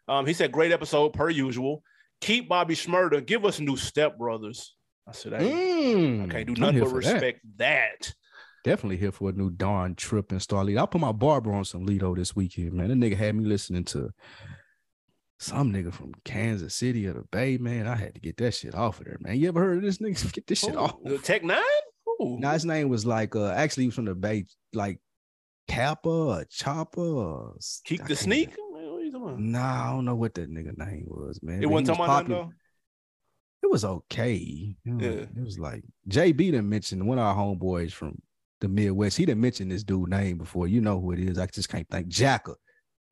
Um, 0.06 0.26
he 0.26 0.32
said, 0.34 0.52
Great 0.52 0.70
episode 0.72 1.12
per 1.14 1.30
usual. 1.30 1.82
Keep 2.20 2.48
Bobby 2.48 2.74
Shmurda. 2.74 3.24
Give 3.24 3.44
us 3.44 3.58
new 3.58 3.76
step 3.76 4.18
brothers. 4.18 4.74
I 5.08 5.12
said, 5.12 5.32
hey, 5.40 5.50
Mm, 5.94 6.24
I 6.26 6.28
can't 6.32 6.46
do 6.46 6.60
nothing 6.60 6.80
but 6.80 6.90
for 6.90 7.00
that. 7.00 7.12
respect 7.14 7.40
that. 7.56 8.14
Definitely 8.64 8.98
here 8.98 9.10
for 9.10 9.30
a 9.30 9.32
new 9.32 9.50
Don 9.50 9.96
Trip 9.96 10.30
and 10.30 10.40
Starlito. 10.40 10.78
I'll 10.78 10.86
put 10.86 11.00
my 11.00 11.10
barber 11.10 11.52
on 11.52 11.64
some 11.64 11.84
Lido 11.84 12.14
this 12.14 12.36
weekend, 12.36 12.74
man. 12.74 12.88
That 12.88 12.98
nigga 12.98 13.16
had 13.16 13.34
me 13.34 13.44
listening 13.44 13.84
to 13.86 14.10
some 15.40 15.72
nigga 15.72 15.92
from 15.92 16.12
Kansas 16.24 16.74
City 16.76 17.08
or 17.08 17.14
the 17.14 17.24
Bay, 17.32 17.56
man. 17.58 17.88
I 17.88 17.96
had 17.96 18.14
to 18.14 18.20
get 18.20 18.36
that 18.36 18.54
shit 18.54 18.74
off 18.76 19.00
of 19.00 19.06
there, 19.06 19.16
man. 19.20 19.36
You 19.36 19.48
ever 19.48 19.58
heard 19.60 19.78
of 19.78 19.82
this 19.82 19.98
nigga? 19.98 20.32
Get 20.32 20.46
this 20.46 20.60
shit 20.60 20.74
Ooh, 20.74 20.78
off. 20.78 21.02
the 21.02 21.18
Tech 21.18 21.42
N9ne? 21.42 21.60
Ooh. 22.22 22.38
Now 22.38 22.52
his 22.52 22.64
name 22.64 22.88
was 22.88 23.04
like 23.06 23.34
uh 23.36 23.50
actually 23.50 23.84
he 23.84 23.88
was 23.88 23.94
from 23.94 24.04
the 24.06 24.14
Bay, 24.14 24.46
like 24.72 24.98
Kappa 25.68 26.08
or 26.08 26.44
Chopper. 26.50 27.00
Or, 27.00 27.56
Keep 27.84 28.04
I 28.04 28.06
the 28.08 28.16
sneak. 28.16 28.50
Man, 28.50 28.92
what 28.92 29.04
you 29.04 29.12
talking 29.12 29.26
about? 29.28 29.40
Nah, 29.40 29.88
I 29.88 29.92
don't 29.92 30.04
know 30.04 30.14
what 30.14 30.34
that 30.34 30.50
nigga 30.50 30.76
name 30.78 31.04
was, 31.06 31.40
man. 31.42 31.62
It 31.62 31.66
wasn't 31.66 31.88
was 31.90 31.96
talking 31.98 32.06
popular. 32.06 32.40
though. 32.44 32.52
It 33.64 33.70
was 33.70 33.84
okay. 33.84 34.76
It 34.84 34.90
was, 34.92 35.02
Yeah. 35.04 35.10
it 35.12 35.44
was 35.44 35.58
like 35.58 35.84
JB 36.08 36.36
didn't 36.36 36.68
mention 36.68 37.06
one 37.06 37.18
of 37.18 37.24
our 37.24 37.34
homeboys 37.36 37.92
from 37.92 38.20
the 38.60 38.68
Midwest. 38.68 39.16
He 39.16 39.24
didn't 39.26 39.40
mention 39.40 39.68
this 39.68 39.84
dude 39.84 40.08
name 40.10 40.38
before. 40.38 40.66
You 40.68 40.80
know 40.80 41.00
who 41.00 41.12
it 41.12 41.20
is. 41.20 41.38
I 41.38 41.46
just 41.46 41.68
can't 41.68 41.88
think. 41.88 42.08
Jacka. 42.08 42.54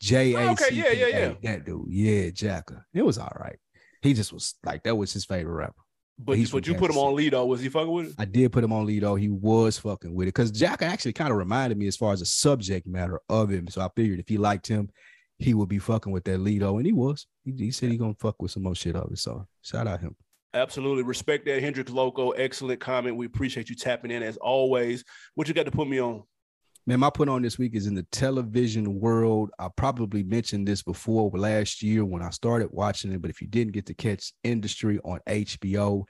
J 0.00 0.32
A 0.34 0.38
Oh, 0.38 0.52
okay, 0.52 0.74
yeah, 0.74 0.90
yeah, 0.92 1.06
yeah. 1.06 1.32
That 1.42 1.66
dude. 1.66 1.84
Yeah, 1.88 2.30
Jacka. 2.30 2.84
It 2.94 3.04
was 3.04 3.18
all 3.18 3.32
right. 3.38 3.58
He 4.02 4.14
just 4.14 4.32
was 4.32 4.54
like 4.64 4.82
that 4.84 4.96
was 4.96 5.12
his 5.12 5.24
favorite 5.24 5.52
rapper. 5.54 5.82
But 6.22 6.36
He's 6.36 6.50
but 6.50 6.66
you 6.66 6.74
put 6.74 6.90
him 6.90 6.98
on 6.98 7.30
though. 7.30 7.46
Was 7.46 7.62
he 7.62 7.70
fucking 7.70 7.90
with 7.90 8.06
it? 8.08 8.14
I 8.18 8.26
did 8.26 8.52
put 8.52 8.62
him 8.62 8.72
on 8.72 8.86
though. 9.00 9.14
He 9.14 9.30
was 9.30 9.78
fucking 9.78 10.14
with 10.14 10.28
it 10.28 10.34
because 10.34 10.50
Jack 10.50 10.82
actually 10.82 11.14
kind 11.14 11.30
of 11.30 11.38
reminded 11.38 11.78
me 11.78 11.86
as 11.86 11.96
far 11.96 12.12
as 12.12 12.20
the 12.20 12.26
subject 12.26 12.86
matter 12.86 13.20
of 13.30 13.48
him. 13.48 13.68
So 13.68 13.80
I 13.80 13.88
figured 13.96 14.20
if 14.20 14.28
he 14.28 14.36
liked 14.36 14.66
him, 14.66 14.90
he 15.38 15.54
would 15.54 15.70
be 15.70 15.78
fucking 15.78 16.12
with 16.12 16.24
that 16.24 16.38
Lido, 16.38 16.76
and 16.76 16.84
he 16.84 16.92
was. 16.92 17.26
He, 17.44 17.52
he 17.52 17.70
said 17.70 17.90
he 17.90 17.96
gonna 17.96 18.14
fuck 18.18 18.42
with 18.42 18.50
some 18.50 18.64
more 18.64 18.74
shit 18.74 18.96
of 18.96 19.10
it. 19.10 19.18
So 19.18 19.46
shout 19.62 19.86
out 19.86 20.00
him. 20.00 20.14
Absolutely. 20.52 21.04
Respect 21.04 21.46
that. 21.46 21.62
Hendrix 21.62 21.90
Loco. 21.90 22.30
Excellent 22.30 22.80
comment. 22.80 23.16
We 23.16 23.26
appreciate 23.26 23.70
you 23.70 23.76
tapping 23.76 24.10
in 24.10 24.22
as 24.22 24.36
always. 24.36 25.04
What 25.36 25.48
you 25.48 25.54
got 25.54 25.66
to 25.66 25.70
put 25.70 25.88
me 25.88 26.00
on? 26.00 26.24
Man, 26.86 27.00
my 27.00 27.10
put 27.10 27.28
on 27.28 27.42
this 27.42 27.58
week 27.58 27.74
is 27.74 27.86
in 27.86 27.94
the 27.94 28.04
television 28.04 28.98
world. 29.00 29.50
I 29.58 29.68
probably 29.76 30.22
mentioned 30.22 30.66
this 30.66 30.82
before 30.82 31.30
last 31.30 31.82
year 31.82 32.06
when 32.06 32.22
I 32.22 32.30
started 32.30 32.68
watching 32.72 33.12
it, 33.12 33.20
but 33.20 33.30
if 33.30 33.42
you 33.42 33.48
didn't 33.48 33.74
get 33.74 33.84
to 33.86 33.94
catch 33.94 34.32
Industry 34.44 34.98
on 35.04 35.20
HBO, 35.28 36.04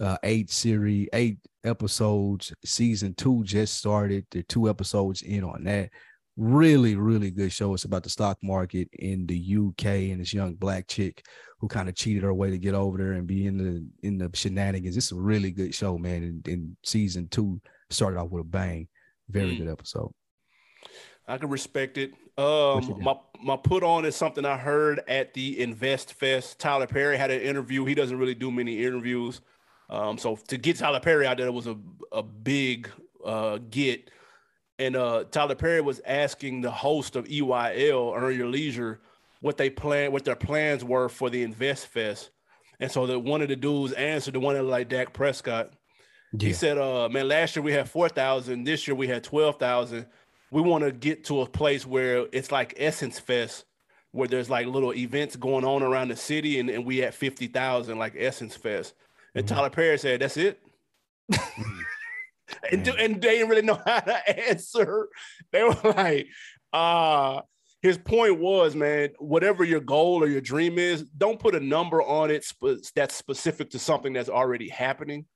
uh, 0.00 0.16
eight 0.24 0.50
series, 0.50 1.08
eight 1.12 1.38
episodes, 1.64 2.52
season 2.64 3.14
two 3.14 3.44
just 3.44 3.78
started. 3.78 4.26
There 4.30 4.40
are 4.40 4.44
two 4.44 4.68
episodes 4.68 5.22
in 5.22 5.44
on 5.44 5.62
that. 5.64 5.90
Really, 6.36 6.96
really 6.96 7.30
good 7.30 7.52
show. 7.52 7.72
It's 7.72 7.84
about 7.84 8.02
the 8.02 8.10
stock 8.10 8.36
market 8.42 8.88
in 8.92 9.26
the 9.26 9.56
UK 9.58 9.86
and 10.10 10.20
this 10.20 10.34
young 10.34 10.54
black 10.54 10.88
chick 10.88 11.24
who 11.60 11.68
kind 11.68 11.88
of 11.88 11.94
cheated 11.94 12.24
her 12.24 12.34
way 12.34 12.50
to 12.50 12.58
get 12.58 12.74
over 12.74 12.98
there 12.98 13.12
and 13.12 13.28
be 13.28 13.46
in 13.46 13.56
the 13.56 13.86
in 14.06 14.18
the 14.18 14.28
shenanigans. 14.34 14.96
It's 14.96 15.12
a 15.12 15.16
really 15.16 15.52
good 15.52 15.72
show, 15.72 15.96
man. 15.96 16.24
And, 16.24 16.48
and 16.48 16.76
season 16.84 17.28
two 17.28 17.60
started 17.90 18.18
off 18.18 18.30
with 18.30 18.42
a 18.42 18.48
bang. 18.48 18.88
Very 19.28 19.54
Mm. 19.54 19.58
good 19.58 19.68
episode. 19.68 20.12
I 21.28 21.38
can 21.38 21.48
respect 21.48 21.98
it. 21.98 22.12
Um, 22.38 23.02
my 23.02 23.16
my 23.42 23.56
put 23.56 23.82
on 23.82 24.04
is 24.04 24.14
something 24.14 24.44
I 24.44 24.56
heard 24.56 25.00
at 25.08 25.34
the 25.34 25.60
Invest 25.60 26.12
Fest. 26.14 26.58
Tyler 26.60 26.86
Perry 26.86 27.16
had 27.16 27.30
an 27.30 27.40
interview. 27.40 27.84
He 27.84 27.94
doesn't 27.94 28.16
really 28.18 28.34
do 28.34 28.50
many 28.50 28.84
interviews. 28.84 29.40
Um, 29.90 30.18
so 30.18 30.36
to 30.48 30.56
get 30.56 30.76
Tyler 30.76 31.00
Perry 31.00 31.26
out 31.26 31.38
there 31.38 31.50
was 31.50 31.66
a 31.66 31.76
a 32.12 32.22
big 32.22 32.88
uh 33.24 33.58
get. 33.70 34.10
And 34.78 34.94
uh, 34.94 35.24
Tyler 35.30 35.54
Perry 35.54 35.80
was 35.80 36.00
asking 36.04 36.60
the 36.60 36.70
host 36.70 37.16
of 37.16 37.24
EYL, 37.24 38.14
Earn 38.14 38.36
Your 38.36 38.46
Leisure, 38.48 39.00
what 39.40 39.56
they 39.56 39.70
plan, 39.70 40.12
what 40.12 40.24
their 40.26 40.36
plans 40.36 40.84
were 40.84 41.08
for 41.08 41.30
the 41.30 41.42
Invest 41.42 41.86
Fest. 41.86 42.30
And 42.78 42.92
so 42.92 43.06
that 43.06 43.18
one 43.20 43.40
of 43.40 43.48
the 43.48 43.56
dudes 43.56 43.94
answered 43.94 44.34
the 44.34 44.40
one 44.40 44.54
that 44.54 44.62
like 44.64 44.90
Dak 44.90 45.14
Prescott. 45.14 45.72
He 46.38 46.52
said, 46.52 46.76
uh, 46.78 47.08
man, 47.08 47.28
last 47.28 47.56
year 47.56 47.62
we 47.62 47.72
had 47.72 47.88
4,000. 47.88 48.64
This 48.64 48.86
year 48.86 48.94
we 48.94 49.06
had 49.08 49.24
12,000. 49.24 50.06
We 50.50 50.60
want 50.60 50.84
to 50.84 50.92
get 50.92 51.24
to 51.24 51.40
a 51.42 51.46
place 51.46 51.86
where 51.86 52.26
it's 52.32 52.52
like 52.52 52.74
Essence 52.76 53.18
Fest, 53.18 53.64
where 54.12 54.28
there's 54.28 54.50
like 54.50 54.66
little 54.66 54.92
events 54.94 55.36
going 55.36 55.64
on 55.64 55.82
around 55.82 56.08
the 56.08 56.16
city, 56.16 56.58
and, 56.60 56.68
and 56.70 56.84
we 56.84 57.02
at 57.02 57.14
50,000, 57.14 57.98
like 57.98 58.14
Essence 58.18 58.54
Fest. 58.54 58.94
And 59.34 59.44
Mhm. 59.44 59.48
Tyler 59.48 59.70
Perry 59.70 59.98
said, 59.98 60.20
that's 60.20 60.36
it. 60.36 60.60
and, 62.70 62.84
do- 62.84 62.94
and 62.98 63.16
they 63.20 63.36
didn't 63.38 63.48
really 63.48 63.62
know 63.62 63.80
how 63.86 64.00
to 64.00 64.48
answer. 64.48 65.08
They 65.52 65.62
were 65.62 65.76
like, 65.84 66.28
uh, 66.72 67.40
his 67.82 67.98
point 67.98 68.38
was, 68.38 68.74
man, 68.74 69.10
whatever 69.18 69.62
your 69.64 69.80
goal 69.80 70.22
or 70.22 70.26
your 70.26 70.40
dream 70.40 70.78
is, 70.78 71.02
don't 71.16 71.38
put 71.38 71.54
a 71.54 71.60
number 71.60 72.02
on 72.02 72.30
it 72.30 72.44
sp- 72.44 72.82
that's 72.94 73.14
specific 73.14 73.70
to 73.70 73.78
something 73.78 74.12
that's 74.12 74.28
already 74.28 74.68
happening, 74.68 75.26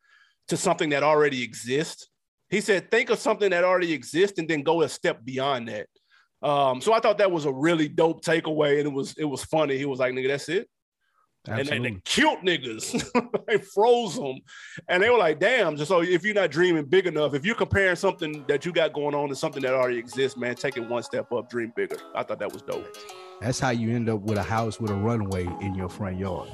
to 0.48 0.56
something 0.56 0.90
that 0.90 1.02
already 1.02 1.42
exists. 1.42 2.08
He 2.48 2.60
said, 2.60 2.90
think 2.90 3.10
of 3.10 3.18
something 3.18 3.50
that 3.50 3.64
already 3.64 3.92
exists 3.92 4.38
and 4.38 4.48
then 4.48 4.62
go 4.62 4.82
a 4.82 4.88
step 4.88 5.24
beyond 5.24 5.68
that. 5.68 5.86
Um, 6.42 6.80
so 6.80 6.92
I 6.92 7.00
thought 7.00 7.18
that 7.18 7.30
was 7.30 7.44
a 7.44 7.52
really 7.52 7.88
dope 7.88 8.24
takeaway, 8.24 8.78
and 8.78 8.86
it 8.86 8.92
was 8.92 9.14
it 9.18 9.24
was 9.24 9.44
funny. 9.44 9.76
He 9.76 9.84
was 9.84 9.98
like, 9.98 10.14
"Nigga, 10.14 10.28
that's 10.28 10.48
it." 10.48 10.68
Absolutely. 11.48 11.76
And 11.76 11.84
they, 11.84 11.90
they 11.90 12.00
killed 12.04 12.38
niggas. 12.40 13.44
they 13.46 13.58
froze 13.58 14.14
them. 14.14 14.40
And 14.88 15.02
they 15.02 15.08
were 15.08 15.16
like, 15.16 15.40
damn, 15.40 15.74
just 15.74 15.88
so 15.88 16.02
if 16.02 16.22
you're 16.22 16.34
not 16.34 16.50
dreaming 16.50 16.84
big 16.84 17.06
enough, 17.06 17.32
if 17.32 17.46
you're 17.46 17.54
comparing 17.54 17.96
something 17.96 18.44
that 18.46 18.66
you 18.66 18.72
got 18.72 18.92
going 18.92 19.14
on 19.14 19.30
to 19.30 19.34
something 19.34 19.62
that 19.62 19.72
already 19.72 19.96
exists, 19.96 20.36
man, 20.36 20.54
take 20.54 20.76
it 20.76 20.86
one 20.86 21.02
step 21.02 21.32
up, 21.32 21.48
dream 21.48 21.72
bigger. 21.74 21.96
I 22.14 22.24
thought 22.24 22.40
that 22.40 22.52
was 22.52 22.60
dope. 22.60 22.94
That's 23.40 23.58
how 23.58 23.70
you 23.70 23.94
end 23.94 24.10
up 24.10 24.20
with 24.20 24.36
a 24.36 24.42
house 24.42 24.78
with 24.80 24.90
a 24.90 24.94
runway 24.94 25.48
in 25.62 25.74
your 25.74 25.88
front 25.88 26.18
yard, 26.18 26.50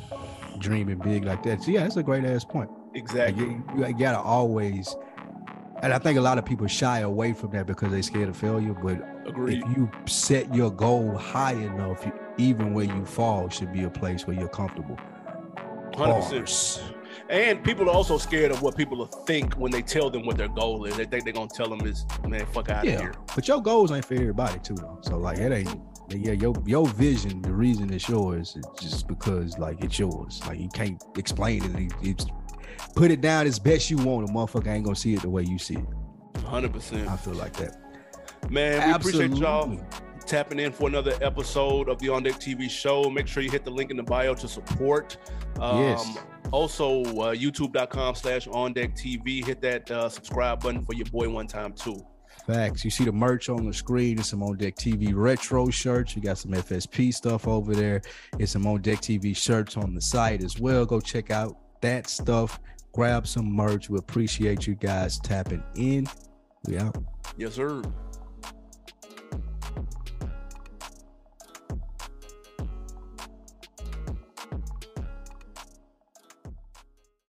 dreaming 0.59 0.99
big 0.99 1.25
like 1.25 1.43
that. 1.43 1.65
So 1.65 1.73
yeah, 1.73 1.83
that's 1.83 1.97
a 1.97 2.03
great 2.05 2.25
ass 2.25 2.45
point. 2.45 2.71
Like, 2.97 3.03
Exactly. 3.03 3.45
you, 3.45 3.65
you 3.87 3.93
gotta 3.95 4.19
always, 4.19 4.97
and 5.83 5.93
I 5.93 5.99
think 5.99 6.19
a 6.19 6.23
lot 6.23 6.39
of 6.39 6.45
people 6.47 6.67
shy 6.67 7.01
away 7.01 7.33
from 7.35 7.51
that 7.51 7.67
because 7.67 7.91
they're 7.93 8.03
scared 8.03 8.29
of 8.31 8.37
failure. 8.37 8.73
But 8.73 9.07
Agreed. 9.29 9.63
if 9.63 9.77
you 9.77 9.91
set 10.07 10.55
your 10.55 10.71
goal 10.71 11.15
high 11.17 11.53
enough, 11.53 12.05
you, 12.07 12.13
even 12.39 12.73
where 12.73 12.87
you 12.87 13.05
fall 13.05 13.49
should 13.51 13.73
be 13.73 13.85
a 13.85 13.91
place 13.91 14.27
where 14.27 14.39
you're 14.39 14.49
comfortable. 14.49 14.97
100%. 15.93 16.81
And 17.29 17.63
people 17.65 17.89
are 17.89 17.93
also 17.93 18.19
scared 18.19 18.51
of 18.53 18.63
what 18.63 18.77
people 18.77 18.99
will 18.99 19.07
think 19.07 19.55
when 19.55 19.73
they 19.73 19.83
tell 19.83 20.11
them 20.11 20.25
what 20.27 20.37
their 20.37 20.49
goal 20.49 20.85
is. 20.85 20.97
They 20.97 21.07
think 21.07 21.25
they're 21.25 21.33
to 21.33 21.49
tell 21.49 21.69
them 21.69 21.85
is, 21.87 22.07
man, 22.27 22.47
fuck 22.47 22.69
out 22.71 22.85
of 22.87 22.93
Yeah, 22.93 23.01
here. 23.01 23.15
but 23.35 23.49
your 23.49 23.61
goals 23.63 23.91
ain't 23.91 24.05
for 24.05 24.15
everybody 24.15 24.59
too, 24.61 24.75
though. 24.77 24.99
So 25.03 25.19
like, 25.19 25.39
it 25.39 25.53
ain't. 25.53 25.81
Yeah, 26.09 26.33
your 26.33 26.55
your 26.65 26.87
vision, 26.87 27.43
the 27.43 27.53
reason 27.53 27.93
it's 27.93 28.09
yours 28.09 28.55
is 28.55 28.65
just 28.81 29.09
because 29.09 29.59
like 29.59 29.83
it's 29.83 29.99
yours. 29.99 30.41
Like 30.47 30.61
you 30.61 30.69
can't 30.69 31.03
explain 31.17 31.65
it. 31.65 31.75
It- 31.81 31.93
It's 32.03 32.27
put 32.95 33.11
it 33.11 33.21
down 33.21 33.47
as 33.47 33.59
best 33.59 33.91
you 33.91 33.97
want. 33.99 34.29
A 34.29 34.33
motherfucker 34.33 34.69
ain't 34.69 34.85
gonna 34.85 34.97
see 34.97 35.15
it 35.15 35.23
the 35.23 35.31
way 35.31 35.43
you 35.43 35.59
see 35.59 35.75
it. 35.75 35.87
100%. 36.35 37.09
I 37.09 37.17
feel 37.17 37.35
like 37.35 37.55
that. 37.55 37.77
Man, 38.51 38.87
we 38.89 38.95
appreciate 38.95 39.33
y'all 39.33 39.81
tapping 40.27 40.59
in 40.59 40.73
for 40.73 40.89
another 40.89 41.17
episode 41.21 41.89
of 41.89 41.99
the 41.99 42.09
On 42.09 42.23
Deck 42.23 42.35
TV 42.35 42.69
show. 42.69 43.09
Make 43.11 43.27
sure 43.27 43.43
you 43.43 43.51
hit 43.51 43.65
the 43.65 43.71
link 43.71 43.91
in 43.91 43.97
the 43.97 44.03
bio 44.03 44.35
to 44.35 44.49
support. 44.49 45.17
Um, 45.61 45.81
Yes. 45.81 46.19
Also, 46.53 47.01
uh, 47.03 47.35
youtube.com 47.35 48.15
slash 48.15 48.47
On 48.49 48.73
Deck 48.73 48.95
TV. 48.95 49.45
Hit 49.45 49.61
that 49.63 49.91
uh, 49.91 50.09
subscribe 50.09 50.63
button 50.63 50.85
for 50.85 50.95
your 50.95 51.07
boy 51.07 51.29
one 51.29 51.49
time 51.49 51.73
too. 51.73 52.01
Facts. 52.47 52.85
You 52.85 52.91
see 52.91 53.05
the 53.05 53.11
merch 53.13 53.49
on 53.49 53.67
the 53.67 53.73
screen. 53.75 54.21
It's 54.21 54.29
some 54.29 54.43
on 54.45 54.57
deck 54.57 54.77
TV 54.77 55.13
retro 55.13 55.69
shirts. 55.71 56.15
You 56.15 56.23
got 56.23 56.39
some 56.39 56.53
FSP 56.53 57.13
stuff 57.13 57.49
over 57.49 57.75
there. 57.75 58.03
It's 58.39 58.53
some 58.53 58.65
on 58.69 58.83
deck 58.83 59.01
TV 59.01 59.37
shirts 59.37 59.77
on 59.77 59.95
the 59.95 60.01
site 60.01 60.45
as 60.45 60.61
well. 60.61 60.87
Go 60.87 61.01
check 61.01 61.33
out 61.33 61.57
that 61.87 62.09
stuff. 62.09 62.59
Grab 62.93 63.27
some 63.27 63.53
merch. 63.53 63.89
We 63.89 63.99
appreciate 63.99 64.67
you 64.67 64.75
guys 64.75 65.19
tapping 65.21 65.63
in. 65.77 66.09
We 66.67 66.79
out. 66.79 66.97
Yes, 67.37 67.55
sir. 67.55 67.83